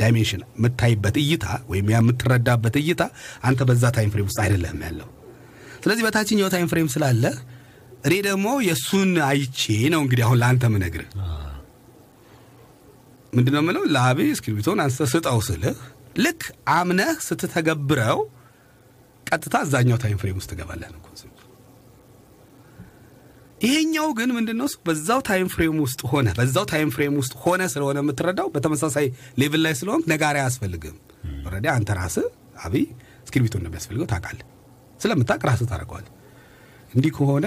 ዳይሜንሽን 0.00 0.42
የምታይበት 0.56 1.16
እይታ 1.20 1.44
ወይም 1.70 1.86
ያ 1.92 1.98
የምትረዳበት 2.00 2.74
እይታ 2.80 3.02
አንተ 3.42 3.60
በዛ 3.68 3.84
time 3.96 4.10
frame 4.14 4.26
ውስጥ 4.30 4.40
አይደለህም 4.44 4.80
ያለው። 4.86 5.08
ስለዚህ 5.82 6.04
በታችኛው 6.06 6.48
time 6.54 6.68
frame 6.70 6.88
ስላለ 6.94 7.24
እኔ 8.06 8.14
ደግሞ 8.26 8.46
የእሱን 8.66 9.12
አይቼ 9.28 9.60
ነው 9.92 10.00
እንግዲህ 10.04 10.24
አሁን 10.26 10.38
ለአንተ 10.42 10.64
ምነግርህ 10.72 11.08
ምንድን 13.32 13.52
ነው 13.54 13.62
የምለው 13.62 13.82
ለአብይ 13.94 14.28
እስክሪብቶን 14.34 14.80
አንስተ 14.82 15.08
ስጠው 15.12 15.40
ስልህ 15.46 15.78
ልክ 16.18 16.42
አምነህ 16.74 17.16
ስትተገብረው 17.26 18.20
ቀጥታ 19.26 19.56
እዛኛው 19.66 19.98
time 20.02 20.18
frame 20.20 20.38
ውስጥ 20.40 20.48
ትገባለህ 20.52 20.90
ነው። 20.94 21.02
ይሄኛው 23.60 24.08
ግን 24.16 24.30
ምንድን 24.36 24.56
ነው 24.60 24.66
በዛው 24.86 25.20
time 25.28 25.46
frame 25.52 25.76
ውስጥ 25.84 26.00
ሆነ 26.10 26.28
በዛው 26.38 26.64
time 26.72 26.88
frame 26.94 27.14
ውስጥ 27.20 27.34
ሆነ 27.42 27.62
ስለሆነ 27.72 27.98
የምትረዳው 28.02 28.48
በተመሳሳይ 28.54 29.06
level 29.38 29.60
ላይ 29.66 29.74
ስለሆንክ 29.78 30.04
ነጋሪ 30.12 30.36
አያስፈልግም። 30.40 30.96
already 31.46 31.66
አንተ 31.72 31.90
ራስህ 31.98 32.26
አብይ 32.64 32.84
እስክሪብቶ 33.24 33.54
እንደሚያስፈልገው 33.60 34.08
ታውቃለህ። 34.12 34.46
ስለምታውቅ 35.00 35.42
ራስህ 35.48 35.68
ታደርገዋለህ። 35.70 36.12
እንዲህ 36.90 37.12
ከሆነ 37.16 37.46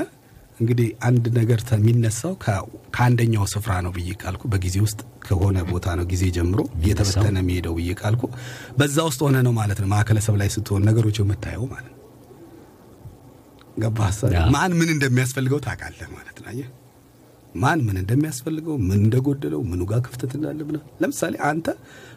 እንግዲህ 0.59 0.87
አንድ 1.07 1.25
ነገር 1.37 1.59
የሚነሳው 1.75 2.33
ከአንደኛው 2.95 3.45
ስፍራ 3.51 3.73
ነው 3.85 3.91
ብዬ 3.95 4.09
ካልኩ 4.21 4.43
በጊዜ 4.53 4.75
ውስጥ 4.85 4.99
ከሆነ 5.25 5.57
ቦታ 5.69 5.87
ነው 5.99 6.05
ጊዜ 6.11 6.23
ጀምሮ 6.35 6.59
እየተበተነ 6.79 7.37
የሚሄደው 7.43 7.73
ብዬ 7.77 7.93
ካልኩ 8.01 8.23
በዛ 8.79 8.97
ውስጥ 9.09 9.21
ሆነ 9.25 9.37
ነው 9.47 9.53
ማለት 9.59 9.79
ነው። 9.83 9.89
ማዕከለ 9.93 10.22
ሰብ 10.22 10.35
ላይ 10.41 10.49
ስትሆን 10.55 10.83
ነገሮች 10.89 11.19
የምታየው 11.21 11.65
ማለት 11.71 11.89
ነው። 11.89 11.95
ገባህ? 13.77 14.11
ማን 14.53 14.71
ምን 14.79 14.89
እንደሚያስፈልገው 14.93 15.59
ታውቃለህ 15.65 16.09
ማለት 16.15 16.37
ነው። 16.41 16.49
አየህ፣ 16.51 16.67
ማን 17.55 17.79
ምን 17.85 17.97
እንደሚያስፈልገው 18.01 18.75
ምን 18.81 18.99
እንደጎደለው 18.99 19.61
ምኑ 19.69 19.81
ጋር 19.89 20.01
ክፍተት 20.05 20.31
እንዳለ 20.37 20.59
ብለህ 20.67 20.83
ለምሳሌ 21.01 21.33
አንተ 21.47 21.67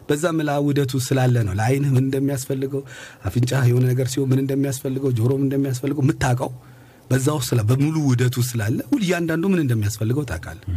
በዛ 0.09 0.33
ምልአ 0.37 0.51
ውህደቱ 0.65 1.01
ስላለ 1.05 1.35
ነው 1.47 1.53
ለአይንህ 1.59 1.91
ምን 1.95 2.03
እንደሚያስፈልገው 2.03 2.81
አፍንጫህ 3.27 3.65
የሆነ 3.69 3.85
ነገር 3.91 4.07
ሲሆን 4.13 4.29
ምን 4.31 4.41
እንደሚያስፈልገው 4.43 5.11
ጆሮ 5.17 5.31
ምን 5.37 5.47
እንደሚያስፈልገው 5.47 6.03
የምታውቀው 6.05 6.51
በዛ 7.09 7.27
ውስጥ 7.37 7.59
ምልአ 7.69 7.95
ውህደቱ 8.09 8.35
ስላለ 8.49 8.77
ሁሉ 8.89 9.01
እያንዳንዱ 9.07 9.43
ምን 9.51 9.61
እንደሚያስፈልገው 9.63 10.23
ታውቃለህ። 10.29 10.67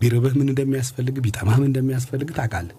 ቢርብህ 0.00 0.34
ምን 0.38 0.48
እንደሚያስፈልግ 0.52 1.16
ቢጠማህ 1.24 1.56
ምን 1.60 1.68
እንደሚያስፈልግ 1.70 2.30
ታውቃለህ። 2.38 2.76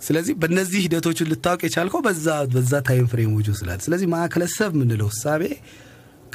ስለዚህ 0.00 0.34
በእነዚህ 0.40 0.80
ሂደቶችን 0.84 1.28
ልታውቅ 1.30 1.60
የቻልከው 1.66 2.00
በዛ 2.06 2.26
በዛ 2.52 2.72
time 2.88 3.06
frame 3.12 3.31
ኦች 3.31 3.46
ስላለ። 3.60 3.78
ስለዚህ 3.86 4.08
ማዕከለ 4.12 4.44
ሰብ 4.54 4.72
የምንለው 4.76 5.08
እሳቤ 5.14 5.42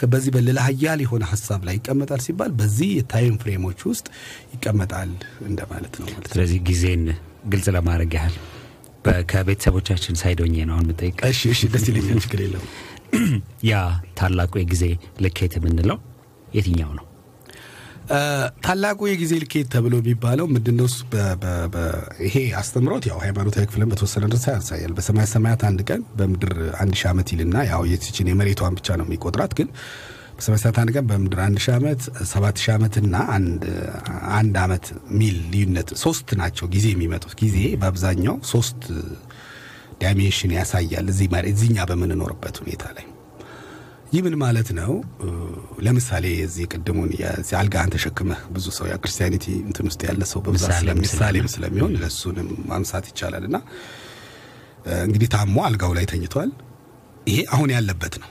በዚህ 0.06 0.32
በሌላ 0.36 0.60
ሀያል 0.68 1.00
የሆነ 1.04 1.24
ሀሳብ 1.32 1.62
ላይ 1.68 1.76
ይቀመጣል 1.78 2.22
ሲባል 2.26 2.52
በዚህ 2.60 2.90
የታይም 2.98 3.36
ፍሬሞች 3.42 3.80
ውስጥ 3.90 4.06
ይቀመጣል 4.54 5.12
እንደማለት 5.50 5.94
ነው 6.00 6.08
ማለት 6.12 6.30
ስለዚህ 6.34 6.60
ጊዜን 6.70 7.04
ግልጽ 7.52 7.68
ለማድረግ 7.76 8.14
ያህል 8.18 8.36
ከቤተሰቦቻችን 9.32 10.18
ሳይዶኜ 10.20 10.56
ነው 10.68 10.74
አሁን 10.76 10.86
የምጠይቅ 10.88 11.18
እሺ 11.30 11.42
እሺ 11.54 11.62
ደስ 11.74 11.86
ይለኛል። 11.90 12.20
ችግር 12.26 12.42
የለውም 12.44 12.68
ያ 13.70 13.74
ታላቁ 14.20 14.54
የጊዜ 14.62 14.84
ልኬት 15.24 15.54
የምንለው 15.58 15.98
የትኛው 16.56 16.92
ነው? 16.98 17.06
ታላቁ 18.66 19.00
የጊዜ 19.10 19.34
ልኬት 19.44 19.68
ተብሎ 19.74 19.94
የሚባለው 20.02 20.46
ምንድነው? 20.54 20.88
ይሄ 22.26 22.36
አስተምሮት 22.62 23.04
ያው 23.10 23.18
ሃይማኖታዊ 23.26 23.64
ክፍልን 23.70 23.92
በተወሰነ 23.92 24.24
ድረስ 24.32 24.46
ያሳያል። 24.50 24.94
በሰማይ 24.98 25.28
ሰማያት 25.34 25.62
አንድ 25.70 25.82
ቀን 25.90 26.02
በምድር 26.20 26.54
አንድ 26.82 26.96
ሺህ 27.02 27.10
ዓመት 27.12 27.30
ይልና 27.36 27.56
ያው 27.72 27.84
የትችን 27.92 28.30
የመሬቷን 28.32 28.76
ብቻ 28.80 28.98
ነው 29.02 29.08
የሚቆጥራት 29.08 29.54
ግን 29.60 29.70
በሰማይ 30.38 30.60
ሰማያት 30.62 30.80
አንድ 30.82 30.92
ቀን 30.96 31.06
በምድር 31.12 31.40
አንድ 31.46 31.60
ሺህ 31.66 31.74
ዓመት 31.78 32.02
ሰባት 32.32 32.58
ሺህ 32.64 32.72
ዓመትና 32.78 33.16
አንድ 34.38 34.56
ዓመት 34.64 34.86
ሚል 35.20 35.38
ልዩነት 35.54 35.92
ሶስት 36.04 36.30
ናቸው 36.42 36.68
ጊዜ 36.76 36.88
የሚመጡት 36.94 37.34
ጊዜ 37.44 37.60
በአብዛኛው 37.82 38.38
ሶስት 38.54 38.82
ዳይሜንሽን 40.02 40.54
ያሳያል 40.58 41.08
እዚህ 41.14 41.28
እዚህኛ 41.52 41.86
በምንኖርበት 41.90 42.56
ሁኔታ 42.62 42.86
ላይ 42.98 43.06
ይህ 44.14 44.22
ምን 44.26 44.36
ማለት 44.42 44.68
ነው? 44.78 44.92
ለምሳሌ 45.86 46.26
የዚህ 46.40 46.66
ቅድሙን 46.74 47.12
አልጋህን 47.60 47.92
ተሸክመህ 47.94 48.42
ብዙ 48.56 48.66
ሰው 48.76 48.86
ያ 48.90 48.96
ክርስቲያኒቲ 49.02 49.46
እንትን 49.62 49.86
ውስጥ 49.90 50.02
ያለ 50.08 50.24
ሰው 50.32 50.42
በብዛት 50.46 50.76
ስለሚሆን 51.54 51.94
ለእሱንም 52.02 52.50
ማንሳት 52.70 53.08
ይቻላል። 53.12 53.46
እና 53.50 53.58
እንግዲህ 55.04 55.30
ታሞ 55.36 55.56
አልጋው 55.68 55.94
ላይ 55.98 56.06
ተኝቷል። 56.12 56.52
ይሄ 57.28 57.40
አሁን 57.56 57.70
ያለበት 57.76 58.16
ነው። 58.24 58.30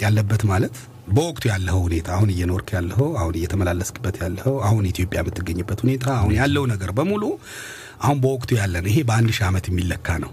ያለበት 0.00 0.42
ማለት 0.52 0.76
በወቅቱ 1.08 1.44
ያለው 1.52 1.78
ሁኔታ 1.86 2.08
አሁን 2.16 2.30
እየኖርክ 2.34 2.68
ያለው 2.76 3.04
አሁን 3.20 3.34
እየተመላለስክበት 3.38 4.16
ያለው 4.22 4.54
አሁን 4.68 4.84
ኢትዮጵያ 4.90 5.20
የምትገኝበት 5.22 5.80
ሁኔታ 5.84 6.06
አሁን 6.18 6.32
ያለው 6.40 6.64
ነገር 6.72 6.92
በሙሉ 6.98 7.24
አሁን 8.02 8.18
በወቅቱ 8.22 8.50
ያለ 8.60 8.74
ነው። 8.82 8.90
ይሄ 8.92 9.00
በአንድ 9.08 9.30
ሺህ 9.36 9.46
ዓመት 9.48 9.68
የሚለካ 9.70 10.16
ነው። 10.24 10.32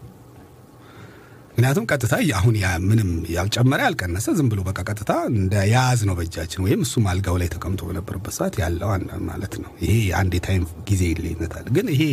ምክንያቱም 1.62 1.86
ቀጥታ 1.92 2.14
አሁን 2.38 2.56
ምንም 2.86 3.10
ያልጨመረ 3.34 3.80
ያልቀነሰ 3.86 4.28
ዝም 4.38 4.48
ብሎ 4.52 4.60
በቃ 4.68 4.80
ቀጥታ 4.90 5.12
እንደ 5.32 5.54
ያዝ 5.72 6.00
ነው 6.08 6.16
በእጃችን 6.20 6.64
ወይም 6.66 6.80
እሱም 6.86 7.04
አልጋው 7.12 7.36
ላይ 7.42 7.50
ተቀምጦ 7.54 7.82
በነበረበት 7.90 8.34
ሰዓት 8.38 8.56
ያለው 8.62 8.90
ማለት 9.28 9.54
ነው። 9.64 9.72
ይሄ 9.84 9.92
አንድ 10.20 10.32
የታይም 10.38 10.64
ጊዜ 10.90 11.02
ይለይነታል። 11.12 11.68
ግን 11.76 11.90
ይሄ 11.94 12.04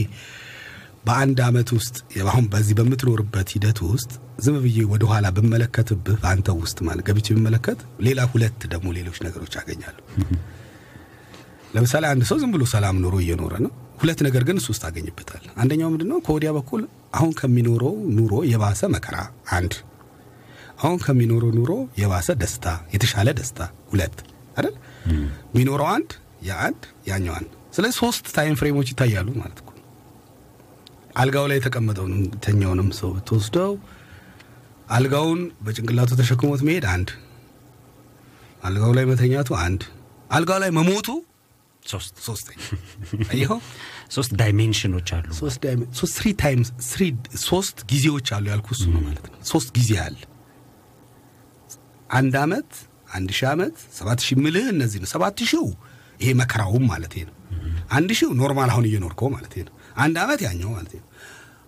በአንድ 1.07 1.41
ዓመት 1.47 1.71
ውስጥ 1.77 1.97
አሁን 2.27 2.47
በዚህ 2.53 2.77
በምትኖርበት 2.81 3.49
ሂደት 3.55 3.81
ውስጥ 3.89 4.13
ዝም 4.45 4.59
ብዬ 4.65 4.85
ወደኋላ 4.93 5.27
ብመለከትብህ 5.37 6.19
በአንተ 6.23 6.59
ውስጥ 6.61 6.79
ማለት 6.89 7.07
ገብቼ 7.09 7.29
ብመለከት 7.39 7.81
ሌላ 8.07 8.29
ሁለት 8.35 8.61
ደግሞ 8.75 8.93
ሌሎች 8.99 9.19
ነገሮች 9.27 9.57
አገኛለሁ። 9.63 10.05
ለምሳሌ 11.75 12.05
አንድ 12.13 12.25
ሰው 12.29 12.39
ዝም 12.43 12.53
ብሎ 12.57 12.65
ሰላም 12.75 13.03
ኑሮ 13.05 13.17
እየኖረ 13.25 13.55
ነው። 13.65 13.73
ሁለት 14.01 14.21
ነገር 14.27 14.43
ግን 14.49 14.59
እሱ 14.61 14.69
ውስጥ 14.75 14.85
አገኝበታል። 14.89 15.45
አንደኛው 15.57 15.91
ምንድን 15.93 16.11
ነው? 16.13 16.19
ከወዲያ 16.27 16.51
በኩል 16.57 16.83
አሁን 17.13 17.31
ከሚኖረው 17.39 17.95
ኑሮ 18.17 18.35
የባሰ 18.51 18.81
መከራ 18.95 19.17
አንድ፣ 19.53 19.75
አሁን 20.81 20.99
ከሚኖረው 21.05 21.51
ኑሮ 21.59 21.73
የባሰ 22.01 22.29
ደስታ፣ 22.43 22.67
የተሻለ 22.95 23.29
ደስታ 23.39 23.61
ሁለት። 23.91 24.19
አይደል? 24.57 24.75
የሚኖረው 25.53 25.89
አንድ 25.95 26.11
የአንድ 26.49 26.83
ያኛው 27.09 27.37
ስለዚህ 27.73 27.97
ሶስት 28.01 28.27
time 28.37 28.55
frame 28.61 28.76
ኦች 28.76 28.89
ይታያሉ 28.93 29.29
ማለት 29.41 29.59
አልጋው 31.19 31.47
ላይ 31.51 31.57
የተቀመጠውንም 31.59 32.21
ተኛውንም 32.45 32.89
ሰው 32.99 33.09
ብትወስደው 33.15 33.73
አልጋውን 34.89 35.41
በጭንቅላቱ 35.65 36.11
ተሸክሞት 36.21 36.61
መሄድ 36.69 36.85
አንድ፣ 36.93 37.09
አልጋው 38.63 38.93
ላይ 38.97 39.05
መተኛቱ 39.11 39.51
አንድ፣ 39.65 39.83
አልጋው 40.31 40.59
ላይ 40.63 40.71
መሞቱ 40.79 41.09
ሶስት 41.83 42.47
ይኸው 43.35 43.59
ሶስት 44.17 44.33
dimension 44.41 44.88
ኦች 44.88 45.09
አሉ። 45.17 45.27
ሶስት 46.01 46.17
times 46.41 46.69
ሶስት 47.45 47.79
ጊዜዎች 47.93 48.29
አሉ 48.37 48.45
ያልኩ 48.53 48.69
እሱ 48.77 48.85
ነው 48.95 49.01
ማለት 49.01 49.27
ነው። 49.27 49.39
ሶስት 49.45 49.69
ጊዜ 49.77 49.91
አለ። 50.05 50.19
አንድ 52.11 52.35
አመት፣ 52.43 52.71
አንድ 53.11 53.31
ሺህ 53.39 53.49
አመት፣ 53.51 53.77
ሰባት 53.99 54.21
ሺህ 54.27 54.39
ምልህ 54.45 54.67
እነዚህ 54.75 55.01
ነው። 55.03 55.11
ሰባት 55.15 55.41
ሺው 55.51 55.67
ይሄ 56.21 56.31
መከራውም 56.35 56.85
ማለት 56.93 57.15
ነው። 57.21 57.35
አንድ 57.91 58.11
ሺው 58.19 58.31
normal 58.35 58.71
አሁን 58.73 58.87
እየኖርከው 58.89 59.29
ማለት 59.35 59.55
ነው። 59.61 59.75
አንድ 59.97 60.17
አመት 60.25 60.41
ያኛው 60.47 60.71
ማለት 60.77 60.93
ነው። 60.99 61.05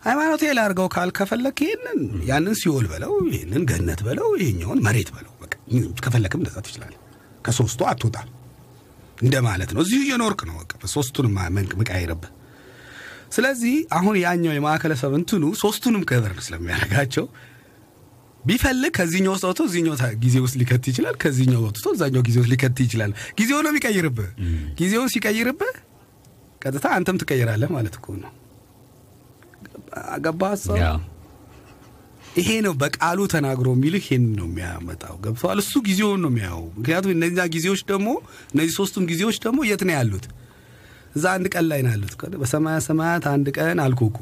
ሃይማኖቴ 0.02 0.42
ላርገው 0.58 0.88
ካል 0.88 1.10
ከፈለክ 1.10 1.58
ይሄንን 1.64 1.98
ያንን 2.24 2.54
ሲኦል 2.60 2.86
በለው፣ 2.92 3.12
ይሄንን 3.30 3.64
ገነት 3.70 4.00
በለው፣ 4.06 4.28
ይሄኛውን 4.40 4.80
መሬት 4.86 5.10
በለው። 5.16 5.32
በቃ 5.42 5.54
ከፈለክም 6.04 6.40
እንደዛ 6.42 6.58
ትችላለህ። 6.66 7.00
ከሶስቱ 7.44 7.80
አትወጣም 7.90 8.28
እንደ 9.20 9.36
ማለት 9.46 9.70
ነው። 9.74 9.80
እዚሁ 9.84 10.00
እየኖርክ 10.04 10.40
ነው። 10.48 10.56
በቃ 10.62 10.90
ሶስቱንም 10.94 11.34
መቃየርብህ 11.80 12.30
ስለዚህ 13.32 13.74
አሁን 13.96 14.14
ያኛው 14.22 14.52
የማዕከለ 14.54 14.92
ሰብ 15.00 15.12
እንትኑ 15.18 15.44
ሶስቱንም 15.60 16.02
cover 16.08 16.32
ስለሚያደርጋቸው 16.46 17.26
ቢፈልግ 18.44 18.92
ከዚህኛው 18.96 19.32
ውስጥ 19.34 19.44
አውጥቶ 19.46 19.64
እዚህኛው 19.68 19.94
ጊዜ 20.22 20.36
ውስጥ 20.44 20.56
ሊከት 20.60 20.84
ይችላል። 20.90 21.16
ከዚህኛው 21.22 21.60
ወጥቶ 21.66 21.86
እዛኛው 21.94 22.22
ጊዜ 22.28 22.36
ውስጥ 22.40 22.50
ሊከት 22.52 22.78
ይችላል። 22.84 23.10
ጊዜው 23.38 23.58
ነው 23.64 23.70
የሚቀይርብህ። 23.72 24.30
ጊዜውን 24.78 25.10
ሲቀይርብህ 25.14 25.74
ቀጥታ 26.62 26.86
አንተም 26.96 27.18
ትቀይራለህ 27.22 27.70
ማለት 27.76 27.94
እኮ 27.98 28.16
ነው። 28.22 28.32
ገባህ 30.24 30.54
ይሄ 32.36 32.50
ነው 32.62 32.74
በቃሉ 32.80 33.20
ተናግሮ 33.32 33.68
የሚልህ 33.74 34.04
ይሄን 34.06 34.26
ነው 34.36 34.46
የሚያመጣው። 34.48 35.14
ገብተዋል። 35.24 35.58
እሱ 35.62 35.72
ጊዜውን 35.86 36.20
ነው 36.24 36.30
የሚያየው። 36.32 36.64
ምክንያቱም 36.76 37.12
እነዚያ 37.16 37.44
ጊዜዎች 37.54 37.80
ደግሞ 37.90 38.08
እነዚህ 38.52 38.74
ሶስቱም 38.78 39.06
ጊዜዎች 39.10 39.38
ደግሞ 39.46 39.58
የት 39.68 39.82
ነው 39.88 39.94
ያሉት? 39.96 40.26
እዛ 41.16 41.24
አንድ 41.36 41.46
ቀን 41.54 41.64
ላይ 41.70 41.80
ነው 41.84 41.90
ያሉት። 41.94 42.12
በሰማያ 42.42 42.76
ሰማያት 42.86 43.24
አንድ 43.32 43.48
ቀን 43.58 43.78
አልኩህ 43.84 44.10
እኮ 44.12 44.20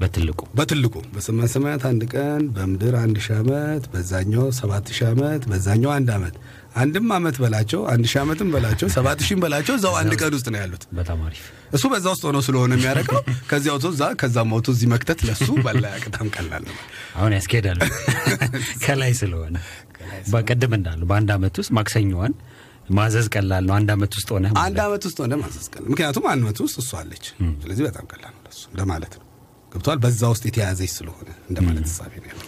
በትልቁ 0.00 0.40
በትልቁ 0.58 0.94
በሰማያ 1.14 1.46
ሰማያት 1.54 1.84
አንድ 1.88 2.02
ቀን፣ 2.12 2.42
በምድር 2.56 2.94
አንድ 3.00 3.16
ሺህ 3.24 3.36
ዓመት፣ 3.38 3.84
በዛኛው 3.92 4.46
ሰባት 4.58 4.86
ሺህ 4.96 5.06
ዓመት፣ 5.08 5.42
በዛኛው 5.50 5.92
አንድ 5.96 6.10
ዓመት። 6.16 6.34
አንድም 6.74 7.06
ዓመት 7.14 7.36
በላቸው፣ 7.42 7.80
አንድ 7.92 8.04
ሺህ 8.06 8.18
ዓመትም 8.22 8.48
በላቸው፣ 8.54 8.88
ሰባት 8.94 9.20
ሺህም 9.26 9.40
በላቸው፣ 9.44 9.74
እዛው 9.78 9.94
አንድ 10.00 10.12
ቀን 10.20 10.32
ውስጥ 10.36 10.48
ነው 10.52 10.58
ያሉት። 10.60 10.82
በጣም 10.98 11.20
አሪፍ 11.26 11.44
እሱ 11.72 11.84
በዛ 11.92 12.06
ውስጥ 12.12 12.24
ሆኖ 12.28 12.38
ስለሆነ 12.46 12.72
የሚያደርገው 12.76 13.20
ከዚያ 13.50 13.72
አውቶ 13.74 13.86
እዛ 13.92 14.02
ከዛም 14.20 14.52
አውቶ 14.54 14.68
እዚህ 14.74 14.88
መክተት 14.92 15.20
ለሱ 15.28 15.48
በላ 15.66 15.84
ቅጣም 16.04 16.28
ቀላል 16.36 16.62
ነው። 16.68 16.76
አሁን 17.16 17.32
ያስኬዳል 17.36 17.80
ከላይ 18.84 19.12
ስለሆነ 19.20 19.56
በቅድም 20.32 20.74
እንዳሉ 20.78 21.00
በአንድ 21.10 21.30
አመት 21.36 21.56
ውስጥ 21.60 21.72
ማክሰኞዋን 21.78 22.34
ማዘዝ 22.96 23.26
ቀላል 23.34 23.64
ነው። 23.68 23.74
አንድ 23.78 23.90
አመት 23.94 24.12
ውስጥ 24.18 24.28
ሆነ 24.34 24.46
አንድ 24.62 24.78
ዓመት 24.84 25.02
ውስጥ 25.08 25.18
ሆነ 25.24 25.34
ማዘዝ 25.42 25.66
ቀላል፣ 25.72 25.88
ምክንያቱም 25.92 26.26
አንድ 26.30 26.42
ዓመት 26.44 26.60
ውስጥ 26.64 26.76
እሱ 26.82 26.92
አለች። 27.00 27.26
ስለዚህ 27.62 27.82
በጣም 27.88 28.06
ቀላል 28.12 28.32
ነው 28.34 28.42
ለሱ 28.46 28.62
እንደማለት 28.72 29.14
ነው። 29.18 29.24
ገብቷል። 29.72 29.98
በዛ 30.04 30.22
ውስጥ 30.32 30.44
የተያዘች 30.48 30.92
ስለሆነ 30.94 31.28
እንደማለት 31.50 31.84
እሳቤ 31.88 32.12
ነው 32.30 32.46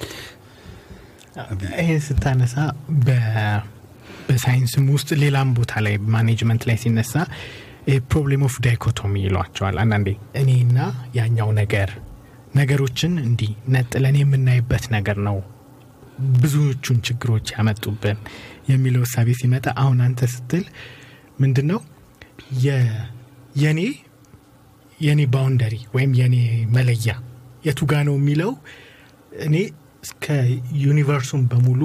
ይህን 1.80 2.00
ስታነሳ 2.06 2.54
በ- 3.04 3.60
በሳይንስም 4.30 4.84
ውስጥ 4.94 5.10
ሌላም 5.22 5.48
ቦታ 5.56 5.72
ላይ 5.86 5.94
management 6.14 6.62
ላይ 6.68 6.76
ሲነሳ 6.82 7.14
problem 8.08 8.42
of 8.46 8.54
dichotomy 8.64 9.14
ይሏቸዋል። 9.24 9.76
አንዳንዴ። 9.82 10.08
እኔና 10.40 10.78
ያኛው 11.16 11.48
ነገር 11.60 11.90
ነገሮችን 12.54 13.12
እንዲህ 13.24 13.50
ነጥለን 13.74 14.16
የምናይበት 14.20 14.84
ነገር 14.94 15.18
ነው። 15.26 15.36
ብዙዎቹን 16.36 16.98
ችግሮች 17.06 17.48
ያመጡብን 17.54 18.18
የሚለው 18.70 19.02
እሳቤ 19.06 19.28
ሲመጣ 19.40 19.66
አሁን 19.82 19.98
አንተ 20.06 20.28
ስትል 20.34 20.64
ምንድን 21.40 21.66
ነው 21.72 21.80
የኔ 23.62 23.80
የኔ 25.00 25.20
boundary 25.34 25.74
ወይም 25.94 26.12
የኔ 26.18 26.36
መለያ 26.74 27.10
የቱ 27.66 27.81
ጋ 27.81 27.92
ነው 28.08 28.14
የሚለው? 28.18 28.50
እኔ 29.46 29.54
እስከ 30.04 30.26
universe 30.82 31.22
ኡን 31.22 31.42
በሙሉ 31.50 31.82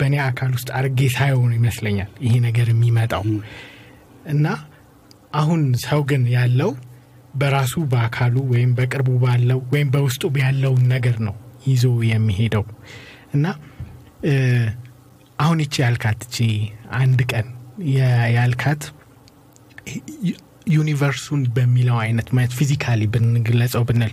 በእኔ 0.00 0.16
አካል 0.26 0.50
ውስጥ 0.56 0.68
አርጌ 0.78 1.00
ሳየው 1.14 1.42
ነው 1.44 1.56
ይመስለኛል 1.58 2.10
ይሄ 2.24 2.34
ነገር 2.46 2.68
የሚመጣው። 2.72 3.24
እና 4.32 4.46
አሁን 5.34 5.60
ሰው 5.84 6.00
ግን 6.10 6.22
ያለው 6.34 6.70
በራሱ 7.34 7.74
በአካሉ 7.90 8.36
ወይም 8.52 8.70
በቅርቡ 8.78 9.10
ባለው 9.24 9.60
ወይም 9.72 9.88
በውስጡ 9.94 10.32
ያለውን 10.42 10.84
ነገር 10.94 11.16
ነው 11.26 11.34
ይዞ 11.66 11.84
የሚሄደው። 12.10 12.64
እና 13.34 13.46
አሁን 15.38 15.58
ይቺ 15.64 15.74
ያልካት 15.84 16.20
እቺ 16.26 16.38
አንድ 17.00 17.20
ቀን 17.32 17.46
ያልካት 18.36 18.82
universe 20.70 21.18
ኡን 21.18 21.42
በሚለው 21.54 21.96
አይነት 22.02 22.28
ማለት 22.36 22.52
physically 22.58 23.02
ብንግለጸው 23.14 23.84
ብንል 23.88 24.12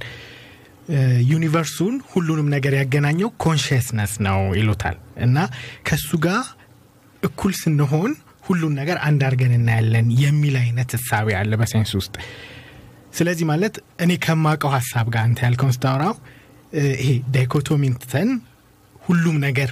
universe 1.32 1.74
ኡን 1.74 1.95
ሁሉንም 2.12 2.48
ነገር 2.56 2.74
ያገናኘው 2.80 3.30
consciousness 3.43 4.14
ነው 4.28 4.40
ይሉታል 4.60 4.98
እና 5.26 5.38
ከሱ 5.88 6.09
ጋር 6.26 6.41
እኩል 7.24 7.53
ስንሆን 7.61 8.11
ሁሉን 8.45 8.74
ነገር 8.80 8.97
አንድ 9.07 9.22
አድርገን 9.28 9.53
እናያለን 9.57 10.07
የሚል 10.22 10.55
አይነት 10.61 10.91
እሳቤ 10.97 11.28
አለ 11.39 11.53
በሳይንስ 11.61 11.91
ውስጥ። 11.99 12.13
ስለዚህ 13.18 13.45
ማለት 13.51 13.76
እኔ 14.03 14.11
ከማውቀው 14.26 14.72
ሀሳብ 14.76 15.07
ጋር 15.13 15.24
አንተ 15.28 15.39
ያልከውን 15.45 15.74
ስታወራው 15.78 16.15
ይሄ 16.95 17.09
dichotomy 17.36 17.83
ን 17.83 17.93
ትተን 18.01 18.30
ሁሉም 19.01 19.36
ነገር 19.45 19.70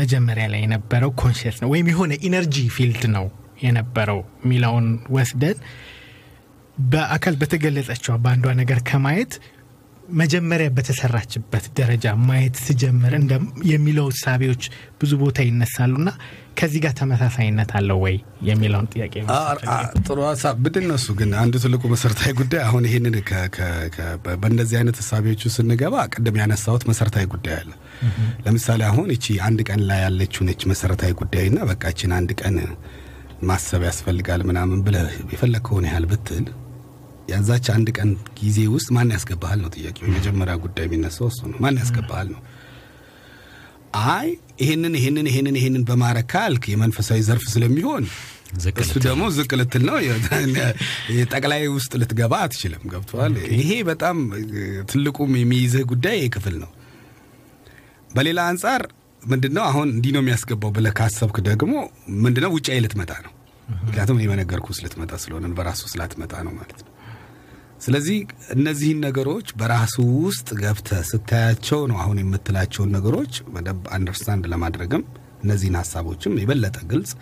መጀመሪያ 0.00 0.44
ላይ 0.52 0.60
የነበረው 0.64 1.10
conscious 1.22 1.56
ነው 1.62 1.68
ወይም 1.72 1.88
የሆነ 1.92 2.12
energy 2.28 2.56
field 2.76 3.02
ነው 3.16 3.26
የነበረው 3.62 4.20
የሚለውን 4.42 4.86
ወስደን 5.16 5.58
በአካል 6.76 7.34
በተገለጸችው 7.40 8.16
በአንዷ 8.24 8.52
ነገር 8.60 8.78
ከማየት 8.88 9.32
መጀመሪያ 10.08 10.68
በተሰራችበት 10.76 11.64
ደረጃ 11.78 12.06
ማየት 12.26 12.56
ስጀምር 12.66 13.14
የሚለው 13.70 14.06
እሳቤዎች 14.12 14.62
ብዙ 15.00 15.12
ቦታ 15.22 15.38
ይነሳሉና 15.48 16.10
ከዚህ 16.58 16.80
ጋር 16.84 16.92
ተመሳሳይነት 17.00 17.70
አለው 17.78 17.98
ወይ 18.04 18.16
የሚለውን 18.42 18.86
ጥያቄ 18.92 19.14
ጥሩ 20.00 20.18
ሀሳብ። 20.28 20.54
ብድን 20.64 20.86
ግን? 21.18 21.30
አንዱ 21.42 21.54
ትልቁ 21.64 21.82
መሰረታዊ 21.94 22.32
ጉዳይ 22.40 22.62
አሁን 22.66 22.86
ይህንን 22.88 23.16
በእንደዚህ 24.36 24.76
አይነት 24.80 24.98
እሳቤዎቹ 25.02 25.42
ስንገባ 25.56 26.04
ቅድም 26.14 26.38
ያነሳሁት 26.42 26.84
መሰረታዊ 26.90 27.26
ጉዳይ 27.34 27.56
አለ። 27.60 27.70
ለምሳሌ 28.46 28.80
አሁን 28.90 29.08
እቺ 29.16 29.36
አንድ 29.48 29.60
ቀን 29.68 29.82
ላይ 29.90 30.00
ያለችው 30.06 30.44
ነች 30.48 30.64
መሰረታዊ 30.72 31.12
ጉዳይና 31.22 31.58
በቃ 31.70 31.84
እቺን 31.94 32.14
አንድ 32.18 32.32
ቀን 32.42 32.56
ማሰብ 33.42 33.82
ያስፈልጋል 33.88 34.40
ምናምን 34.48 34.80
ብለህ 34.86 35.12
የፈለግከውን 35.32 35.86
ያህል 35.88 36.06
ብትል 36.12 36.46
ያዛች 37.28 37.66
አንድ 37.74 37.88
ቀን 37.96 38.10
ጊዜ 38.38 38.58
ውስጥ 38.74 38.88
ማን 38.96 39.12
ያስገባሃል 39.14 39.60
ነው 39.64 39.70
ጥያቄው። 39.74 40.04
የመጀመሪያ 40.08 40.54
ጉዳይ 40.64 40.86
የሚነሳው 40.88 41.26
እሱ 41.30 41.40
ነው። 41.50 41.58
ማን 41.64 41.78
ያስገባሃል 41.82 42.28
ነው። 42.34 42.40
አይ 44.08 44.28
ይሄንን 44.62 44.94
ይሄንን 44.98 45.26
ይሄንን 45.30 45.56
ይሄንን 45.60 45.84
በማረግ 45.88 46.26
ካልክ 46.32 46.64
የመንፈሳዊ 46.72 47.20
ዘርፍ 47.28 47.44
ስለሚሆን 47.52 48.04
እሱ 48.82 48.92
ደግሞ 49.06 49.22
ዝቅ 49.36 49.50
ልትል 49.60 49.82
ነው። 49.88 49.96
ጠቅላይ 51.32 51.62
ውስጥ 51.74 51.92
ልትገባ 52.00 52.34
አትችልም። 52.44 52.82
ገብተዋል። 52.92 53.34
ይሄ 53.56 53.70
በጣም 53.88 54.16
ትልቁም 54.90 55.32
የሚይዝህ 55.40 55.84
ጉዳይ 55.90 56.16
ይህ 56.20 56.30
ክፍል 56.36 56.56
ነው። 56.62 56.70
በሌላ 58.10 58.40
አንጻር 58.50 58.82
ምንድን 59.22 59.52
ነው 59.56 59.64
አሁን 59.70 59.88
እንዲህ 59.94 60.12
ነው 60.16 60.22
የሚያስገባው 60.22 60.70
ብለህ 60.76 60.92
ካሰብክ 60.98 61.38
ደግሞ 61.48 61.72
ምንድን 62.24 62.44
ነው 62.46 62.52
ውጫዊ 62.56 62.78
ልትመጣ 62.84 63.12
ነው። 63.26 63.32
ምክንያቱም 63.80 64.16
እኔ 64.16 64.26
በነገርኩህ 64.30 64.78
ልትመጣ 64.84 65.12
ስለሆነ 65.22 65.50
በራሱ 65.58 65.82
ስላትመጣ 65.92 66.32
ነው 66.46 66.52
ማለት 66.58 66.78
ነው። 66.78 66.87
ስለዚህ 67.80 68.16
እነዚህን 68.54 68.98
ነገሮች 69.04 69.48
በራሱ 69.58 69.96
ውስጥ 70.22 70.48
ገብተህ 70.60 71.02
ስታያቸው 71.10 71.80
ነው 71.90 71.98
አሁን 72.02 72.18
የምትላቸውን 72.22 72.90
ነገሮች 72.96 73.34
በደንብ 73.52 73.84
አንደርስታንድ 73.96 74.46
ለማድረግም 74.52 75.02
እነዚህን 75.42 75.76
ሀሳቦችም 75.80 76.32
የበለጠ 76.40 76.76
ግልጽ 76.90 77.12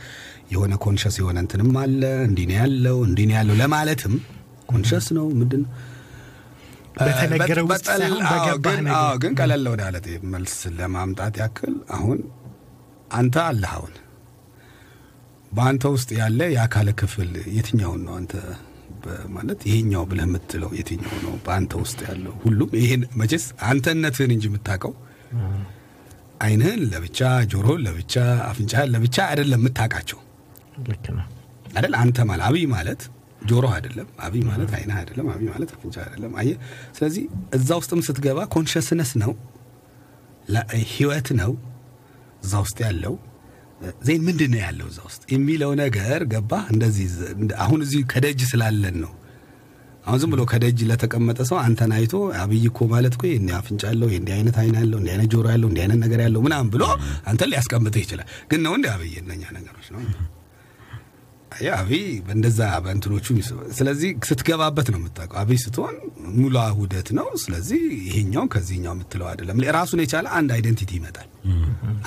የሆነ 0.52 0.74
conscious 0.84 1.16
የሆነ 1.20 1.36
እንትንም 1.44 1.74
አለ 1.82 2.00
እንዲህ 2.26 2.46
ነው 2.50 2.56
ያለው 2.60 2.96
እንዲህ 3.06 3.26
ነው 3.28 3.36
ያለው 3.38 3.56
ለማለትም 3.60 4.14
conscious 4.68 5.06
ነው 5.16 5.26
ምንድን 5.40 5.60
ነው? 5.64 5.70
በተነገረ 6.98 7.58
ውስጥ 7.62 7.70
በጠል- 7.72 8.00
ሳይሆን 8.02 8.22
አዎ፣ 8.28 8.36
በገባህ 8.38 8.78
ግን- 9.22 9.36
ቀለል 9.38 9.66
ወዳለ 9.72 9.96
መልስ 10.32 10.54
ለማምጣት 10.78 11.34
ያክል 11.40 11.74
አሁን 11.96 12.18
አንተ 13.12 13.36
አለህ 13.44 13.72
አሁን። 13.74 13.94
በአንተ 15.52 15.84
ውስጥ 15.94 16.10
ያለ 16.18 16.40
የአካለ 16.54 16.88
ክፍል 17.00 17.28
የትኛውን 17.56 18.00
ነው 18.06 18.14
አንተ 18.16 18.32
ማለት 19.36 19.60
ይሄኛው 19.68 20.04
ብለህ 20.10 20.26
የምትለው 20.26 20.70
የትኛው 20.78 21.16
ነው 21.24 21.34
በአንተ 21.44 21.72
ውስጥ 21.82 21.98
ያለው 22.08 22.34
ሁሉም 22.44 22.70
ይሄን 22.80 23.02
መቼስ 23.20 23.44
አንተነትህን 23.68 24.32
እንጂ 24.36 24.46
የምታውቀው 24.50 24.94
አይንህን 26.40 26.80
ለብቻ 26.90 27.20
ጆሮህን 27.52 27.82
ለብቻ 27.86 28.14
አፍንጫህን 28.48 28.90
ለብቻ 28.94 29.16
አይደለም 29.28 29.60
የምታውቃቸው 29.60 30.18
አይደል 31.74 31.94
አንተ 32.00 32.18
ማለት 32.28 32.44
አብይ 32.48 32.64
ማለት 32.72 33.02
ጆሮ 33.42 33.66
አይደለም። 33.74 34.08
አብይ 34.26 34.42
ማለት 34.48 34.70
አይን 34.76 34.92
አይደለም። 35.00 35.26
አብይ 35.32 35.48
ማለት 35.52 35.70
አፍንጫ 35.74 35.96
አይደለም። 36.04 36.32
አየህ፣ 36.40 36.56
ስለዚህ 36.96 37.24
እዛ 37.54 37.68
ውስጥም 37.80 38.00
ስትገባ 38.06 38.38
consciousness 38.54 39.10
ነው፣ 39.22 39.32
ህይወት 40.90 41.28
ነው 41.40 41.52
እዛ 42.44 42.54
ውስጥ 42.64 42.78
ያለው 42.84 43.14
ዜን 44.02 44.22
ምንድን 44.26 44.50
ነው 44.52 44.60
ያለው 44.62 44.86
እዛ 44.90 44.98
ውስጥ 45.06 45.22
የሚለው 45.32 45.70
ነገር 45.80 46.20
ገባ። 46.32 46.52
እንደዚህ 46.72 47.08
አሁን 47.64 47.80
እዚህ 47.86 48.02
ከደጅ 48.12 48.40
ስላለን 48.50 48.96
ነው። 49.04 49.12
አሁን 50.06 50.18
ዝም 50.22 50.30
ብሎ 50.32 50.42
ከደጅ 50.50 50.80
ለተቀመጠ 50.88 51.38
ሰው 51.48 51.56
አንተን 51.62 51.92
አይቶ 51.96 52.12
አብይ 52.40 52.64
እኮ 52.68 52.80
ማለት 52.92 53.14
እኮ 53.16 53.24
እንዲህ 53.32 53.54
አፍንጫ 53.58 53.82
አለው፣ 53.90 54.08
እንዲህ 54.18 54.34
አይነት 54.36 54.56
አይን 54.62 54.76
ያለው፣ 54.80 54.98
እንዲህ 55.00 55.12
አይነት 55.14 55.28
ጆሮ 55.34 55.46
ያለው፣ 55.54 55.68
እንዲህ 55.70 55.82
አይነት 55.84 55.98
ነገር 56.04 56.20
ያለው 56.26 56.42
ምናምን 56.46 56.68
ብሎ 56.74 56.84
አንተን 57.30 57.50
ሊያስቀምጥህ 57.52 58.02
ይችላል። 58.04 58.28
ግን 58.52 58.62
ነው 58.66 58.74
እንደ 58.78 58.88
አብይ 58.94 59.14
እነኛ 59.22 59.42
ነገሮች 59.58 59.88
ነው 59.94 60.00
አብይ 61.76 62.04
እንደዛ 62.34 62.60
በእንትኖቹ 62.84 63.26
ስለዚህ 63.78 64.10
ስትገባበት 64.28 64.88
ነው 64.92 64.98
የምታውቀው። 65.00 65.38
አብይ 65.42 65.58
ስትሆን 65.62 65.94
ሙሉ 66.36 66.54
ውህደት 66.76 67.08
ነው። 67.18 67.26
ስለዚህ 67.42 67.82
ይሄኛው 68.06 68.44
ከዚህኛው 68.54 68.94
የምትለው 68.96 69.26
አይደለም። 69.30 69.60
ራሱን 69.76 70.02
የቻለ 70.04 70.26
አንድ 70.38 70.50
አይደንቲቲ 70.56 70.92
ይመጣል፣ 70.98 71.28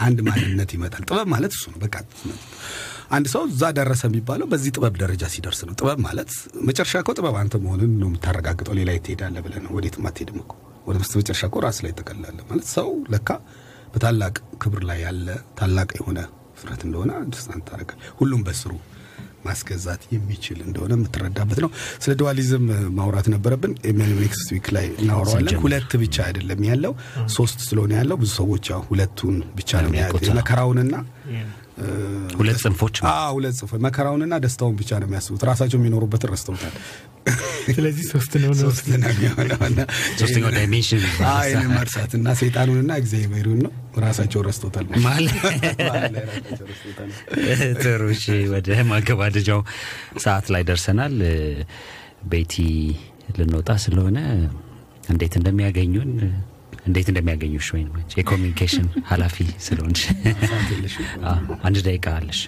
አንድ 0.01 0.19
ማንነት 0.27 0.71
ይመጣል። 0.77 1.03
ጥበብ 1.09 1.27
ማለት 1.33 1.53
እሱ 1.57 1.65
ነው። 1.73 1.79
በቃ 1.83 1.95
አንድ 3.11 3.27
ሰው 3.33 3.43
እዛ 3.49 3.63
ደረሰ 3.77 4.01
የሚባለው 4.09 4.47
በዚህ 4.51 4.71
ጥበብ 4.75 4.95
ደረጃ 5.01 5.23
ሲደርስ 5.33 5.61
ነው። 5.67 5.75
ጥበብ 5.79 5.99
ማለት 6.05 6.31
መጨረሻ 6.67 6.93
እኮ 7.03 7.11
ጥበብ 7.17 7.37
አንተ 7.41 7.55
መሆንን 7.63 7.93
ነው 8.01 8.09
የምታረጋግጠው። 8.09 8.75
ሌላ 8.79 8.91
ትሄዳለህ 9.05 9.43
ብለህ 9.45 9.61
ነው። 9.65 9.71
ወዴትም 9.77 10.05
አትሄድም 10.09 10.37
እኮ 10.43 10.53
ወደ 10.87 10.95
መስተ 11.01 11.15
መጨረሻ 11.19 11.43
እኮ 11.49 11.57
ራስ 11.65 11.79
ላይ 11.85 11.91
ትጠቀላለህ 11.93 12.45
ማለት 12.49 12.67
ሰው 12.75 12.89
ለካ 13.13 13.29
በታላቅ 13.93 14.35
ክብር 14.61 14.81
ላይ 14.89 14.99
ያለ 15.05 15.27
ታላቅ 15.59 15.89
የሆነ 15.97 16.19
ፍጥረት 16.57 16.81
እንደሆነ 16.87 17.11
understand 17.19 17.63
ታደርጋለህ። 17.69 18.09
ሁሉም 18.19 18.41
በስሩ 18.47 18.71
ማስገዛት 19.45 20.01
የሚችል 20.13 20.59
እንደሆነ 20.65 20.91
የምትረዳበት 20.97 21.59
ነው። 21.63 21.69
ስለ 22.03 22.11
dualism 22.19 22.65
ማውራት 22.97 23.27
ነበረብን። 23.33 23.73
next 24.19 24.49
week 24.55 24.67
ላይ 24.75 24.87
እናወራዋለን። 24.99 25.59
ሁለት 25.63 25.93
ብቻ 26.01 26.17
አይደለም 26.27 26.61
ያለው 26.69 26.93
ሶስት 27.35 27.59
ስለሆነ 27.67 27.93
ያለው 27.99 28.17
ብዙ 28.21 28.31
ሰዎች 28.39 28.67
ሁለቱን 28.89 29.37
ብቻ 29.55 29.71
ነው 29.85 29.91
መከራውንና 30.39 30.95
ሁለት 32.39 32.57
ጽንፎች 32.63 32.95
ሁለት 33.35 33.55
ጽንፎች 33.59 33.79
መከራውንና 33.85 34.35
ደስታውን 34.43 34.75
ብቻ 34.79 34.99
ነው 35.01 35.07
የሚያስቡት። 35.07 35.41
ራሳቸው 35.49 35.77
የሚኖሩበትን 35.79 36.31
ረስተውታል። 36.33 36.73
ስለዚህ 37.69 38.03
ሶስት 38.11 38.33
ነው 38.35 38.51
ነው 38.51 38.59
ሶስት 38.63 38.85
ነው 38.93 39.09
የሚሆነውና 39.13 39.79
ሶስተኛው 40.21 40.51
ዳይሜንሽን 40.57 41.01
ይህን 41.47 41.71
መርሳት 41.73 42.11
እና 42.19 42.33
ሰይጣኑንና 42.41 42.91
እግዚአብሔርን 43.01 43.59
ነው 43.65 43.73
ራሳቸው 43.99 44.41
ረስተውታል 44.47 44.85
ማለት 45.05 45.35
ጥሩ። 47.83 48.01
እሺ 48.15 48.25
ወደ 48.53 48.69
ማገባደጃው 48.91 49.61
ሰዓት 50.25 50.47
ላይ 50.55 50.63
ደርሰናል። 50.69 51.15
ቤቲ 52.31 52.55
ልንወጣ 53.37 53.71
ስለሆነ 53.83 54.17
እንዴት 55.11 55.33
እንደሚያገኙን 55.39 56.09
እንዴት 56.87 57.07
እንደሚያገኙሽ 57.11 57.67
ወይም 57.75 57.89
የ 58.19 58.28
communication 58.28 58.87
ኃላፊ 59.09 59.35
ስለሆንሽ 59.65 60.03
አንድ 61.63 61.77
ደቂቃ 61.87 62.07
አለሽ። 62.17 62.41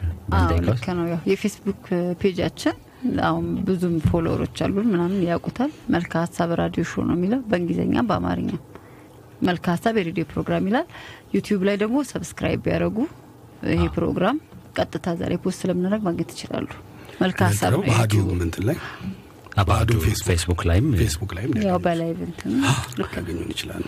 ልክ 0.67 0.85
ነው። 0.99 1.05
ያው 1.11 1.19
የፌስቡክ 1.31 1.83
page 2.21 2.42
ኣችን 2.42 2.77
አሁን 3.25 3.45
ብዙም 3.67 3.95
follower 4.09 4.41
ኦች 4.41 4.57
አሉን 4.65 4.87
ምናምን 4.93 5.21
ያውቁታል። 5.29 5.71
መልካ 5.95 6.13
ሀሳብ 6.25 6.49
radio 6.61 6.83
show 6.91 7.03
ነው 7.09 7.15
የሚለው 7.17 7.41
በእንግሊዝኛ 7.49 8.03
በአማርኛ 8.09 8.51
መልካ 9.41 9.65
ሀሳብ 9.75 9.95
የሬዲዮ 9.99 10.25
ፕሮግራም 10.31 10.67
ይላል። 10.69 10.87
ዩቲዩብ 11.35 11.61
ላይ 11.69 11.77
ደግሞ 11.83 11.97
subscribe 12.11 12.67
ያደረጉ 12.71 12.97
ይሄ 13.71 13.83
ፕሮግራም 13.95 14.37
ቀጥታ 14.77 15.07
ዛሬ 15.19 15.33
post 15.43 15.59
ስለምናደርግ 15.63 16.03
ማግኘት 16.07 16.29
ይችላሉ። 16.35 16.67
መልካ 17.21 17.39
ሀሳብ 17.49 17.71
ነው 17.75 17.81
ባህዱ 17.89 18.13
ምንትን 18.33 18.63
ላይ 18.69 18.77
አባዱ 19.61 19.89
ፌስቡክ 20.27 20.61
ላይም 20.69 20.87
ፌስቡክ 21.01 21.31
ላይም 21.37 21.51
ያው 21.65 21.79
በላይ 21.85 22.11
እንትን 22.27 22.53
ሊያገኙን 23.01 23.49
ይችላሉ። 23.53 23.83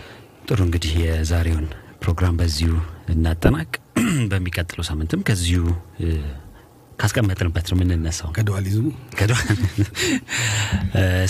ጥሩ 0.48 0.60
እንግዲህ 0.66 0.94
የዛሬውን 1.02 1.68
ፕሮግራም 2.02 2.38
በዚሁ 2.40 2.72
እናጠናቅ። 3.14 3.70
በሚቀጥለው 4.32 4.86
ሳምንትም 4.88 5.22
ከዚሁ 5.28 5.64
ካስቀመጥንበት 7.00 7.68
ነው 7.72 7.78
የምንነሳው 7.78 8.30
ከዱዋሊዝሙ 8.36 8.86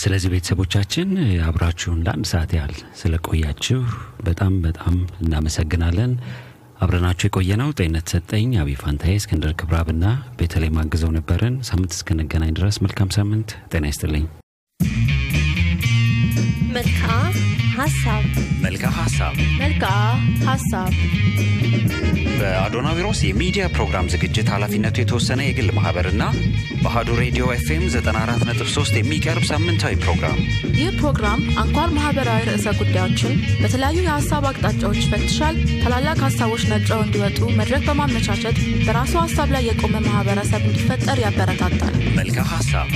ስለዚህ 0.04 0.30
ቤተሰቦቻችን 0.34 1.10
አብራችሁን 1.48 2.02
ለአንድ 2.06 2.28
ሰዓት 2.32 2.52
ያህል 2.58 2.76
ስለቆያችሁ 3.00 3.80
በጣም 4.28 4.56
በጣም 4.66 4.96
እናመሰግናለን። 5.24 6.14
አብረናችሁ 6.84 7.28
የቆየ 7.28 7.52
ነው 7.62 7.70
ጤንነት 7.78 8.08
ሰጠኝ፣ 8.14 8.50
አብይ 8.62 8.78
ፋንታዬ፣ 8.82 9.16
እስክንድር 9.20 9.52
ክብራብና 9.60 10.06
ቤተልሔም 10.40 10.80
አግዘው 10.84 11.14
ነበርን። 11.18 11.58
ሳምንት 11.70 11.94
እስክንገናኝ 11.98 12.54
ድረስ 12.60 12.78
መልካም 12.86 13.12
ሳምንት። 13.18 13.52
ጤና 13.72 13.86
ይስጥልኝ። 13.92 14.26
መልክዓ 16.76 17.10
ሀሳብ 17.76 18.24
መልካ 18.64 18.84
ሀሳብ 18.98 19.34
መልክዓ 19.62 19.92
ሀሳብ 20.48 20.92
በአዶናዊሮስ 22.38 23.20
የሚዲያ 23.24 23.64
ፕሮግራም 23.76 24.10
ዝግጅት 24.14 24.48
ኃላፊነቱ 24.54 24.96
የተወሰነ 25.00 25.42
የግል 25.46 25.70
ማህበርና 25.78 26.24
በአሀዱ 26.82 27.10
ሬዲዮ 27.22 27.46
ኤፍኤም 27.56 27.84
94.3 27.90 28.98
የሚቀርብ 29.00 29.44
ሳምንታዊ 29.52 29.94
ፕሮግራም። 30.04 30.40
ይህ 30.80 30.90
ፕሮግራም 31.00 31.42
አንኳር 31.64 31.90
ማህበራዊ 31.98 32.42
ርዕሰ 32.50 32.76
ጉዳዮችን 32.82 33.34
በተለያዩ 33.62 34.00
የሀሳብ 34.04 34.46
አቅጣጫዎች 34.52 35.02
ይፈትሻል። 35.04 35.58
ታላላቅ 35.84 36.18
ሀሳቦች 36.28 36.66
ነጥረው 36.72 37.04
እንዲወጡ 37.06 37.40
መድረክ 37.60 37.86
በማመቻቸት 37.90 38.58
በራሱ 38.88 39.14
ሀሳብ 39.24 39.52
ላይ 39.56 39.66
የቆመ 39.70 39.96
ማህበረሰብ 40.08 40.64
እንዲፈጠር 40.70 41.20
ያበረታታል። 41.26 41.96
መልካ 42.20 42.40
ሀሳብ 42.54 42.90